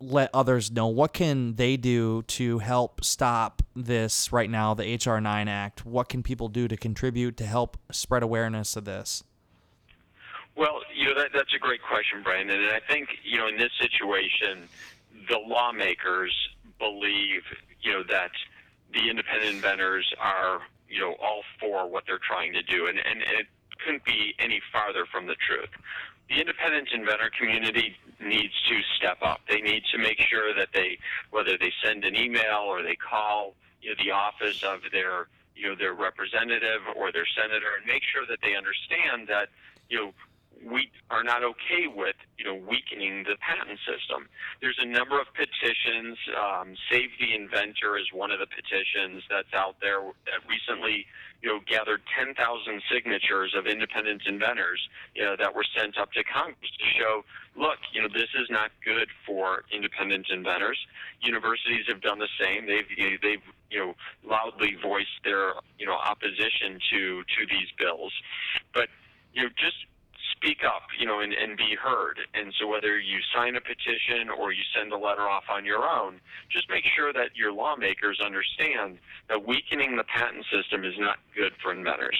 let 0.01 0.31
others 0.35 0.71
know? 0.71 0.87
What 0.89 1.13
can 1.13 1.55
they 1.55 1.77
do 1.77 2.23
to 2.23 2.59
help 2.59 3.05
stop 3.05 3.63
this 3.75 4.33
right 4.33 4.51
now, 4.51 4.75
the 4.75 4.95
HR 4.95 5.21
9 5.21 5.49
Act? 5.49 5.87
What 5.87 6.09
can 6.09 6.23
people 6.23 6.49
do 6.49 6.69
to 6.69 6.77
contribute 6.77 7.37
to 7.39 7.47
help 7.47 7.77
spread 7.91 8.23
awareness 8.23 8.77
of 8.77 8.85
this? 8.85 9.25
Well, 10.55 10.81
you 10.95 11.05
know, 11.07 11.15
that, 11.15 11.31
that's 11.35 11.55
a 11.55 11.59
great 11.59 11.81
question, 11.83 12.23
Brandon. 12.23 12.61
And 12.61 12.73
I 12.73 12.81
think, 12.81 13.09
you 13.25 13.39
know, 13.39 13.47
in 13.47 13.59
this 13.59 13.73
situation, 13.81 14.69
the 15.29 15.39
lawmakers 15.39 16.35
believe, 16.79 17.43
you 17.81 17.93
know, 17.93 18.03
that 18.09 18.31
the 18.93 19.11
independent 19.11 19.55
inventors 19.55 20.11
are, 20.19 20.61
you 20.89 21.01
know, 21.01 21.15
all 21.23 21.43
for 21.61 21.89
what 21.89 22.05
they're 22.07 22.21
trying 22.27 22.53
to 22.55 22.63
do. 22.63 22.87
And, 22.87 22.99
and 22.99 23.21
it 23.23 23.47
couldn't 23.85 24.05
be 24.05 24.35
any 24.39 24.61
farther 24.73 25.07
from 25.11 25.27
the 25.27 25.37
truth. 25.37 25.71
The 26.29 26.41
independent 26.41 26.89
inventor 26.93 27.31
community 27.39 27.97
needs 28.21 28.55
to 28.69 28.81
step 28.97 29.19
up. 29.23 29.41
They 29.49 29.61
need 29.61 29.85
to 29.93 29.99
make 29.99 30.21
sure 30.21 30.55
that 30.55 30.69
they, 30.75 30.99
whether 31.31 31.57
they 31.59 31.73
send 31.85 32.05
an 32.05 32.17
email 32.17 32.65
or 32.67 32.83
they 32.83 32.97
call 32.97 33.55
you 33.81 33.91
know, 33.91 33.97
the 34.03 34.11
office 34.11 34.63
of 34.65 34.81
their, 34.91 35.29
you 35.55 35.69
know, 35.69 35.77
their 35.77 35.95
representative 35.95 36.83
or 36.97 37.13
their 37.13 37.27
senator, 37.27 37.79
and 37.79 37.87
make 37.87 38.03
sure 38.03 38.27
that 38.29 38.39
they 38.43 38.57
understand 38.57 39.29
that, 39.29 39.49
you 39.89 39.99
know, 39.99 40.13
we 40.65 40.91
are 41.11 41.23
not 41.23 41.45
okay 41.45 41.87
with 41.87 42.17
you 42.39 42.45
know 42.45 42.55
weakening 42.55 43.25
the 43.25 43.37
patent 43.41 43.79
system. 43.85 44.29
There's 44.61 44.79
a 44.81 44.87
number 44.87 45.21
of 45.21 45.27
petitions. 45.37 46.17
Um, 46.33 46.75
Save 46.91 47.11
the 47.21 47.35
Inventor 47.35 47.99
is 47.99 48.07
one 48.13 48.31
of 48.31 48.39
the 48.41 48.47
petitions 48.47 49.23
that's 49.29 49.53
out 49.53 49.77
there 49.81 50.01
that 50.01 50.41
recently 50.49 51.07
you 51.43 51.49
know 51.49 51.61
gathered 51.69 52.01
10,000 52.17 52.35
signatures 52.91 53.55
of 53.57 53.67
independent 53.67 54.23
inventors 54.27 54.81
you 55.15 55.25
know, 55.25 55.37
that 55.39 55.55
were 55.55 55.65
sent 55.77 55.99
up 55.99 56.13
to 56.13 56.25
Congress 56.25 56.71
to 56.79 56.87
show, 56.99 57.25
look, 57.57 57.79
you 57.93 58.03
know 58.03 58.09
this 58.09 58.31
is 58.35 58.49
not 58.51 58.71
good 58.85 59.09
for 59.27 59.65
independent 59.73 60.27
inventors. 60.31 60.79
Universities 61.23 61.85
have 61.89 62.01
done 62.01 62.19
the 62.19 62.33
same. 62.41 62.67
They've 62.67 62.89
they've 63.23 63.47
you 63.71 63.79
know 63.79 63.95
loudly 64.25 64.77
voiced 64.83 65.21
their 65.25 65.53
you 65.79 65.87
know 65.87 65.97
opposition 65.97 66.81
to 66.91 67.23
to 67.23 67.41
these 67.49 67.69
bills, 67.79 68.13
but 68.73 68.89
you 69.33 69.43
know 69.43 69.49
just 69.61 69.77
speak 70.37 70.59
up, 70.65 70.83
you 70.99 71.07
know, 71.07 71.21
and, 71.21 71.33
and 71.33 71.57
be 71.57 71.75
heard. 71.83 72.21
And 72.35 72.53
so 72.59 72.67
whether 72.67 72.99
you 72.99 73.19
sign 73.35 73.57
a 73.57 73.61
petition 73.61 74.29
or 74.29 74.53
you 74.53 74.63
send 74.77 74.93
a 74.93 74.97
letter 74.97 75.23
off 75.23 75.45
on 75.51 75.65
your 75.65 75.85
own, 75.85 76.21
just 76.51 76.69
make 76.71 76.85
sure 76.97 77.13
that 77.13 77.35
your 77.35 77.53
lawmakers 77.53 78.21
understand 78.25 78.99
that 79.29 79.47
weakening 79.47 79.97
the 79.97 80.05
patent 80.05 80.45
system 80.53 80.85
is 80.85 80.95
not 80.99 81.17
good 81.35 81.53
for 81.63 81.73
inventors. 81.73 82.19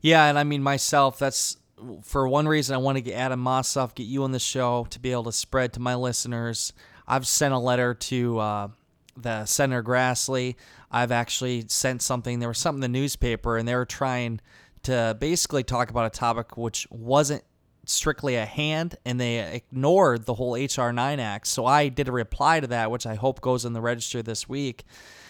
Yeah, 0.00 0.26
and 0.26 0.38
I 0.38 0.44
mean 0.44 0.62
myself, 0.62 1.18
that's 1.18 1.56
for 2.02 2.28
one 2.28 2.46
reason 2.46 2.74
I 2.74 2.78
want 2.78 2.96
to 2.96 3.02
get 3.02 3.14
Adam 3.14 3.42
Mossoff, 3.42 3.94
get 3.94 4.06
you 4.06 4.24
on 4.24 4.32
the 4.32 4.38
show 4.38 4.86
to 4.90 5.00
be 5.00 5.12
able 5.12 5.24
to 5.24 5.32
spread 5.32 5.72
to 5.74 5.80
my 5.80 5.94
listeners. 5.94 6.72
I've 7.06 7.26
sent 7.26 7.54
a 7.54 7.58
letter 7.58 7.94
to 7.94 8.38
uh, 8.38 8.68
the 9.16 9.44
Senator 9.46 9.82
Grassley. 9.82 10.56
I've 10.90 11.12
actually 11.12 11.64
sent 11.68 12.02
something. 12.02 12.38
There 12.38 12.48
was 12.48 12.58
something 12.58 12.82
in 12.82 12.92
the 12.92 12.98
newspaper, 12.98 13.56
and 13.56 13.66
they 13.66 13.74
were 13.74 13.86
trying– 13.86 14.40
to 14.84 15.16
basically 15.18 15.62
talk 15.62 15.90
about 15.90 16.06
a 16.06 16.10
topic 16.10 16.56
which 16.56 16.86
wasn't 16.90 17.42
strictly 17.86 18.36
a 18.36 18.44
hand 18.44 18.96
and 19.04 19.20
they 19.20 19.38
ignored 19.38 20.24
the 20.24 20.34
whole 20.34 20.54
HR 20.54 20.90
9 20.90 21.20
Act. 21.20 21.46
So 21.46 21.66
I 21.66 21.88
did 21.88 22.08
a 22.08 22.12
reply 22.12 22.60
to 22.60 22.66
that, 22.68 22.90
which 22.90 23.06
I 23.06 23.14
hope 23.14 23.40
goes 23.40 23.64
in 23.64 23.72
the 23.72 23.80
register 23.80 24.22
this 24.22 24.48
week. 24.48 24.84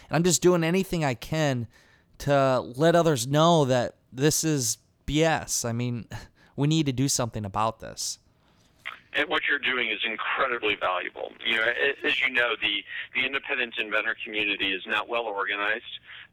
And 0.09 0.17
I'm 0.17 0.23
just 0.23 0.43
doing 0.43 0.63
anything 0.63 1.05
I 1.05 1.15
can 1.15 1.67
to 2.19 2.61
let 2.61 2.95
others 2.95 3.27
know 3.27 3.65
that 3.65 3.97
this 4.13 4.45
is 4.45 4.79
BS. 5.07 5.65
I 5.65 5.73
mean, 5.73 6.07
we 6.57 6.69
need 6.69 6.87
to 6.87 6.93
do 6.93 7.09
something 7.09 7.45
about 7.45 7.81
this. 7.81 8.19
And 9.17 9.29
what 9.29 9.43
you're 9.49 9.61
doing 9.61 9.91
is 9.91 10.01
incredibly 10.05 10.75
valuable. 10.75 11.33
You 11.47 11.57
know, 11.57 11.67
as 12.05 12.21
you 12.21 12.31
know, 12.31 12.55
the, 12.61 12.83
the 13.15 13.25
independent 13.25 13.75
inventor 13.79 14.17
community 14.25 14.73
is 14.73 14.83
not 14.87 15.09
well 15.09 15.25
organized 15.25 15.85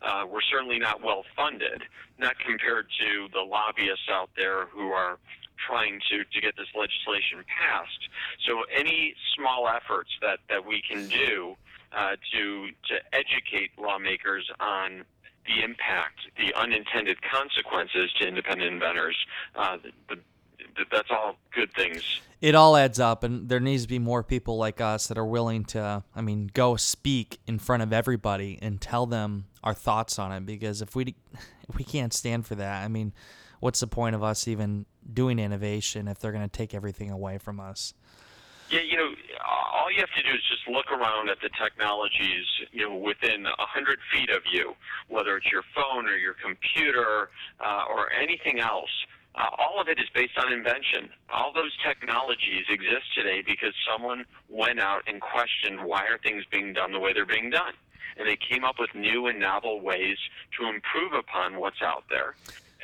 uh, 0.01 0.25
we're 0.29 0.41
certainly 0.41 0.79
not 0.79 1.03
well 1.03 1.23
funded, 1.35 1.83
not 2.17 2.37
compared 2.39 2.87
to 2.99 3.27
the 3.33 3.39
lobbyists 3.39 4.09
out 4.09 4.29
there 4.35 4.65
who 4.67 4.89
are 4.89 5.17
trying 5.67 5.99
to, 6.09 6.23
to 6.23 6.41
get 6.41 6.55
this 6.57 6.67
legislation 6.75 7.43
passed. 7.45 8.09
So 8.47 8.63
any 8.75 9.13
small 9.35 9.67
efforts 9.67 10.09
that, 10.21 10.39
that 10.49 10.65
we 10.65 10.81
can 10.81 11.07
do 11.07 11.55
uh, 11.95 12.15
to, 12.33 12.69
to 12.87 12.95
educate 13.13 13.71
lawmakers 13.77 14.49
on 14.59 15.03
the 15.45 15.63
impact, 15.63 16.19
the 16.37 16.53
unintended 16.59 17.17
consequences 17.21 18.11
to 18.19 18.27
independent 18.27 18.73
inventors, 18.73 19.17
uh, 19.55 19.77
the, 20.09 20.17
that's 20.91 21.09
all 21.11 21.35
good 21.53 21.71
things. 21.73 22.21
It 22.41 22.55
all 22.55 22.75
adds 22.75 22.99
up, 22.99 23.23
and 23.23 23.47
there 23.47 23.59
needs 23.59 23.83
to 23.83 23.87
be 23.87 23.99
more 23.99 24.23
people 24.23 24.57
like 24.57 24.81
us 24.81 25.07
that 25.07 25.17
are 25.19 25.25
willing 25.25 25.63
to, 25.65 26.03
I 26.15 26.21
mean, 26.21 26.49
go 26.51 26.75
speak 26.75 27.39
in 27.45 27.59
front 27.59 27.83
of 27.83 27.93
everybody 27.93 28.57
and 28.59 28.81
tell 28.81 29.05
them 29.05 29.45
our 29.63 29.75
thoughts 29.75 30.17
on 30.17 30.31
it. 30.31 30.43
Because 30.47 30.81
if 30.81 30.95
we 30.95 31.15
if 31.69 31.75
we 31.77 31.83
can't 31.83 32.11
stand 32.11 32.47
for 32.47 32.55
that, 32.55 32.83
I 32.83 32.87
mean, 32.87 33.13
what's 33.59 33.79
the 33.79 33.87
point 33.87 34.15
of 34.15 34.23
us 34.23 34.47
even 34.47 34.87
doing 35.13 35.37
innovation 35.37 36.07
if 36.07 36.17
they're 36.17 36.31
going 36.31 36.47
to 36.47 36.49
take 36.49 36.73
everything 36.73 37.11
away 37.11 37.37
from 37.37 37.59
us? 37.59 37.93
Yeah, 38.71 38.79
you 38.79 38.97
know, 38.97 39.11
all 39.45 39.91
you 39.91 39.99
have 39.99 40.09
to 40.15 40.23
do 40.23 40.33
is 40.33 40.41
just 40.49 40.67
look 40.67 40.89
around 40.91 41.29
at 41.29 41.37
the 41.41 41.49
technologies, 41.61 42.45
you 42.71 42.89
know, 42.89 42.95
within 42.95 43.45
a 43.45 43.65
hundred 43.65 43.99
feet 44.11 44.31
of 44.31 44.41
you, 44.51 44.73
whether 45.09 45.37
it's 45.37 45.51
your 45.51 45.63
phone 45.75 46.07
or 46.07 46.15
your 46.15 46.35
computer 46.43 47.29
uh, 47.59 47.83
or 47.87 48.11
anything 48.13 48.59
else 48.61 48.89
uh, 49.35 49.47
all 49.57 49.79
of 49.79 49.87
it 49.87 49.97
is 49.99 50.09
based 50.13 50.37
on 50.37 50.51
invention. 50.51 51.09
All 51.31 51.53
those 51.53 51.71
technologies 51.85 52.65
exist 52.69 53.13
today 53.15 53.41
because 53.45 53.73
someone 53.89 54.25
went 54.49 54.79
out 54.79 55.03
and 55.07 55.21
questioned 55.21 55.83
why 55.83 56.05
are 56.07 56.17
things 56.17 56.43
being 56.51 56.73
done 56.73 56.91
the 56.91 56.99
way 56.99 57.13
they're 57.13 57.25
being 57.25 57.49
done. 57.49 57.73
And 58.17 58.27
they 58.27 58.35
came 58.35 58.65
up 58.65 58.75
with 58.77 58.93
new 58.93 59.27
and 59.27 59.39
novel 59.39 59.79
ways 59.79 60.17
to 60.59 60.67
improve 60.67 61.13
upon 61.13 61.59
what's 61.59 61.81
out 61.81 62.03
there. 62.09 62.35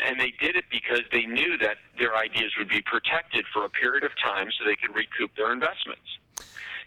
And 0.03 0.19
they 0.19 0.31
did 0.39 0.55
it 0.55 0.65
because 0.71 1.01
they 1.11 1.25
knew 1.25 1.57
that 1.57 1.77
their 1.99 2.15
ideas 2.15 2.53
would 2.57 2.69
be 2.69 2.81
protected 2.81 3.45
for 3.51 3.65
a 3.65 3.69
period 3.69 4.05
of 4.05 4.11
time 4.23 4.47
so 4.51 4.63
they 4.63 4.77
could 4.77 4.95
recoup 4.95 5.35
their 5.35 5.51
investments. 5.51 6.07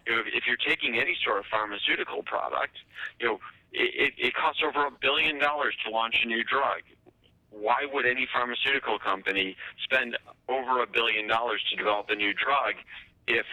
You 0.07 0.17
know, 0.17 0.23
if 0.25 0.47
you're 0.47 0.57
taking 0.57 0.97
any 0.97 1.17
sort 1.23 1.39
of 1.39 1.45
pharmaceutical 1.51 2.23
product, 2.23 2.79
you 3.21 3.27
know, 3.27 3.41
it, 3.73 4.15
it 4.17 4.35
costs 4.35 4.63
over 4.67 4.87
a 4.87 4.91
billion 4.91 5.39
dollars 5.39 5.75
to 5.85 5.91
launch 5.91 6.17
a 6.25 6.27
new 6.27 6.43
drug 6.45 6.83
why 7.51 7.87
would 7.93 8.07
any 8.07 8.27
pharmaceutical 8.33 8.99
company 8.99 9.57
spend 9.85 10.17
over 10.49 10.83
a 10.83 10.87
billion 10.87 11.29
dollars 11.29 11.63
to 11.71 11.77
develop 11.77 12.07
a 12.11 12.15
new 12.15 12.33
drug 12.33 12.75
if 13.27 13.47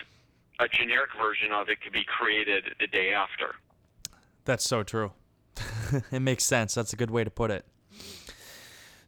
a 0.59 0.67
generic 0.67 1.09
version 1.19 1.51
of 1.51 1.69
it 1.69 1.81
could 1.81 1.93
be 1.93 2.03
created 2.03 2.75
the 2.79 2.87
day 2.87 3.13
after? 3.13 3.55
That's 4.45 4.63
so 4.63 4.83
true. 4.83 5.11
it 6.11 6.19
makes 6.19 6.43
sense. 6.43 6.73
That's 6.73 6.93
a 6.93 6.95
good 6.95 7.11
way 7.11 7.23
to 7.23 7.29
put 7.29 7.51
it. 7.51 7.65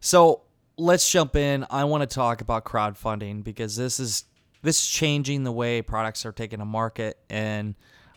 So 0.00 0.42
let's 0.76 1.10
jump 1.10 1.36
in. 1.36 1.66
I 1.70 1.84
want 1.84 2.08
to 2.08 2.12
talk 2.12 2.40
about 2.40 2.64
crowdfunding 2.64 3.44
because 3.44 3.76
this 3.76 4.00
is 4.00 4.24
this 4.62 4.82
is 4.82 4.88
changing 4.88 5.44
the 5.44 5.52
way 5.52 5.82
products 5.82 6.26
are 6.26 6.32
taken 6.32 6.58
to 6.60 6.66
market 6.66 7.18
and 7.30 7.74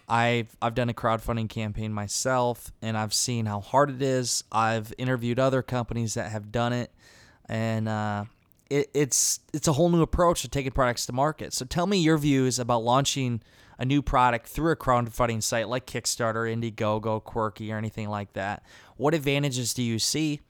I've 0.08 0.56
I've 0.62 0.76
done 0.76 0.90
a 0.90 0.94
crowdfunding 0.94 1.50
campaign 1.50 1.94
myself, 1.94 2.72
and 2.82 2.98
I've 2.98 3.14
seen 3.14 3.46
how 3.46 3.62
hard 3.62 3.90
it 3.90 4.02
is. 4.02 4.44
I've 4.52 4.94
interviewed 4.98 5.40
other 5.40 5.62
companies 5.62 6.16
that 6.16 6.32
have 6.32 6.52
done 6.52 6.74
it, 6.74 6.92
and 7.48 7.88
uh, 7.88 8.26
it, 8.70 8.90
it's 8.94 9.40
it's 9.54 9.68
a 9.68 9.74
whole 9.74 9.90
new 9.90 10.02
approach 10.02 10.42
to 10.42 10.50
taking 10.50 10.72
products 10.72 11.06
to 11.06 11.14
market. 11.14 11.54
So 11.54 11.66
tell 11.66 11.88
me 11.88 11.98
your 11.98 12.18
views 12.18 12.60
about 12.60 12.84
launching 12.84 13.42
a 13.80 13.86
new 13.86 14.02
product 14.02 14.48
through 14.48 14.72
a 14.72 14.76
crowdfunding 14.76 15.42
site 15.42 15.68
like 15.68 15.86
Kickstarter, 15.86 16.52
Indiegogo, 16.54 17.24
Quirky, 17.24 17.72
or 17.72 17.78
anything 17.78 18.10
like 18.10 18.34
that. 18.34 18.64
What 18.98 19.14
advantages 19.14 19.74
do 19.74 19.82
you 19.82 20.00
see, 20.00 20.42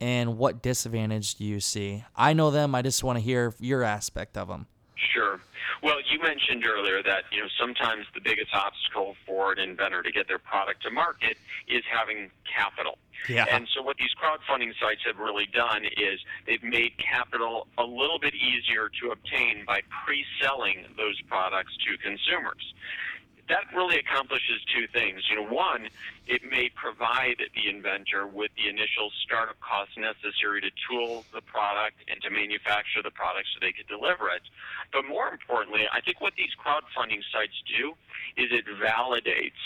and 0.00 0.36
what 0.36 0.62
disadvantage 0.62 1.36
do 1.36 1.44
you 1.44 1.58
see? 1.60 2.04
I 2.14 2.32
know 2.32 2.50
them. 2.50 2.74
I 2.74 2.82
just 2.82 3.02
want 3.02 3.18
to 3.18 3.24
hear 3.24 3.54
your 3.60 3.82
aspect 3.82 4.36
of 4.36 4.48
them. 4.48 4.66
Sure. 4.94 5.40
Well, 5.82 5.96
you 6.12 6.20
mentioned 6.20 6.66
earlier 6.66 7.02
that 7.02 7.24
you 7.32 7.40
know 7.40 7.48
sometimes 7.58 8.06
the 8.14 8.20
biggest 8.20 8.54
obstacle 8.54 9.16
for 9.26 9.52
an 9.52 9.58
inventor 9.58 10.02
to 10.02 10.12
get 10.12 10.28
their 10.28 10.38
product 10.38 10.82
to 10.82 10.90
market 10.90 11.38
is 11.68 11.82
having 11.90 12.30
capital. 12.44 12.98
Yeah. 13.28 13.46
And 13.50 13.68
so 13.74 13.82
what 13.82 13.96
these 13.96 14.12
crowdfunding 14.16 14.72
sites 14.80 15.00
have 15.06 15.18
really 15.18 15.46
done 15.52 15.84
is 15.84 16.20
they've 16.46 16.62
made 16.62 16.92
capital 16.98 17.66
a 17.78 17.84
little 17.84 18.18
bit 18.18 18.34
easier 18.34 18.90
to 19.00 19.10
obtain 19.10 19.64
by 19.66 19.80
pre-selling 20.04 20.86
those 20.96 21.20
products 21.28 21.76
to 21.84 21.98
consumers 21.98 22.74
that 23.50 23.66
really 23.74 23.98
accomplishes 23.98 24.62
two 24.74 24.86
things. 24.86 25.22
You 25.28 25.36
know, 25.42 25.48
one, 25.50 25.88
it 26.26 26.42
may 26.48 26.70
provide 26.70 27.42
the 27.54 27.68
inventor 27.68 28.26
with 28.26 28.50
the 28.56 28.68
initial 28.68 29.10
startup 29.26 29.58
costs 29.60 29.98
necessary 29.98 30.60
to 30.62 30.70
tool 30.88 31.24
the 31.34 31.42
product 31.42 31.98
and 32.08 32.22
to 32.22 32.30
manufacture 32.30 33.02
the 33.02 33.10
product 33.10 33.48
so 33.52 33.58
they 33.60 33.72
could 33.72 33.88
deliver 33.88 34.30
it. 34.30 34.42
But 34.92 35.04
more 35.06 35.28
importantly, 35.28 35.82
I 35.92 36.00
think 36.00 36.20
what 36.20 36.34
these 36.38 36.54
crowdfunding 36.54 37.22
sites 37.32 37.58
do 37.66 37.94
is 38.38 38.50
it 38.54 38.64
validates 38.78 39.60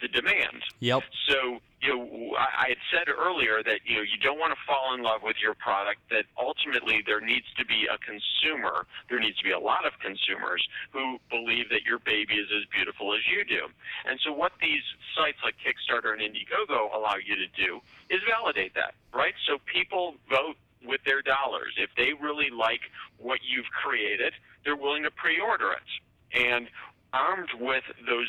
the 0.00 0.08
demand. 0.08 0.62
Yep. 0.80 1.02
So, 1.28 1.58
you 1.80 1.88
know, 1.88 2.36
I, 2.36 2.64
I 2.64 2.68
had 2.68 2.82
said 2.92 3.08
earlier 3.12 3.62
that, 3.62 3.80
you 3.84 3.96
know, 3.96 4.02
you 4.02 4.18
don't 4.22 4.38
want 4.38 4.52
to 4.52 4.60
fall 4.66 4.94
in 4.94 5.02
love 5.02 5.22
with 5.22 5.36
your 5.40 5.54
product, 5.54 6.00
that 6.10 6.24
ultimately 6.36 7.02
there 7.06 7.20
needs 7.20 7.46
to 7.58 7.64
be 7.64 7.86
a 7.86 7.98
consumer, 7.98 8.86
there 9.08 9.18
needs 9.18 9.38
to 9.38 9.44
be 9.44 9.52
a 9.52 9.58
lot 9.58 9.86
of 9.86 9.92
consumers 10.00 10.66
who 10.92 11.18
believe 11.30 11.68
that 11.70 11.84
your 11.84 11.98
baby 12.00 12.34
is 12.34 12.48
as 12.52 12.64
beautiful 12.72 13.14
as 13.14 13.20
you 13.30 13.44
do. 13.44 13.68
And 14.04 14.18
so 14.24 14.32
what 14.32 14.52
these 14.60 14.82
sites 15.16 15.38
like 15.44 15.54
Kickstarter 15.60 16.12
and 16.12 16.20
Indiegogo 16.20 16.94
allow 16.94 17.16
you 17.16 17.36
to 17.36 17.48
do 17.56 17.80
is 18.10 18.20
validate 18.28 18.74
that, 18.74 18.94
right? 19.14 19.34
So 19.46 19.58
people 19.64 20.14
vote 20.28 20.56
with 20.84 21.00
their 21.04 21.22
dollars. 21.22 21.74
If 21.76 21.90
they 21.96 22.12
really 22.12 22.50
like 22.50 22.80
what 23.18 23.40
you've 23.42 23.70
created, 23.72 24.34
they're 24.64 24.76
willing 24.76 25.02
to 25.04 25.10
pre-order 25.10 25.72
it. 25.72 25.88
And 26.34 26.68
armed 27.12 27.50
with 27.58 27.84
those 28.06 28.28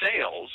sales, 0.00 0.50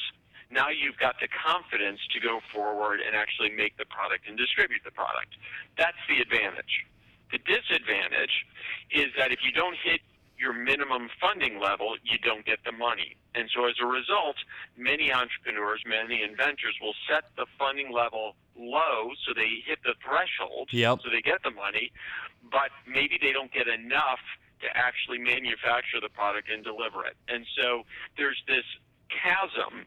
now 0.49 0.69
you've 0.69 0.97
got 0.97 1.15
the 1.19 1.27
confidence 1.27 1.99
to 2.13 2.19
go 2.19 2.39
forward 2.53 2.99
and 3.05 3.15
actually 3.15 3.49
make 3.51 3.77
the 3.77 3.85
product 3.85 4.27
and 4.27 4.37
distribute 4.37 4.81
the 4.85 4.91
product. 4.91 5.35
That's 5.77 5.97
the 6.07 6.21
advantage. 6.21 6.85
The 7.31 7.39
disadvantage 7.39 8.45
is 8.91 9.11
that 9.17 9.31
if 9.31 9.39
you 9.43 9.51
don't 9.51 9.75
hit 9.83 9.99
your 10.39 10.53
minimum 10.53 11.09
funding 11.19 11.59
level, 11.59 11.97
you 12.03 12.17
don't 12.19 12.45
get 12.45 12.59
the 12.63 12.71
money. 12.71 13.17
And 13.35 13.49
so 13.53 13.65
as 13.65 13.75
a 13.81 13.85
result, 13.85 14.35
many 14.77 15.11
entrepreneurs, 15.11 15.81
many 15.85 16.23
inventors 16.23 16.75
will 16.81 16.93
set 17.09 17.25
the 17.35 17.45
funding 17.57 17.91
level 17.91 18.35
low 18.55 19.11
so 19.25 19.33
they 19.35 19.61
hit 19.65 19.79
the 19.83 19.93
threshold 20.05 20.69
Yep. 20.71 20.99
so 21.03 21.09
they 21.09 21.21
get 21.21 21.41
the 21.43 21.51
money, 21.51 21.91
but 22.51 22.69
maybe 22.87 23.17
they 23.21 23.33
don't 23.33 23.51
get 23.51 23.67
enough 23.67 24.21
to 24.61 24.67
actually 24.73 25.17
manufacture 25.17 25.99
the 26.01 26.09
product 26.09 26.49
and 26.49 26.63
deliver 26.63 27.05
it. 27.05 27.17
And 27.27 27.45
so 27.57 27.83
there's 28.17 28.41
this 28.47 28.65
chasm 29.09 29.85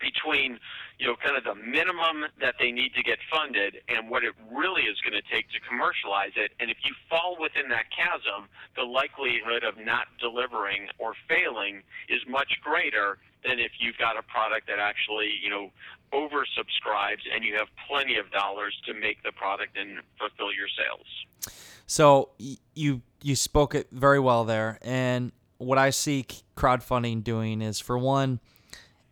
between 0.00 0.58
you 0.98 1.06
know 1.06 1.16
kind 1.16 1.36
of 1.36 1.44
the 1.44 1.54
minimum 1.54 2.30
that 2.40 2.54
they 2.58 2.70
need 2.70 2.94
to 2.94 3.02
get 3.02 3.18
funded 3.30 3.78
and 3.88 4.10
what 4.10 4.24
it 4.24 4.34
really 4.52 4.82
is 4.82 4.98
going 5.00 5.14
to 5.14 5.26
take 5.32 5.48
to 5.50 5.60
commercialize 5.68 6.32
it. 6.36 6.52
And 6.60 6.70
if 6.70 6.78
you 6.84 6.94
fall 7.08 7.36
within 7.40 7.68
that 7.70 7.86
chasm 7.90 8.48
the 8.76 8.82
likelihood 8.82 9.64
of 9.64 9.74
not 9.78 10.06
delivering 10.20 10.88
or 10.98 11.14
failing 11.28 11.82
is 12.08 12.20
much 12.28 12.60
greater 12.62 13.18
than 13.44 13.58
if 13.58 13.72
you've 13.78 13.98
got 13.98 14.16
a 14.16 14.22
product 14.22 14.66
that 14.66 14.78
actually 14.78 15.30
you 15.42 15.50
know 15.50 15.70
oversubscribes 16.12 17.26
and 17.32 17.44
you 17.44 17.56
have 17.56 17.68
plenty 17.88 18.16
of 18.16 18.30
dollars 18.30 18.74
to 18.86 18.94
make 18.94 19.22
the 19.22 19.32
product 19.32 19.76
and 19.76 19.98
fulfill 20.18 20.52
your 20.52 20.68
sales. 20.70 21.54
So 21.86 22.30
you 22.74 23.02
you 23.22 23.36
spoke 23.36 23.74
it 23.74 23.88
very 23.90 24.20
well 24.20 24.44
there, 24.44 24.78
and 24.82 25.32
what 25.58 25.78
I 25.78 25.90
see 25.90 26.26
crowdfunding 26.56 27.24
doing 27.24 27.62
is 27.62 27.80
for 27.80 27.98
one, 27.98 28.40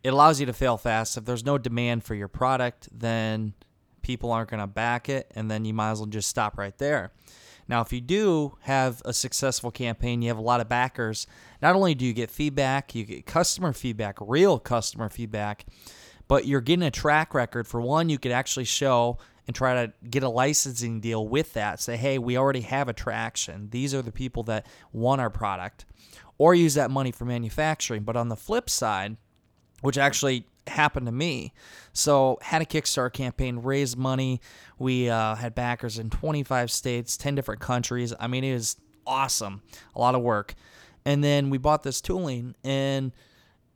it 0.03 0.13
allows 0.13 0.39
you 0.39 0.45
to 0.45 0.53
fail 0.53 0.77
fast. 0.77 1.17
If 1.17 1.25
there's 1.25 1.45
no 1.45 1.57
demand 1.57 2.03
for 2.03 2.13
your 2.13 2.27
product, 2.27 2.89
then 2.91 3.53
people 4.01 4.31
aren't 4.31 4.49
going 4.49 4.59
to 4.59 4.67
back 4.67 5.09
it, 5.09 5.31
and 5.33 5.49
then 5.49 5.65
you 5.65 5.73
might 5.73 5.91
as 5.91 5.99
well 5.99 6.07
just 6.07 6.29
stop 6.29 6.57
right 6.57 6.77
there. 6.77 7.11
Now, 7.67 7.79
if 7.81 7.93
you 7.93 8.01
do 8.01 8.57
have 8.61 9.01
a 9.05 9.13
successful 9.13 9.71
campaign, 9.71 10.21
you 10.21 10.27
have 10.27 10.37
a 10.37 10.41
lot 10.41 10.59
of 10.59 10.67
backers. 10.67 11.25
Not 11.61 11.75
only 11.75 11.95
do 11.95 12.05
you 12.05 12.13
get 12.13 12.29
feedback, 12.29 12.93
you 12.93 13.05
get 13.05 13.25
customer 13.25 13.71
feedback, 13.71 14.17
real 14.19 14.59
customer 14.59 15.07
feedback, 15.09 15.65
but 16.27 16.45
you're 16.45 16.59
getting 16.59 16.83
a 16.83 16.91
track 16.91 17.33
record. 17.33 17.65
For 17.65 17.79
one, 17.79 18.09
you 18.09 18.19
could 18.19 18.33
actually 18.33 18.65
show 18.65 19.17
and 19.47 19.55
try 19.55 19.73
to 19.85 19.93
get 20.09 20.23
a 20.23 20.29
licensing 20.29 20.99
deal 20.99 21.25
with 21.25 21.53
that. 21.53 21.79
Say, 21.79 21.95
hey, 21.95 22.17
we 22.17 22.37
already 22.37 22.61
have 22.61 22.89
a 22.89 22.93
traction. 22.93 23.69
These 23.71 23.93
are 23.93 24.01
the 24.01 24.11
people 24.11 24.43
that 24.43 24.65
want 24.91 25.21
our 25.21 25.29
product. 25.29 25.85
Or 26.37 26.53
use 26.53 26.73
that 26.73 26.91
money 26.91 27.11
for 27.11 27.25
manufacturing. 27.25 28.03
But 28.03 28.17
on 28.17 28.27
the 28.27 28.35
flip 28.35 28.69
side, 28.69 29.17
which 29.83 29.97
actually 29.97 30.45
happened 30.67 31.05
to 31.05 31.11
me. 31.11 31.51
So 31.91 32.39
had 32.41 32.61
a 32.61 32.65
Kickstarter 32.65 33.11
campaign, 33.11 33.57
raised 33.57 33.97
money. 33.97 34.39
We 34.79 35.09
uh, 35.09 35.35
had 35.35 35.53
backers 35.53 35.99
in 35.99 36.09
25 36.09 36.71
states, 36.71 37.17
10 37.17 37.35
different 37.35 37.59
countries. 37.59 38.13
I 38.17 38.27
mean, 38.27 38.45
it 38.45 38.53
was 38.53 38.77
awesome, 39.05 39.61
a 39.93 39.99
lot 39.99 40.15
of 40.15 40.21
work. 40.21 40.55
And 41.05 41.21
then 41.21 41.49
we 41.49 41.57
bought 41.57 41.83
this 41.83 41.99
tooling, 41.99 42.55
and 42.63 43.11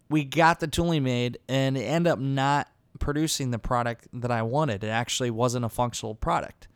we 0.10 0.24
got 0.24 0.62
the 0.62 0.68
tooling 0.68 1.04
made, 1.04 1.40
and 1.50 1.78
it 1.78 1.82
ended 1.82 2.14
up 2.14 2.20
not 2.20 2.70
producing 3.00 3.52
the 3.52 3.60
product 3.60 4.08
that 4.14 4.32
I 4.32 4.44
wanted. 4.44 4.86
It 4.86 4.88
actually 4.88 5.30
wasn't 5.30 5.66
a 5.66 5.70
functional 5.70 6.16
product. 6.16 6.70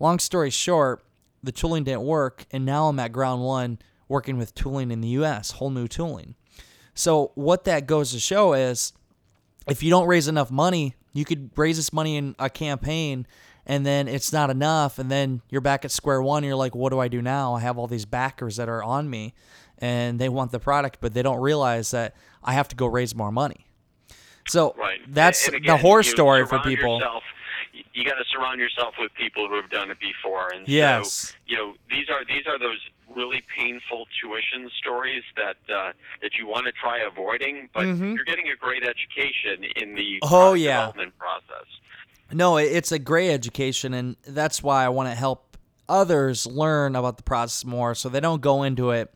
Long 0.00 0.18
story 0.18 0.48
short, 0.48 1.04
the 1.42 1.52
tooling 1.52 1.84
didn't 1.84 2.04
work, 2.04 2.46
and 2.50 2.64
now 2.64 2.88
I'm 2.88 2.98
at 3.00 3.12
ground 3.12 3.44
one 3.44 3.80
working 4.08 4.38
with 4.38 4.54
tooling 4.54 4.90
in 4.90 5.02
the 5.02 5.08
US, 5.08 5.50
whole 5.50 5.68
new 5.68 5.86
tooling. 5.86 6.36
So 6.98 7.30
what 7.36 7.62
that 7.64 7.86
goes 7.86 8.10
to 8.10 8.18
show 8.18 8.54
is 8.54 8.92
if 9.68 9.84
you 9.84 9.90
don't 9.90 10.08
raise 10.08 10.26
enough 10.26 10.50
money, 10.50 10.96
you 11.12 11.24
could 11.24 11.50
raise 11.56 11.76
this 11.76 11.92
money 11.92 12.16
in 12.16 12.34
a 12.40 12.50
campaign 12.50 13.24
and 13.66 13.86
then 13.86 14.08
it's 14.08 14.32
not 14.32 14.50
enough 14.50 14.98
and 14.98 15.08
then 15.08 15.40
you're 15.48 15.60
back 15.60 15.84
at 15.84 15.92
square 15.92 16.20
one 16.20 16.42
you're 16.42 16.56
like 16.56 16.74
what 16.74 16.90
do 16.90 16.98
I 16.98 17.06
do 17.06 17.22
now? 17.22 17.54
I 17.54 17.60
have 17.60 17.78
all 17.78 17.86
these 17.86 18.04
backers 18.04 18.56
that 18.56 18.68
are 18.68 18.82
on 18.82 19.08
me 19.08 19.32
and 19.78 20.18
they 20.18 20.28
want 20.28 20.50
the 20.50 20.58
product 20.58 20.98
but 21.00 21.14
they 21.14 21.22
don't 21.22 21.40
realize 21.40 21.92
that 21.92 22.16
I 22.42 22.54
have 22.54 22.66
to 22.68 22.76
go 22.76 22.86
raise 22.86 23.14
more 23.14 23.30
money. 23.30 23.66
So 24.48 24.74
Right. 24.76 24.98
that's 25.06 25.44
And 25.46 25.52
the 25.52 25.56
again, 25.58 25.78
horror 25.78 26.02
story 26.02 26.46
for 26.46 26.58
people. 26.58 26.96
Yourself, 26.96 27.22
you 27.94 28.04
got 28.04 28.14
to 28.14 28.24
surround 28.32 28.58
yourself 28.58 28.94
with 28.98 29.14
people 29.14 29.46
who 29.48 29.54
have 29.54 29.70
done 29.70 29.90
it 29.92 29.98
before, 30.00 30.50
and 30.52 30.66
Yes. 30.66 31.12
so 31.12 31.34
you 31.46 31.56
know 31.56 31.74
these 31.90 32.08
are 32.08 32.24
these 32.24 32.46
are 32.48 32.58
those 32.58 32.80
really 33.14 33.42
painful 33.56 34.06
tuition 34.20 34.70
stories 34.78 35.22
that 35.36 35.56
uh, 35.74 35.92
that 36.22 36.32
you 36.38 36.46
want 36.46 36.66
to 36.66 36.72
try 36.72 36.98
avoiding, 37.00 37.68
but 37.74 37.84
you're 37.86 38.24
getting 38.24 38.48
a 38.48 38.56
great 38.58 38.82
education 38.82 39.64
in 39.76 39.94
the 39.94 40.18
Mm-hmm. 40.22 40.34
Oh, 40.34 40.54
yeah. 40.54 40.78
development 40.86 41.14
process. 41.18 41.66
No, 42.32 42.56
it's 42.58 42.92
a 42.92 42.98
great 42.98 43.30
education, 43.30 43.94
and 43.94 44.16
that's 44.26 44.62
why 44.62 44.84
I 44.84 44.90
want 44.90 45.08
to 45.08 45.14
help 45.14 45.56
others 45.88 46.46
learn 46.46 46.94
about 46.96 47.16
the 47.16 47.22
process 47.22 47.64
more 47.64 47.94
so 47.94 48.08
they 48.10 48.20
don't 48.20 48.42
go 48.42 48.62
into 48.62 48.90
it, 48.90 49.10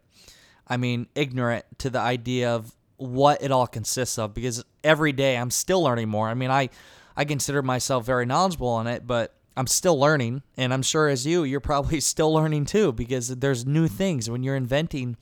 I 0.67 0.79
mean, 0.79 1.07
ignorant 1.15 1.67
to 1.79 1.91
the 1.91 1.99
idea 1.99 2.55
of 2.55 2.75
what 2.97 3.43
it 3.43 3.51
all 3.53 3.67
consists 3.67 4.19
of 4.19 4.33
because 4.33 4.65
every 4.83 5.13
day 5.13 5.37
I'm 5.37 5.51
still 5.51 5.83
learning 5.83 6.09
more. 6.09 6.29
I 6.29 6.35
mean, 6.35 6.51
I, 6.51 6.71
I 7.17 7.25
consider 7.27 7.61
myself 7.63 8.07
very 8.07 8.25
knowledgeable 8.25 8.69
on 8.69 8.87
it, 8.87 9.07
but 9.07 9.35
I'm 9.57 9.67
still 9.67 9.99
learning, 9.99 10.43
and 10.57 10.73
I'm 10.73 10.83
sure 10.83 11.09
as 11.09 11.27
you, 11.27 11.45
you're 11.45 11.61
probably 11.61 12.01
still 12.13 12.33
learning 12.33 12.67
too 12.67 12.93
because 12.93 13.29
there's 13.29 13.67
new 13.67 13.89
things 13.89 14.31
when 14.31 14.43
you're 14.43 14.57
inventing. 14.57 15.17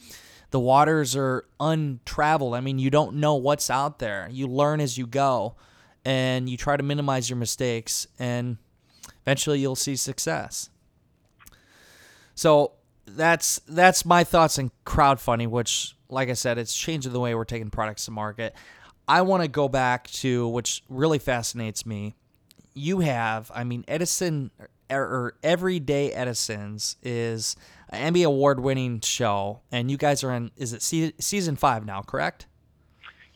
The 0.50 0.60
waters 0.60 1.14
are 1.16 1.44
untraveled. 1.60 2.54
I 2.54 2.60
mean, 2.60 2.78
you 2.78 2.90
don't 2.90 3.16
know 3.16 3.36
what's 3.36 3.70
out 3.70 3.98
there. 3.98 4.28
You 4.30 4.46
learn 4.48 4.80
as 4.80 4.98
you 4.98 5.06
go 5.06 5.54
and 6.04 6.48
you 6.48 6.56
try 6.56 6.76
to 6.76 6.82
minimize 6.82 7.30
your 7.30 7.36
mistakes 7.36 8.06
and 8.18 8.56
eventually 9.22 9.60
you'll 9.60 9.76
see 9.76 9.96
success. 9.96 10.70
So 12.34 12.72
that's 13.06 13.60
that's 13.68 14.04
my 14.04 14.24
thoughts 14.24 14.58
on 14.58 14.70
crowdfunding, 14.84 15.48
which 15.48 15.94
like 16.08 16.28
I 16.28 16.34
said, 16.34 16.58
it's 16.58 16.76
changing 16.76 17.12
the 17.12 17.20
way 17.20 17.34
we're 17.34 17.44
taking 17.44 17.70
products 17.70 18.06
to 18.06 18.10
market. 18.10 18.54
I 19.06 19.22
want 19.22 19.42
to 19.42 19.48
go 19.48 19.68
back 19.68 20.08
to 20.10 20.48
which 20.48 20.82
really 20.88 21.18
fascinates 21.18 21.84
me. 21.84 22.14
You 22.74 23.00
have, 23.00 23.50
I 23.54 23.64
mean, 23.64 23.84
Edison 23.88 24.50
or, 24.90 25.02
or 25.02 25.34
Everyday 25.42 26.12
Edison's 26.12 26.96
is 27.02 27.56
an 27.88 28.00
Emmy 28.00 28.22
award 28.22 28.60
winning 28.60 29.00
show, 29.00 29.60
and 29.72 29.90
you 29.90 29.96
guys 29.96 30.22
are 30.24 30.32
in. 30.32 30.50
Is 30.56 30.72
it 30.72 30.82
se- 30.82 31.14
season 31.18 31.56
five 31.56 31.84
now? 31.84 32.02
Correct? 32.02 32.46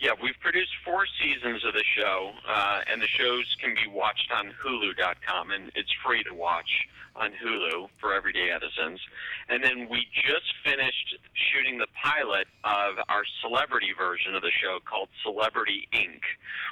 Yeah, 0.00 0.10
we've 0.22 0.38
produced 0.40 0.72
four 0.84 1.06
seasons 1.22 1.64
of 1.64 1.72
the 1.72 1.84
show, 1.96 2.32
uh, 2.46 2.80
and 2.92 3.00
the 3.00 3.06
shows 3.06 3.56
can 3.62 3.74
be 3.74 3.90
watched 3.90 4.30
on 4.36 4.52
Hulu.com, 4.62 5.50
and 5.50 5.70
it's 5.74 5.90
free 6.04 6.22
to 6.24 6.34
watch 6.34 6.68
on 7.16 7.30
Hulu 7.30 7.88
for 8.00 8.12
Everyday 8.12 8.50
Edisons. 8.50 9.00
And 9.48 9.62
then 9.62 9.88
we 9.88 10.04
just 10.12 10.52
finished 10.64 11.16
shooting 11.32 11.78
the 11.78 11.86
pilot 12.02 12.48
of 12.64 12.96
our 13.08 13.22
celebrity 13.40 13.92
version 13.96 14.34
of 14.34 14.42
the 14.42 14.50
show 14.60 14.78
called 14.84 15.08
Celebrity 15.22 15.88
Inc., 15.94 16.20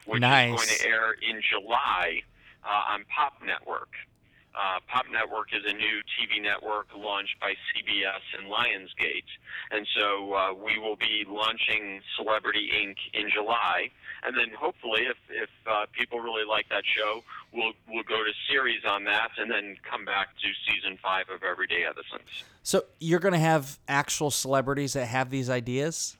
which 0.04 0.20
Nice. 0.20 0.50
is 0.50 0.66
going 0.66 0.78
to 0.80 0.86
air 0.88 1.12
in 1.12 1.40
July 1.48 2.22
uh, 2.64 2.92
on 2.94 3.04
Pop 3.14 3.34
Network. 3.44 3.90
Uh, 4.54 4.80
Pop 4.92 5.06
Network 5.10 5.48
is 5.54 5.62
a 5.64 5.72
new 5.72 6.02
TV 6.12 6.42
network 6.42 6.86
launched 6.94 7.40
by 7.40 7.52
CBS 7.72 8.20
and 8.36 8.52
Lionsgate, 8.52 9.24
and 9.70 9.86
so 9.96 10.34
uh, 10.34 10.52
we 10.52 10.78
will 10.78 10.96
be 10.96 11.24
launching 11.26 12.02
Celebrity 12.16 12.68
Inc. 12.76 12.96
in 13.14 13.30
July, 13.30 13.88
and 14.24 14.36
then 14.36 14.48
hopefully, 14.58 15.04
if 15.08 15.16
if 15.30 15.48
uh, 15.66 15.86
people 15.98 16.20
really 16.20 16.44
like 16.44 16.68
that 16.68 16.84
show, 16.84 17.24
we'll 17.54 17.72
we'll 17.88 18.04
go 18.04 18.22
to 18.22 18.32
series 18.50 18.84
on 18.86 19.04
that, 19.04 19.30
and 19.38 19.50
then 19.50 19.74
come 19.90 20.04
back 20.04 20.36
to 20.36 20.48
season 20.70 20.98
five 21.02 21.30
of 21.34 21.42
Everyday 21.42 21.84
Edisons. 21.84 22.44
So 22.62 22.84
you're 23.00 23.20
going 23.20 23.32
to 23.32 23.40
have 23.40 23.78
actual 23.88 24.30
celebrities 24.30 24.92
that 24.92 25.06
have 25.06 25.30
these 25.30 25.48
ideas? 25.48 26.18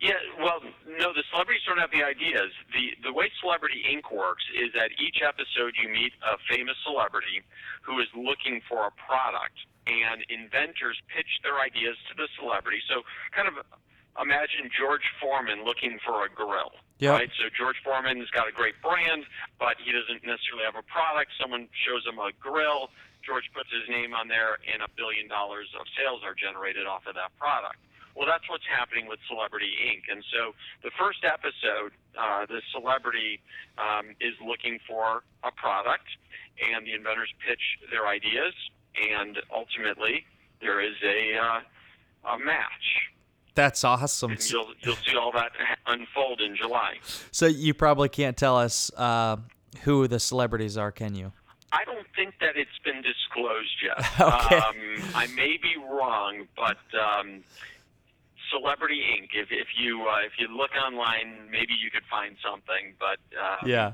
Yeah, 0.00 0.14
well, 0.38 0.62
no, 0.86 1.10
the 1.10 1.26
celebrities 1.30 1.62
don't 1.66 1.82
have 1.82 1.90
the 1.90 2.06
ideas. 2.06 2.54
The 2.70 2.94
the 3.02 3.12
way 3.12 3.30
Celebrity 3.42 3.82
Inc. 3.82 4.14
works 4.14 4.46
is 4.54 4.70
that 4.78 4.94
each 5.02 5.18
episode 5.26 5.74
you 5.74 5.90
meet 5.90 6.14
a 6.22 6.38
famous 6.46 6.78
celebrity 6.86 7.42
who 7.82 7.98
is 7.98 8.06
looking 8.14 8.62
for 8.70 8.86
a 8.86 8.92
product, 8.94 9.58
and 9.90 10.22
inventors 10.30 11.02
pitch 11.10 11.42
their 11.42 11.58
ideas 11.58 11.98
to 12.10 12.14
the 12.14 12.30
celebrity. 12.38 12.78
So, 12.86 13.02
kind 13.34 13.50
of 13.50 13.58
imagine 14.22 14.70
George 14.70 15.06
Foreman 15.18 15.64
looking 15.66 15.98
for 16.06 16.26
a 16.26 16.30
grill. 16.30 16.78
Yep. 16.98 17.14
Right. 17.14 17.30
So 17.38 17.46
George 17.54 17.78
Foreman's 17.82 18.30
got 18.30 18.50
a 18.50 18.54
great 18.54 18.74
brand, 18.82 19.22
but 19.58 19.78
he 19.78 19.94
doesn't 19.94 20.26
necessarily 20.26 20.66
have 20.66 20.74
a 20.74 20.86
product. 20.86 21.30
Someone 21.38 21.70
shows 21.86 22.02
him 22.02 22.18
a 22.18 22.34
grill. 22.38 22.90
George 23.22 23.46
puts 23.54 23.70
his 23.70 23.86
name 23.86 24.14
on 24.14 24.26
there, 24.26 24.58
and 24.66 24.82
a 24.82 24.90
billion 24.98 25.28
dollars 25.30 25.70
of 25.78 25.86
sales 25.94 26.22
are 26.26 26.34
generated 26.34 26.86
off 26.86 27.06
of 27.06 27.14
that 27.14 27.30
product. 27.38 27.78
Well, 28.18 28.26
that's 28.26 28.50
what's 28.50 28.66
happening 28.66 29.06
with 29.06 29.20
Celebrity 29.30 29.70
Inc. 29.86 30.10
And 30.10 30.24
so 30.34 30.50
the 30.82 30.90
first 30.98 31.22
episode, 31.22 31.94
uh, 32.18 32.46
the 32.46 32.60
celebrity 32.74 33.38
um, 33.78 34.10
is 34.20 34.34
looking 34.44 34.80
for 34.88 35.22
a 35.44 35.52
product, 35.52 36.10
and 36.58 36.84
the 36.84 36.94
inventors 36.94 37.30
pitch 37.46 37.62
their 37.92 38.08
ideas, 38.08 38.54
and 38.98 39.38
ultimately 39.54 40.26
there 40.60 40.80
is 40.80 40.96
a 41.04 41.38
uh, 41.38 42.34
a 42.34 42.38
match. 42.40 43.06
That's 43.54 43.84
awesome. 43.84 44.32
And 44.32 44.50
you'll 44.50 44.74
you'll 44.80 44.96
see 44.96 45.16
all 45.16 45.30
that 45.32 45.52
unfold 45.86 46.40
in 46.40 46.56
July. 46.56 46.94
So 47.30 47.46
you 47.46 47.72
probably 47.72 48.08
can't 48.08 48.36
tell 48.36 48.56
us 48.58 48.90
uh, 48.96 49.36
who 49.82 50.08
the 50.08 50.18
celebrities 50.18 50.76
are, 50.76 50.90
can 50.90 51.14
you? 51.14 51.32
I 51.70 51.84
don't 51.84 52.06
think 52.16 52.34
that 52.40 52.56
it's 52.56 52.78
been 52.84 53.02
disclosed 53.02 53.76
yet. 53.82 54.04
Okay. 54.20 54.56
Um, 54.56 54.74
I 55.14 55.26
may 55.36 55.58
be 55.62 55.76
wrong, 55.76 56.48
but 56.56 56.78
um, 56.98 57.44
Celebrity 58.50 59.00
Inc. 59.16 59.28
If 59.34 59.48
if 59.50 59.68
you 59.78 60.06
uh, 60.08 60.24
if 60.26 60.32
you 60.38 60.48
look 60.54 60.70
online, 60.76 61.48
maybe 61.50 61.74
you 61.80 61.90
could 61.90 62.04
find 62.10 62.36
something. 62.44 62.94
But 62.98 63.18
uh, 63.38 63.66
Yeah. 63.66 63.92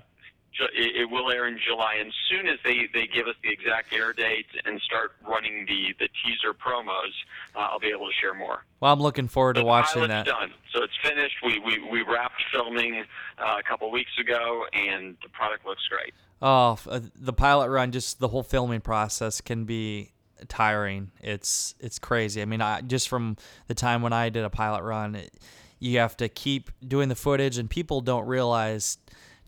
It, 0.72 0.94
it 1.02 1.11
will 1.11 1.32
air 1.32 1.48
in 1.48 1.59
July, 1.59 1.96
and 1.98 2.07
as 2.11 2.14
soon 2.30 2.46
as 2.46 2.61
they, 2.64 2.86
they 2.94 3.09
give 3.12 3.26
us 3.26 3.34
the 3.42 3.50
exact 3.50 3.92
air 3.92 4.12
date 4.12 4.46
and 4.64 4.80
start 4.82 5.11
running 5.28 5.66
the, 5.66 5.92
the 5.98 6.09
teaser 6.22 6.55
promos, 6.55 7.11
uh, 7.57 7.70
I'll 7.72 7.80
be 7.80 7.88
able 7.88 8.07
to 8.07 8.12
share 8.20 8.34
more. 8.34 8.64
Well, 8.78 8.92
I'm 8.92 9.00
looking 9.00 9.26
forward 9.26 9.55
to 9.55 9.62
But 9.62 9.66
watching 9.66 10.02
the 10.02 10.07
that. 10.07 10.26
pilot's 10.26 10.52
done, 10.52 10.59
so 10.72 10.84
it's 10.84 10.92
finished. 11.02 11.34
We 11.44 11.59
we, 11.59 11.90
we 11.90 12.02
wrapped 12.02 12.40
filming 12.52 13.02
uh, 13.36 13.57
a 13.59 13.64
couple 13.68 13.90
weeks 13.90 14.12
ago, 14.20 14.62
and 14.72 15.16
the 15.24 15.28
product 15.30 15.66
looks 15.66 15.82
great. 15.88 16.14
Oh, 16.40 16.78
uh, 16.88 17.00
the 17.16 17.32
pilot 17.32 17.68
run, 17.68 17.90
just 17.90 18.20
the 18.20 18.28
whole 18.28 18.44
filming 18.44 18.80
process 18.80 19.40
can 19.40 19.64
be 19.64 20.12
tiring. 20.49 21.11
It's 21.20 21.74
it's 21.80 21.99
crazy. 21.99 22.42
I 22.42 22.45
mean, 22.45 22.61
I 22.61 22.80
just 22.80 23.09
from 23.09 23.36
the 23.66 23.74
time 23.74 24.03
when 24.03 24.12
I 24.12 24.28
did 24.28 24.45
a 24.45 24.51
pilot 24.51 24.82
run, 24.82 25.14
it, 25.14 25.32
you 25.78 25.99
have 25.99 26.16
to 26.18 26.28
keep 26.28 26.70
doing 26.86 27.09
the 27.09 27.14
footage, 27.14 27.59
and 27.59 27.68
people 27.68 28.01
don't 28.01 28.26
realize 28.26 28.99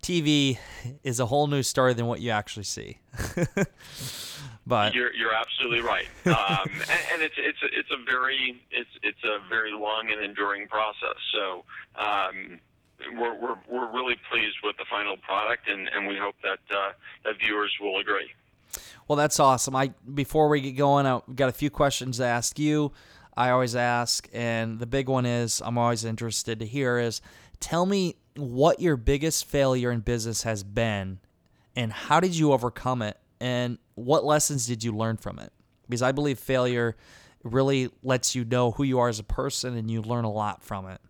TV 0.03 0.59
is 1.03 1.21
a 1.21 1.27
whole 1.27 1.47
new 1.47 1.63
story 1.63 1.95
than 1.95 2.07
what 2.07 2.21
you 2.21 2.31
actually 2.31 2.65
see. 2.65 2.99
but 4.67 4.95
You're 4.95 5.15
you're 5.15 5.35
absolutely 5.35 5.81
right, 5.81 6.07
um, 6.27 6.69
and, 6.69 7.01
and 7.13 7.23
it's 7.23 7.35
it's 7.39 7.63
a- 7.63 7.79
it's 7.79 7.91
a 7.91 8.05
very 8.05 8.63
it's 8.71 8.91
it's 9.03 9.25
a 9.25 9.39
very 9.49 9.73
long 9.73 10.11
and 10.11 10.23
enduring 10.25 10.69
process. 10.69 11.17
So. 11.33 11.65
Um, 11.97 12.61
we're, 13.15 13.35
we're, 13.35 13.57
we're 13.69 13.93
really 13.93 14.17
pleased 14.31 14.57
with 14.65 14.75
the 14.79 14.87
final 14.89 15.19
product, 15.19 15.69
and, 15.69 15.87
and 15.95 16.09
we 16.09 16.17
hope 16.17 16.35
that 16.43 16.59
uh, 16.75 16.93
that 17.25 17.35
viewers 17.39 17.71
will 17.79 17.99
agree. 18.01 18.31
Well, 19.09 19.17
that's 19.17 19.39
awesome. 19.39 19.77
I 19.77 19.93
before 20.15 20.49
we 20.49 20.61
get 20.61 20.73
going, 20.73 21.07
I've 21.07 21.37
got 21.37 21.49
a 21.49 21.53
few 21.53 21.71
questions 21.71 22.19
to 22.19 22.25
ask 22.25 22.59
you. 22.59 22.93
I 23.37 23.51
always 23.51 23.77
ask, 23.77 24.29
and 24.33 24.79
the 24.79 24.87
big 24.87 25.09
one 25.09 25.27
is 25.27 25.61
I'm 25.65 25.77
always 25.77 26.05
interested 26.05 26.59
to 26.61 26.67
hear 26.67 26.99
is 26.99 27.21
tell 27.61 27.85
me 27.85 28.17
what 28.37 28.81
your 28.81 28.97
biggest 28.97 29.45
failure 29.45 29.91
in 29.91 30.01
business 30.01 30.43
has 30.43 30.63
been, 30.63 31.19
and 31.75 31.93
how 31.93 32.21
did 32.21 32.37
you 32.37 32.53
overcome 32.53 33.03
it, 33.03 33.19
and 33.41 33.79
what 33.95 34.25
lessons 34.25 34.67
did 34.67 34.83
you 34.83 34.93
learn 34.93 35.19
from 35.19 35.39
it? 35.39 35.53
Because 35.89 36.03
I 36.03 36.13
believe 36.13 36.39
failure 36.39 36.97
really 37.45 37.91
lets 38.03 38.35
you 38.35 38.45
know 38.45 38.73
who 38.73 38.83
you 38.83 38.99
are 38.99 39.09
as 39.09 39.19
a 39.19 39.25
person, 39.25 39.77
and 39.77 39.91
you 39.91 40.03
learn 40.03 40.25
a 40.25 40.33
lot 40.33 40.63
from 40.63 40.89
it. 40.89 41.01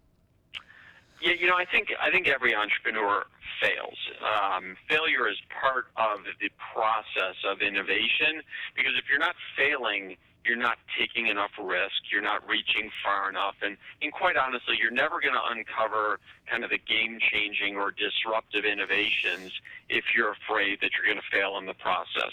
Yeah, 1.27 1.35
you 1.41 1.51
know, 1.51 1.59
I 1.59 1.67
think 1.67 1.91
I 1.99 2.09
think 2.15 2.29
every 2.29 2.55
entrepreneur 2.55 3.27
fails. 3.59 3.99
Um, 4.23 4.79
failure 4.89 5.27
is 5.27 5.35
part 5.51 5.91
of 5.99 6.23
the 6.39 6.47
process 6.71 7.35
of 7.43 7.67
innovation 7.67 8.47
because 8.79 8.95
if 8.95 9.11
you're 9.11 9.19
not 9.19 9.35
failing, 9.59 10.15
you're 10.47 10.55
not 10.55 10.79
taking 10.95 11.27
enough 11.27 11.51
risk, 11.59 11.99
you're 12.15 12.23
not 12.23 12.47
reaching 12.47 12.95
far 13.03 13.29
enough, 13.29 13.59
and, 13.61 13.77
and 14.03 14.13
quite 14.13 14.37
honestly, 14.37 14.79
you're 14.79 14.95
never 14.95 15.19
going 15.19 15.35
to 15.35 15.43
uncover 15.51 16.21
kind 16.47 16.63
of 16.63 16.71
the 16.71 16.79
game-changing 16.79 17.75
or 17.75 17.91
disruptive 17.91 18.63
innovations 18.63 19.51
if 19.91 20.05
you're 20.15 20.31
afraid 20.31 20.79
that 20.79 20.95
you're 20.95 21.11
going 21.11 21.19
to 21.19 21.31
fail 21.35 21.59
in 21.59 21.67
the 21.67 21.75
process. 21.75 22.31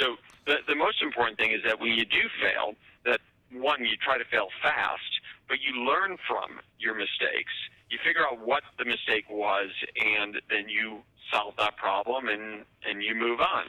So 0.00 0.16
the 0.48 0.64
the 0.64 0.80
most 0.80 1.04
important 1.04 1.36
thing 1.36 1.52
is 1.52 1.60
that 1.68 1.76
when 1.76 1.92
you 1.92 2.08
do 2.08 2.24
fail, 2.40 2.72
that 3.04 3.20
one 3.52 3.84
you 3.84 4.00
try 4.00 4.16
to 4.16 4.24
fail 4.32 4.48
fast, 4.64 5.12
but 5.44 5.60
you 5.60 5.84
learn 5.84 6.16
from 6.24 6.64
your 6.80 6.96
mistakes 6.96 7.52
you 7.90 7.98
figure 8.04 8.22
out 8.26 8.38
what 8.46 8.62
the 8.78 8.84
mistake 8.84 9.28
was, 9.28 9.68
and 9.98 10.40
then 10.48 10.68
you 10.68 11.02
solve 11.32 11.54
that 11.58 11.76
problem 11.76 12.28
and 12.28 12.64
and 12.88 13.02
you 13.02 13.14
move 13.14 13.40
on. 13.40 13.66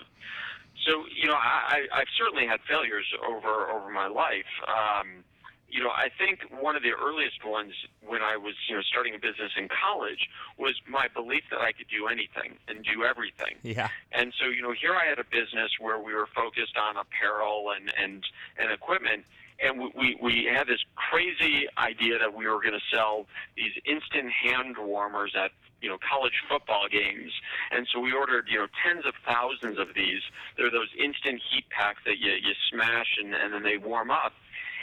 So 0.85 1.03
you 1.13 1.27
know, 1.27 1.35
I, 1.35 1.85
I've 1.93 2.11
certainly 2.17 2.47
had 2.47 2.59
failures 2.67 3.05
over 3.27 3.69
over 3.69 3.89
my 3.91 4.07
life. 4.07 4.49
Um, 4.67 5.23
you 5.71 5.79
know, 5.79 5.89
I 5.89 6.09
think 6.19 6.41
one 6.61 6.75
of 6.75 6.83
the 6.83 6.91
earliest 6.91 7.45
ones 7.45 7.71
when 8.05 8.21
I 8.21 8.35
was 8.35 8.55
you 8.67 8.75
know 8.75 8.81
starting 8.81 9.15
a 9.15 9.19
business 9.19 9.51
in 9.57 9.69
college 9.69 10.27
was 10.57 10.75
my 10.87 11.07
belief 11.07 11.43
that 11.49 11.61
I 11.61 11.71
could 11.71 11.87
do 11.87 12.07
anything 12.07 12.57
and 12.67 12.83
do 12.83 13.03
everything. 13.03 13.55
Yeah. 13.63 13.89
And 14.11 14.33
so, 14.39 14.47
you 14.47 14.61
know, 14.61 14.73
here 14.73 14.93
I 14.93 15.07
had 15.07 15.19
a 15.19 15.23
business 15.23 15.71
where 15.79 15.97
we 15.97 16.13
were 16.13 16.27
focused 16.35 16.77
on 16.77 16.97
apparel 16.97 17.71
and 17.75 17.93
and 17.97 18.23
and 18.57 18.71
equipment, 18.71 19.23
and 19.61 19.79
we 19.95 20.17
we, 20.21 20.49
had 20.51 20.67
this 20.67 20.83
crazy 20.95 21.67
idea 21.77 22.17
that 22.19 22.33
we 22.33 22.47
were 22.47 22.61
going 22.61 22.73
to 22.73 22.85
sell 22.93 23.27
these 23.55 23.73
instant 23.85 24.31
hand 24.31 24.75
warmers 24.77 25.33
at 25.35 25.51
you 25.81 25.89
know 25.89 25.97
college 26.01 26.33
football 26.49 26.87
games, 26.91 27.31
and 27.71 27.87
so 27.93 27.99
we 27.99 28.11
ordered 28.11 28.47
you 28.49 28.57
know 28.57 28.67
tens 28.83 29.05
of 29.05 29.13
thousands 29.25 29.79
of 29.79 29.93
these. 29.95 30.21
They're 30.57 30.71
those 30.71 30.89
instant 30.97 31.41
heat 31.51 31.65
packs 31.69 32.01
that 32.05 32.17
you 32.19 32.31
you 32.31 32.53
smash 32.71 33.17
and 33.21 33.33
and 33.33 33.53
then 33.53 33.63
they 33.63 33.77
warm 33.77 34.11
up 34.11 34.33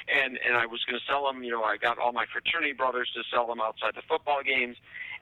and 0.08 0.38
and 0.46 0.56
I 0.56 0.66
was 0.66 0.82
going 0.84 0.98
to 0.98 1.04
sell 1.06 1.26
them. 1.26 1.42
You 1.42 1.52
know, 1.52 1.62
I 1.62 1.76
got 1.76 1.98
all 1.98 2.12
my 2.12 2.26
fraternity 2.32 2.72
brothers 2.72 3.10
to 3.14 3.22
sell 3.32 3.46
them 3.46 3.60
outside 3.60 3.92
the 3.94 4.02
football 4.08 4.42
games, 4.42 4.76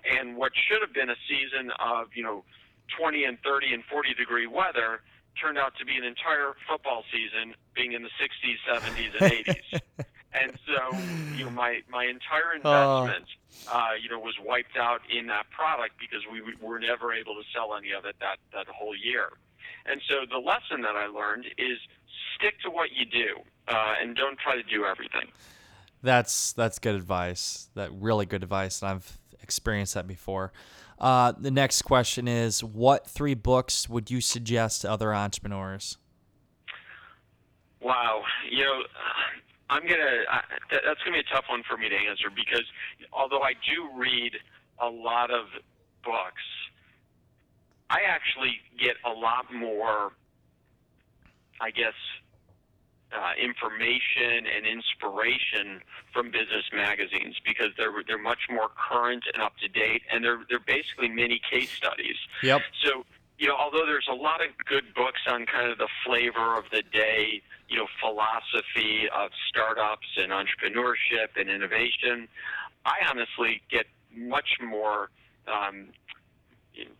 and 0.05 0.37
what 0.37 0.53
should 0.55 0.81
have 0.81 0.95
been 0.95 1.11
a 1.11 1.19
season 1.29 1.71
of 1.79 2.09
you 2.15 2.23
know 2.23 2.45
20 2.99 3.25
and 3.25 3.39
30 3.43 3.75
and 3.75 3.85
40 3.91 4.15
degree 4.15 4.47
weather 4.47 5.03
turned 5.41 5.59
out 5.59 5.73
to 5.79 5.85
be 5.85 5.97
an 5.97 6.05
entire 6.05 6.55
football 6.69 7.05
season 7.13 7.55
being 7.75 7.93
in 7.93 8.03
the 8.03 8.11
60s, 8.21 8.59
70s, 8.67 9.13
and 9.21 9.33
80s. 9.47 9.81
and 10.33 10.59
so, 10.67 10.99
you 11.37 11.45
know, 11.45 11.51
my 11.51 11.81
my 11.89 12.05
entire 12.05 12.55
investment, 12.55 13.27
uh, 13.73 13.91
you 14.01 14.09
know, 14.09 14.19
was 14.19 14.35
wiped 14.45 14.77
out 14.77 15.01
in 15.11 15.27
that 15.29 15.49
product 15.51 15.95
because 15.99 16.21
we 16.31 16.43
were 16.61 16.79
never 16.79 17.13
able 17.13 17.35
to 17.35 17.43
sell 17.55 17.75
any 17.75 17.93
of 17.93 18.05
it 18.05 18.17
that 18.21 18.39
that 18.53 18.67
whole 18.69 18.97
year. 18.97 19.31
And 19.87 20.01
so, 20.09 20.27
the 20.29 20.39
lesson 20.39 20.83
that 20.83 20.97
I 20.97 21.07
learned 21.07 21.47
is 21.59 21.79
stick 22.37 22.61
to 22.63 22.71
what 22.71 22.91
you 22.93 23.05
do 23.05 23.41
uh, 23.69 23.95
and 24.01 24.17
don't 24.17 24.39
try 24.39 24.57
to 24.57 24.63
do 24.63 24.85
everything. 24.85 25.33
That's 26.03 26.53
that's 26.53 26.79
good 26.79 26.95
advice. 26.95 27.69
That 27.75 27.91
really 27.93 28.27
good 28.27 28.43
advice, 28.43 28.83
and 28.83 28.91
I've 28.91 29.19
experienced 29.43 29.95
that 29.95 30.07
before. 30.07 30.53
Uh, 30.99 31.33
the 31.39 31.51
next 31.51 31.83
question 31.83 32.27
is, 32.27 32.65
what 32.65 33.07
three 33.07 33.35
books 33.35 33.89
would 33.89 34.11
you 34.11 34.21
suggest 34.21 34.83
to 34.83 34.91
other 34.91 35.15
entrepreneurs? 35.15 35.99
Wow, 37.81 38.23
you 38.51 38.65
know, 38.65 38.83
I'm 39.69 39.83
gonna. 39.83 40.25
I, 40.31 40.41
that, 40.71 40.83
that's 40.87 41.01
gonna 41.05 41.17
be 41.17 41.21
a 41.21 41.35
tough 41.35 41.45
one 41.51 41.63
for 41.69 41.77
me 41.77 41.89
to 41.89 41.95
answer 41.95 42.29
because 42.35 42.65
although 43.13 43.43
I 43.43 43.53
do 43.53 43.89
read 43.97 44.33
a 44.81 44.89
lot 44.89 45.31
of 45.31 45.47
books, 46.03 46.43
I 47.91 48.01
actually 48.09 48.61
get 48.79 48.97
a 49.05 49.11
lot 49.11 49.53
more. 49.53 50.13
I 51.61 51.71
guess 51.71 51.95
uh, 53.13 53.33
information 53.41 54.47
and 54.47 54.67
inspiration 54.67 55.81
from 56.13 56.31
business 56.31 56.65
magazines 56.75 57.37
because 57.45 57.71
they're 57.77 57.93
they're 58.07 58.19
much 58.19 58.49
more 58.51 58.71
current 58.75 59.25
and 59.33 59.43
up 59.43 59.57
to 59.59 59.69
date, 59.69 60.03
and 60.13 60.25
they're 60.25 60.41
they're 60.49 60.67
basically 60.67 61.09
mini 61.09 61.41
case 61.51 61.71
studies. 61.71 62.17
Yep. 62.43 62.63
So 62.85 63.05
you 63.39 63.49
know, 63.49 63.57
although 63.57 63.85
there's 63.87 64.09
a 64.11 64.15
lot 64.15 64.41
of 64.41 64.49
good 64.65 64.95
books 64.95 65.21
on 65.29 65.47
kind 65.47 65.71
of 65.71 65.79
the 65.79 65.89
flavor 66.05 66.57
of 66.57 66.65
the 66.73 66.83
day, 66.83 67.43
you 67.69 67.77
know, 67.77 67.87
philosophy 68.01 69.09
of 69.15 69.31
startups 69.49 70.07
and 70.17 70.33
entrepreneurship 70.33 71.37
and 71.37 71.51
innovation, 71.51 72.29
I 72.85 72.97
honestly 73.09 73.63
get 73.71 73.87
much 74.15 74.59
more. 74.63 75.11
Um, 75.47 75.89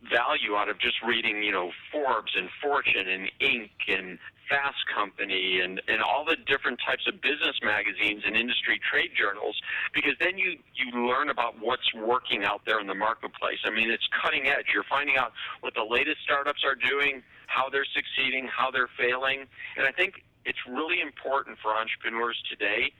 value 0.09 0.55
out 0.55 0.69
of 0.69 0.79
just 0.79 0.95
reading, 1.05 1.43
you 1.43 1.51
know, 1.51 1.71
Forbes 1.91 2.31
and 2.35 2.49
Fortune 2.61 3.07
and 3.07 3.31
Inc. 3.41 3.69
and 3.87 4.17
Fast 4.49 4.79
Company 4.93 5.59
and, 5.61 5.81
and 5.87 6.01
all 6.01 6.25
the 6.25 6.37
different 6.47 6.79
types 6.85 7.05
of 7.07 7.21
business 7.21 7.55
magazines 7.61 8.23
and 8.25 8.35
industry 8.35 8.79
trade 8.89 9.11
journals 9.17 9.59
because 9.93 10.13
then 10.21 10.37
you, 10.37 10.57
you 10.73 11.07
learn 11.07 11.29
about 11.29 11.55
what's 11.59 11.93
working 11.93 12.43
out 12.43 12.61
there 12.65 12.79
in 12.79 12.87
the 12.87 12.95
marketplace. 12.95 13.59
I 13.65 13.71
mean, 13.71 13.91
it's 13.91 14.07
cutting 14.23 14.47
edge. 14.47 14.71
You're 14.73 14.87
finding 14.89 15.17
out 15.17 15.33
what 15.61 15.73
the 15.75 15.83
latest 15.83 16.17
startups 16.23 16.63
are 16.63 16.75
doing, 16.75 17.21
how 17.47 17.69
they're 17.69 17.87
succeeding, 17.93 18.47
how 18.47 18.71
they're 18.71 18.89
failing. 18.97 19.45
And 19.75 19.85
I 19.85 19.91
think 19.91 20.23
it's 20.45 20.59
really 20.67 21.01
important 21.01 21.57
for 21.61 21.75
entrepreneurs 21.75 22.41
today 22.49 22.91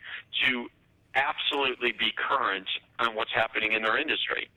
to 0.45 0.67
absolutely 1.15 1.93
be 1.93 2.11
current 2.15 2.67
on 2.99 3.15
what's 3.15 3.34
happening 3.34 3.71
in 3.71 3.82
their 3.82 3.97
industry. 3.97 4.49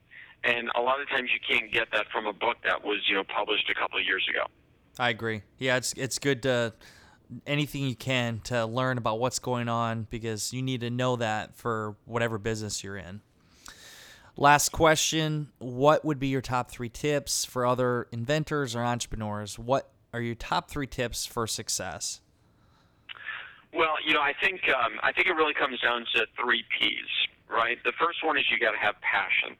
And 0.44 0.70
a 0.76 0.80
lot 0.80 1.00
of 1.00 1.08
times 1.08 1.30
you 1.32 1.40
can't 1.46 1.72
get 1.72 1.88
that 1.92 2.06
from 2.12 2.26
a 2.26 2.32
book 2.32 2.56
that 2.64 2.84
was 2.84 2.98
you 3.08 3.14
know 3.14 3.24
published 3.24 3.68
a 3.70 3.74
couple 3.74 3.98
of 3.98 4.04
years 4.04 4.26
ago. 4.28 4.46
I 4.98 5.10
agree. 5.10 5.42
Yeah, 5.58 5.76
it's 5.76 5.92
it's 5.94 6.18
good 6.18 6.42
to 6.44 6.72
anything 7.46 7.84
you 7.84 7.94
can 7.94 8.40
to 8.40 8.66
learn 8.66 8.98
about 8.98 9.20
what's 9.20 9.38
going 9.38 9.68
on 9.68 10.06
because 10.10 10.52
you 10.52 10.62
need 10.62 10.80
to 10.80 10.90
know 10.90 11.16
that 11.16 11.56
for 11.56 11.96
whatever 12.04 12.38
business 12.38 12.82
you're 12.82 12.96
in. 12.96 13.20
Last 14.36 14.70
question 14.70 15.48
What 15.58 16.04
would 16.04 16.18
be 16.18 16.28
your 16.28 16.40
top 16.40 16.70
three 16.70 16.88
tips 16.88 17.44
for 17.44 17.66
other 17.66 18.08
inventors 18.12 18.74
or 18.74 18.82
entrepreneurs? 18.82 19.58
What 19.58 19.90
are 20.12 20.20
your 20.20 20.34
top 20.34 20.70
three 20.70 20.86
tips 20.86 21.26
for 21.26 21.46
success? 21.46 22.20
Well, 23.72 23.94
you 24.04 24.14
know, 24.14 24.20
I 24.20 24.32
think 24.42 24.62
um, 24.68 24.98
I 25.02 25.12
think 25.12 25.28
it 25.28 25.32
really 25.32 25.54
comes 25.54 25.80
down 25.80 26.04
to 26.14 26.26
three 26.42 26.64
P's, 26.78 27.28
right? 27.48 27.78
The 27.84 27.92
first 28.00 28.24
one 28.24 28.36
is 28.36 28.44
you 28.50 28.58
got 28.58 28.72
to 28.72 28.78
have 28.78 28.96
passion. 29.00 29.56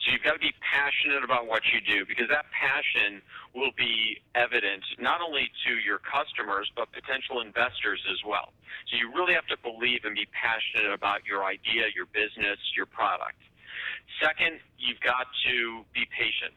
So 0.00 0.12
you've 0.16 0.24
got 0.24 0.32
to 0.32 0.42
be 0.42 0.56
passionate 0.64 1.20
about 1.20 1.44
what 1.44 1.60
you 1.68 1.80
do 1.84 2.08
because 2.08 2.24
that 2.32 2.48
passion 2.56 3.20
will 3.52 3.72
be 3.76 4.16
evident 4.32 4.80
not 4.96 5.20
only 5.20 5.52
to 5.68 5.76
your 5.84 6.00
customers 6.00 6.72
but 6.72 6.88
potential 6.92 7.44
investors 7.44 8.00
as 8.08 8.20
well. 8.24 8.56
So 8.88 8.96
you 8.96 9.12
really 9.12 9.36
have 9.36 9.46
to 9.52 9.60
believe 9.60 10.08
and 10.08 10.16
be 10.16 10.24
passionate 10.32 10.88
about 10.92 11.28
your 11.28 11.44
idea, 11.44 11.92
your 11.92 12.08
business, 12.16 12.56
your 12.72 12.88
product. 12.88 13.36
Second, 14.24 14.60
you've 14.80 15.00
got 15.04 15.28
to 15.46 15.84
be 15.92 16.08
patient 16.16 16.56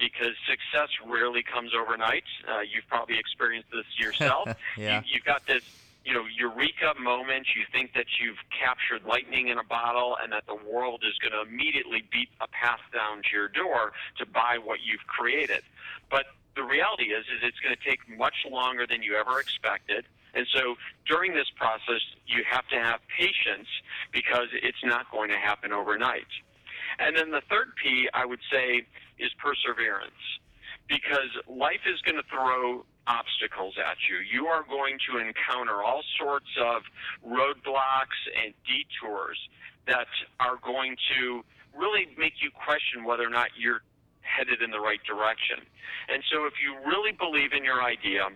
because 0.00 0.32
success 0.48 0.88
rarely 1.04 1.44
comes 1.44 1.76
overnight. 1.76 2.24
Uh, 2.48 2.64
you've 2.64 2.88
probably 2.88 3.20
experienced 3.20 3.68
this 3.68 3.88
yourself. 4.00 4.48
yeah. 4.80 5.04
you, 5.04 5.20
you've 5.20 5.28
got 5.28 5.44
this 5.44 5.64
you 6.04 6.14
know, 6.14 6.24
eureka 6.26 6.94
moment. 7.00 7.48
You 7.54 7.64
think 7.72 7.92
that 7.94 8.06
you've 8.20 8.38
captured 8.50 9.06
lightning 9.06 9.48
in 9.48 9.58
a 9.58 9.64
bottle 9.64 10.16
and 10.22 10.32
that 10.32 10.44
the 10.46 10.56
world 10.56 11.02
is 11.06 11.16
going 11.18 11.32
to 11.32 11.48
immediately 11.48 12.04
beat 12.10 12.28
a 12.40 12.48
path 12.48 12.80
down 12.92 13.22
to 13.22 13.28
your 13.32 13.48
door 13.48 13.92
to 14.18 14.26
buy 14.26 14.58
what 14.62 14.78
you've 14.84 15.06
created. 15.06 15.62
But 16.10 16.26
the 16.56 16.62
reality 16.62 17.12
is, 17.12 17.24
is 17.26 17.42
it's 17.42 17.60
going 17.60 17.76
to 17.76 17.84
take 17.88 18.00
much 18.18 18.46
longer 18.50 18.86
than 18.86 19.02
you 19.02 19.16
ever 19.16 19.40
expected. 19.40 20.04
And 20.34 20.46
so 20.54 20.76
during 21.06 21.34
this 21.34 21.50
process, 21.56 22.00
you 22.26 22.44
have 22.48 22.66
to 22.68 22.76
have 22.76 23.00
patience 23.16 23.68
because 24.12 24.48
it's 24.52 24.82
not 24.84 25.10
going 25.10 25.28
to 25.30 25.36
happen 25.36 25.72
overnight. 25.72 26.30
And 26.98 27.16
then 27.16 27.30
the 27.30 27.42
third 27.48 27.72
P, 27.82 28.08
I 28.14 28.24
would 28.24 28.40
say, 28.50 28.86
is 29.18 29.30
perseverance 29.38 30.12
because 30.90 31.30
life 31.48 31.86
is 31.86 32.02
going 32.02 32.16
to 32.16 32.26
throw 32.28 32.84
obstacles 33.06 33.74
at 33.78 33.96
you. 34.10 34.18
You 34.18 34.46
are 34.48 34.64
going 34.68 34.98
to 35.08 35.18
encounter 35.18 35.82
all 35.82 36.02
sorts 36.18 36.50
of 36.60 36.82
roadblocks 37.24 38.18
and 38.42 38.52
detours 38.66 39.38
that 39.86 40.10
are 40.40 40.58
going 40.62 40.96
to 41.16 41.44
really 41.78 42.08
make 42.18 42.34
you 42.42 42.50
question 42.50 43.04
whether 43.04 43.24
or 43.24 43.30
not 43.30 43.48
you're 43.56 43.82
headed 44.20 44.62
in 44.62 44.70
the 44.70 44.80
right 44.80 45.00
direction. 45.06 45.58
And 46.08 46.22
so, 46.30 46.44
if 46.46 46.54
you 46.62 46.76
really 46.86 47.12
believe 47.12 47.52
in 47.52 47.64
your 47.64 47.82
idea, 47.82 48.26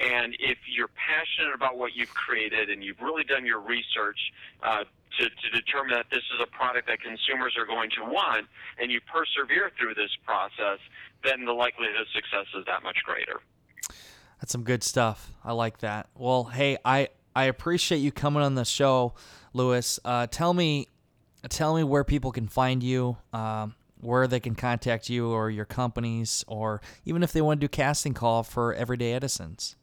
and 0.00 0.34
if 0.38 0.58
you're 0.66 0.90
passionate 0.94 1.54
about 1.54 1.78
what 1.78 1.94
you've 1.94 2.14
created, 2.14 2.70
and 2.70 2.82
you've 2.82 3.00
really 3.00 3.24
done 3.24 3.46
your 3.46 3.60
research 3.60 4.18
uh, 4.62 4.84
to, 5.18 5.24
to 5.24 5.48
determine 5.52 5.94
that 5.94 6.06
this 6.10 6.24
is 6.34 6.40
a 6.42 6.50
product 6.50 6.88
that 6.88 7.00
consumers 7.00 7.54
are 7.56 7.66
going 7.66 7.90
to 7.90 8.04
want, 8.04 8.46
and 8.78 8.90
you 8.90 9.00
persevere 9.00 9.70
through 9.78 9.94
this 9.94 10.10
process, 10.24 10.78
then 11.24 11.44
the 11.44 11.52
likelihood 11.52 11.96
of 12.00 12.06
success 12.14 12.46
is 12.58 12.64
that 12.66 12.82
much 12.82 12.98
greater. 13.04 13.40
That's 14.40 14.52
some 14.52 14.64
good 14.64 14.82
stuff. 14.82 15.32
I 15.44 15.52
like 15.52 15.78
that. 15.78 16.08
Well, 16.14 16.44
hey, 16.44 16.76
I 16.84 17.08
I 17.34 17.44
appreciate 17.44 17.98
you 17.98 18.12
coming 18.12 18.42
on 18.42 18.54
the 18.54 18.64
show, 18.64 19.14
Louis. 19.52 20.00
Uh, 20.04 20.26
tell 20.26 20.54
me, 20.54 20.88
tell 21.48 21.76
me 21.76 21.84
where 21.84 22.04
people 22.04 22.32
can 22.32 22.48
find 22.48 22.82
you, 22.82 23.18
um, 23.32 23.74
where 24.00 24.26
they 24.26 24.40
can 24.40 24.54
contact 24.54 25.10
you 25.10 25.28
or 25.30 25.50
your 25.50 25.66
companies, 25.66 26.44
or 26.46 26.80
even 27.04 27.22
if 27.22 27.32
they 27.32 27.42
want 27.42 27.60
to 27.60 27.64
do 27.66 27.68
casting 27.68 28.14
call 28.14 28.42
for 28.42 28.72
Everyday 28.74 29.12
Edisons. 29.12 29.76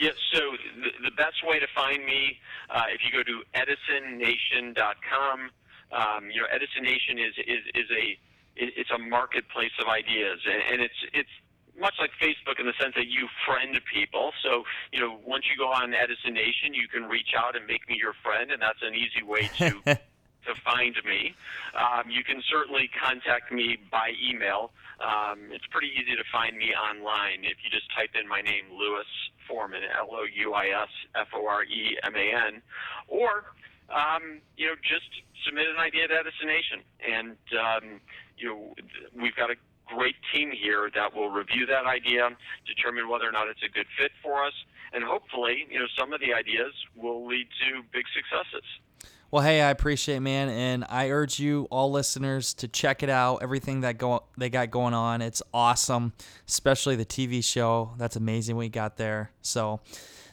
Yeah, 0.00 0.10
so 0.32 0.40
the, 0.82 1.10
the 1.10 1.10
best 1.16 1.46
way 1.46 1.58
to 1.60 1.66
find 1.74 2.04
me, 2.04 2.38
uh, 2.70 2.84
if 2.88 3.00
you 3.04 3.12
go 3.12 3.22
to 3.22 3.42
edisonnation.com, 3.54 5.50
um, 5.92 6.30
you 6.30 6.40
know, 6.40 6.46
Edison 6.50 6.82
Nation 6.82 7.18
is, 7.18 7.34
is, 7.46 7.60
is 7.74 7.90
a 7.90 8.18
it's 8.56 8.90
a 8.90 8.98
marketplace 8.98 9.74
of 9.80 9.88
ideas, 9.88 10.40
and, 10.46 10.62
and 10.72 10.82
it's 10.82 11.00
it's 11.12 11.30
much 11.78 11.94
like 11.98 12.10
Facebook 12.22 12.60
in 12.60 12.66
the 12.66 12.74
sense 12.80 12.94
that 12.94 13.08
you 13.08 13.26
friend 13.46 13.74
people. 13.92 14.32
So, 14.42 14.62
you 14.92 15.00
know, 15.00 15.18
once 15.26 15.44
you 15.50 15.58
go 15.58 15.72
on 15.72 15.92
Edison 15.92 16.34
Nation, 16.34 16.72
you 16.72 16.86
can 16.86 17.04
reach 17.04 17.34
out 17.36 17.56
and 17.56 17.66
make 17.66 17.88
me 17.88 17.96
your 17.98 18.14
friend, 18.22 18.50
and 18.50 18.62
that's 18.62 18.78
an 18.82 18.94
easy 18.94 19.26
way 19.26 19.50
to 19.58 19.82
to 20.46 20.54
find 20.62 20.94
me. 21.04 21.34
Um, 21.74 22.10
you 22.10 22.22
can 22.22 22.42
certainly 22.48 22.88
contact 22.92 23.50
me 23.50 23.78
by 23.90 24.12
email. 24.22 24.70
Um, 25.00 25.50
it's 25.50 25.66
pretty 25.70 25.90
easy 25.90 26.14
to 26.14 26.24
find 26.30 26.56
me 26.56 26.70
online 26.76 27.42
if 27.42 27.58
you 27.64 27.70
just 27.70 27.90
type 27.96 28.10
in 28.14 28.28
my 28.28 28.40
name, 28.40 28.70
Louis 28.70 29.08
Foreman, 29.48 29.82
L 29.98 30.08
O 30.12 30.24
U 30.24 30.54
I 30.54 30.68
S 30.68 30.92
F 31.16 31.28
O 31.34 31.46
R 31.46 31.64
E 31.64 31.98
M 32.04 32.14
A 32.14 32.26
N, 32.54 32.62
or 33.08 33.50
um, 33.90 34.40
you 34.56 34.66
know, 34.66 34.76
just 34.80 35.08
submit 35.44 35.66
an 35.68 35.78
idea 35.78 36.08
to 36.08 36.14
Edison 36.14 36.46
Nation, 36.46 36.80
and 37.02 37.36
um, 37.58 38.00
you 38.36 38.48
know, 38.48 38.74
we've 39.20 39.36
got 39.36 39.50
a 39.50 39.56
great 39.86 40.16
team 40.32 40.50
here 40.50 40.90
that 40.94 41.14
will 41.14 41.30
review 41.30 41.66
that 41.66 41.86
idea, 41.86 42.28
determine 42.66 43.08
whether 43.08 43.28
or 43.28 43.32
not 43.32 43.48
it's 43.48 43.62
a 43.62 43.68
good 43.68 43.86
fit 43.98 44.12
for 44.22 44.44
us, 44.44 44.52
and 44.92 45.04
hopefully, 45.04 45.66
you 45.70 45.78
know, 45.78 45.86
some 45.98 46.12
of 46.12 46.20
the 46.20 46.32
ideas 46.32 46.72
will 46.96 47.26
lead 47.26 47.46
to 47.60 47.82
big 47.92 48.04
successes. 48.14 48.64
Well, 49.30 49.42
hey, 49.42 49.60
I 49.62 49.70
appreciate, 49.70 50.16
it, 50.16 50.20
man, 50.20 50.48
and 50.48 50.84
I 50.88 51.10
urge 51.10 51.40
you, 51.40 51.66
all 51.70 51.90
listeners, 51.90 52.54
to 52.54 52.68
check 52.68 53.02
it 53.02 53.08
out. 53.08 53.38
Everything 53.42 53.80
that 53.80 53.98
go 53.98 54.22
they 54.38 54.48
got 54.48 54.70
going 54.70 54.94
on, 54.94 55.22
it's 55.22 55.42
awesome. 55.52 56.12
Especially 56.46 56.94
the 56.94 57.04
TV 57.04 57.42
show. 57.42 57.94
That's 57.98 58.14
amazing 58.14 58.56
We 58.56 58.68
got 58.68 58.96
there. 58.96 59.32
So, 59.42 59.80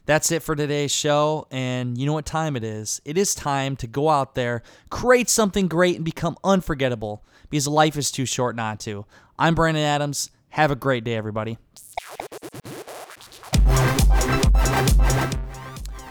that's 0.05 0.31
it 0.31 0.43
for 0.43 0.55
today's 0.55 0.91
show. 0.91 1.47
And 1.51 1.97
you 1.97 2.05
know 2.05 2.13
what 2.13 2.25
time 2.25 2.55
it 2.55 2.63
is? 2.63 3.01
It 3.05 3.17
is 3.17 3.33
time 3.33 3.75
to 3.77 3.87
go 3.87 4.09
out 4.09 4.35
there, 4.35 4.61
create 4.89 5.29
something 5.29 5.67
great, 5.67 5.95
and 5.95 6.05
become 6.05 6.37
unforgettable 6.43 7.23
because 7.51 7.67
life 7.67 7.97
is 7.97 8.09
too 8.09 8.25
short 8.25 8.55
not 8.55 8.79
to. 8.79 9.05
I'm 9.37 9.53
Brandon 9.53 9.83
Adams. 9.83 10.31
Have 10.49 10.71
a 10.71 10.75
great 10.75 11.03
day, 11.03 11.15
everybody. 11.15 11.57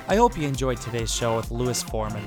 I 0.07 0.17
hope 0.17 0.37
you 0.37 0.47
enjoyed 0.47 0.81
today's 0.81 1.13
show 1.13 1.37
with 1.37 1.51
Louis 1.51 1.83
Foreman. 1.83 2.25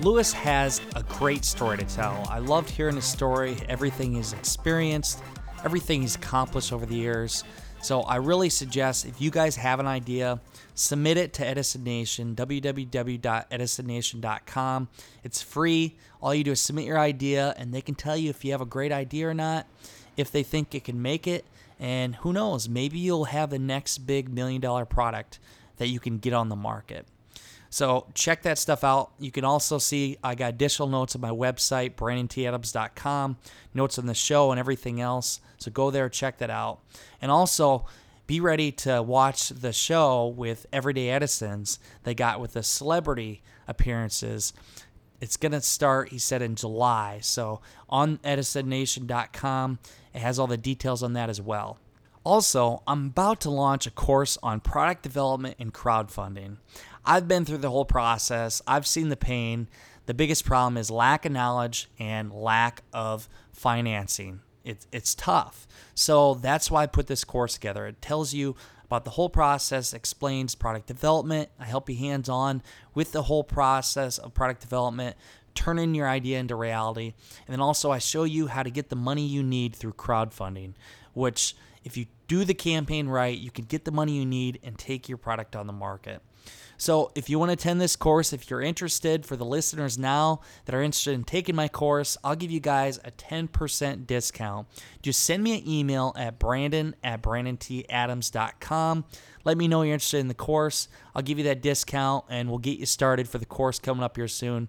Louis 0.00 0.32
has 0.32 0.80
a 0.94 1.02
great 1.04 1.44
story 1.44 1.78
to 1.78 1.84
tell. 1.84 2.26
I 2.28 2.38
loved 2.40 2.68
hearing 2.68 2.96
his 2.96 3.04
story, 3.04 3.56
everything 3.68 4.14
he's 4.14 4.32
experienced, 4.32 5.22
everything 5.64 6.00
he's 6.00 6.16
accomplished 6.16 6.72
over 6.72 6.86
the 6.86 6.96
years. 6.96 7.44
So 7.82 8.02
I 8.02 8.16
really 8.16 8.50
suggest 8.50 9.06
if 9.06 9.20
you 9.20 9.30
guys 9.30 9.54
have 9.56 9.80
an 9.80 9.86
idea, 9.86 10.40
submit 10.74 11.18
it 11.18 11.32
to 11.34 11.46
Edison 11.46 11.84
Nation, 11.84 12.34
www.edisonnation.com. 12.34 14.88
It's 15.22 15.42
free. 15.42 15.94
All 16.20 16.34
you 16.34 16.42
do 16.42 16.50
is 16.52 16.60
submit 16.60 16.84
your 16.84 16.98
idea, 16.98 17.54
and 17.56 17.72
they 17.72 17.82
can 17.82 17.94
tell 17.94 18.16
you 18.16 18.30
if 18.30 18.44
you 18.44 18.50
have 18.52 18.60
a 18.60 18.66
great 18.66 18.90
idea 18.90 19.28
or 19.28 19.34
not 19.34 19.66
if 20.16 20.30
they 20.30 20.42
think 20.42 20.74
it 20.74 20.84
can 20.84 21.00
make 21.00 21.26
it. 21.26 21.44
And 21.78 22.16
who 22.16 22.32
knows, 22.32 22.68
maybe 22.68 22.98
you'll 22.98 23.26
have 23.26 23.50
the 23.50 23.58
next 23.58 23.98
big 23.98 24.28
million 24.28 24.60
dollar 24.60 24.84
product 24.84 25.38
that 25.76 25.88
you 25.88 26.00
can 26.00 26.18
get 26.18 26.32
on 26.32 26.48
the 26.48 26.56
market. 26.56 27.06
So 27.76 28.06
check 28.14 28.40
that 28.44 28.56
stuff 28.56 28.84
out. 28.84 29.10
You 29.18 29.30
can 29.30 29.44
also 29.44 29.76
see 29.76 30.16
I 30.24 30.34
got 30.34 30.54
additional 30.54 30.88
notes 30.88 31.14
on 31.14 31.20
my 31.20 31.28
website, 31.28 31.94
brandonTadams.com, 31.94 33.36
notes 33.74 33.98
on 33.98 34.06
the 34.06 34.14
show 34.14 34.50
and 34.50 34.58
everything 34.58 34.98
else. 34.98 35.42
So 35.58 35.70
go 35.70 35.90
there, 35.90 36.08
check 36.08 36.38
that 36.38 36.48
out. 36.48 36.78
And 37.20 37.30
also 37.30 37.84
be 38.26 38.40
ready 38.40 38.72
to 38.72 39.02
watch 39.02 39.50
the 39.50 39.74
show 39.74 40.26
with 40.26 40.64
Everyday 40.72 41.10
Edisons 41.10 41.78
they 42.04 42.14
got 42.14 42.40
with 42.40 42.54
the 42.54 42.62
celebrity 42.62 43.42
appearances 43.68 44.54
it's 45.20 45.36
going 45.36 45.52
to 45.52 45.60
start, 45.60 46.08
he 46.08 46.18
said, 46.18 46.40
in 46.40 46.54
July. 46.56 47.18
So 47.20 47.60
on 47.90 48.18
edisonnation.com, 48.18 49.78
it 50.14 50.18
has 50.18 50.38
all 50.38 50.46
the 50.46 50.56
details 50.56 51.02
on 51.02 51.12
that 51.12 51.28
as 51.28 51.42
well. 51.42 51.78
Also, 52.26 52.82
I'm 52.88 53.06
about 53.06 53.40
to 53.42 53.50
launch 53.50 53.86
a 53.86 53.90
course 53.92 54.36
on 54.42 54.58
product 54.58 55.04
development 55.04 55.54
and 55.60 55.72
crowdfunding. 55.72 56.56
I've 57.06 57.28
been 57.28 57.44
through 57.44 57.58
the 57.58 57.70
whole 57.70 57.84
process, 57.84 58.60
I've 58.66 58.86
seen 58.86 59.08
the 59.08 59.16
pain. 59.16 59.68
The 60.06 60.14
biggest 60.14 60.44
problem 60.44 60.76
is 60.76 60.90
lack 60.90 61.24
of 61.24 61.32
knowledge 61.32 61.88
and 61.98 62.32
lack 62.32 62.82
of 62.92 63.28
financing. 63.52 64.40
It, 64.64 64.86
it's 64.92 65.14
tough. 65.14 65.66
So 65.94 66.34
that's 66.34 66.70
why 66.70 66.82
I 66.82 66.86
put 66.86 67.06
this 67.06 67.24
course 67.24 67.54
together. 67.54 67.86
It 67.86 68.02
tells 68.02 68.34
you 68.34 68.56
about 68.84 69.04
the 69.04 69.10
whole 69.10 69.28
process, 69.28 69.92
explains 69.92 70.54
product 70.54 70.86
development. 70.86 71.48
I 71.58 71.64
help 71.64 71.88
you 71.90 71.96
hands 71.96 72.28
on 72.28 72.62
with 72.94 73.10
the 73.12 73.22
whole 73.22 73.42
process 73.44 74.18
of 74.18 74.34
product 74.34 74.60
development, 74.60 75.16
turning 75.54 75.94
your 75.94 76.08
idea 76.08 76.38
into 76.38 76.54
reality. 76.54 77.14
And 77.46 77.52
then 77.52 77.60
also, 77.60 77.90
I 77.90 77.98
show 77.98 78.24
you 78.24 78.46
how 78.46 78.62
to 78.62 78.70
get 78.70 78.88
the 78.88 78.96
money 78.96 79.26
you 79.26 79.42
need 79.42 79.74
through 79.74 79.94
crowdfunding. 79.94 80.74
which, 81.16 81.56
if 81.82 81.96
you 81.96 82.04
do 82.28 82.44
the 82.44 82.52
campaign 82.52 83.08
right, 83.08 83.36
you 83.36 83.50
can 83.50 83.64
get 83.64 83.86
the 83.86 83.90
money 83.90 84.12
you 84.12 84.26
need 84.26 84.60
and 84.62 84.78
take 84.78 85.08
your 85.08 85.16
product 85.16 85.56
on 85.56 85.66
the 85.66 85.72
market. 85.72 86.20
So, 86.78 87.10
if 87.14 87.30
you 87.30 87.38
want 87.38 87.50
to 87.50 87.54
attend 87.54 87.80
this 87.80 87.96
course, 87.96 88.32
if 88.32 88.50
you're 88.50 88.60
interested, 88.60 89.24
for 89.24 89.36
the 89.36 89.44
listeners 89.44 89.98
now 89.98 90.40
that 90.64 90.74
are 90.74 90.82
interested 90.82 91.14
in 91.14 91.24
taking 91.24 91.54
my 91.54 91.68
course, 91.68 92.18
I'll 92.22 92.36
give 92.36 92.50
you 92.50 92.60
guys 92.60 92.98
a 93.04 93.10
10% 93.10 94.06
discount. 94.06 94.68
Just 95.02 95.22
send 95.22 95.42
me 95.42 95.58
an 95.58 95.68
email 95.68 96.12
at 96.16 96.38
brandon 96.38 96.94
at 97.02 97.22
brandonTadams.com. 97.22 99.04
Let 99.44 99.56
me 99.56 99.68
know 99.68 99.82
you're 99.82 99.94
interested 99.94 100.18
in 100.18 100.28
the 100.28 100.34
course. 100.34 100.88
I'll 101.14 101.22
give 101.22 101.38
you 101.38 101.44
that 101.44 101.62
discount 101.62 102.24
and 102.28 102.48
we'll 102.48 102.58
get 102.58 102.78
you 102.78 102.86
started 102.86 103.28
for 103.28 103.38
the 103.38 103.46
course 103.46 103.78
coming 103.78 104.02
up 104.02 104.16
here 104.16 104.28
soon. 104.28 104.68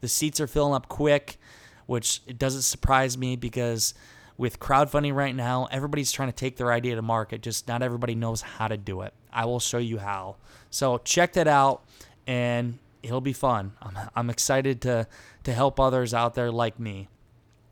The 0.00 0.08
seats 0.08 0.40
are 0.40 0.46
filling 0.46 0.74
up 0.74 0.88
quick, 0.88 1.38
which 1.86 2.22
it 2.26 2.38
doesn't 2.38 2.62
surprise 2.62 3.16
me 3.16 3.36
because 3.36 3.94
with 4.36 4.58
crowdfunding 4.58 5.14
right 5.14 5.34
now, 5.34 5.68
everybody's 5.70 6.10
trying 6.10 6.28
to 6.28 6.34
take 6.34 6.56
their 6.56 6.72
idea 6.72 6.96
to 6.96 7.02
market. 7.02 7.42
Just 7.42 7.68
not 7.68 7.82
everybody 7.82 8.14
knows 8.14 8.40
how 8.40 8.68
to 8.68 8.76
do 8.76 9.02
it. 9.02 9.14
I 9.32 9.44
will 9.44 9.60
show 9.60 9.78
you 9.78 9.98
how. 9.98 10.36
So 10.74 10.98
check 10.98 11.34
that 11.34 11.46
out, 11.46 11.84
and 12.26 12.78
it'll 13.00 13.20
be 13.20 13.32
fun. 13.32 13.74
I'm, 13.80 13.96
I'm 14.16 14.30
excited 14.30 14.80
to 14.82 15.06
to 15.44 15.52
help 15.52 15.78
others 15.78 16.12
out 16.12 16.34
there 16.34 16.50
like 16.50 16.80
me. 16.80 17.08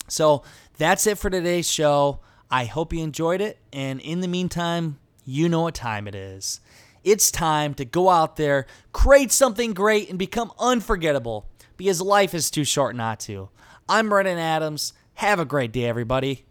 So 0.07 0.45
that's 0.79 1.07
it 1.07 1.19
for 1.19 1.29
today's 1.29 1.69
show. 1.69 2.21
I 2.49 2.67
hope 2.67 2.93
you 2.93 3.03
enjoyed 3.03 3.41
it, 3.41 3.59
and 3.73 4.01
in 4.01 4.21
the 4.21 4.29
meantime, 4.29 5.01
you 5.25 5.49
know 5.49 5.63
what 5.63 5.75
time 5.75 6.07
it 6.07 6.15
is. 6.15 6.61
It's 7.03 7.33
time 7.33 7.75
to 7.75 7.85
go 7.85 8.09
out 8.09 8.37
there, 8.37 8.67
create 8.93 9.33
something 9.33 9.73
great, 9.73 10.09
and 10.09 10.19
become 10.19 10.53
unforgettable 10.61 11.49
because 11.77 12.01
life 12.01 12.35
is 12.35 12.53
too 12.53 12.65
short 12.65 12.95
not 12.95 13.19
to. 13.21 13.49
I'm 13.89 14.11
Brandon 14.11 14.39
Adams. 14.39 14.93
Have 15.15 15.41
a 15.41 15.45
great 15.45 15.73
day, 15.73 15.87
everybody. 15.87 16.45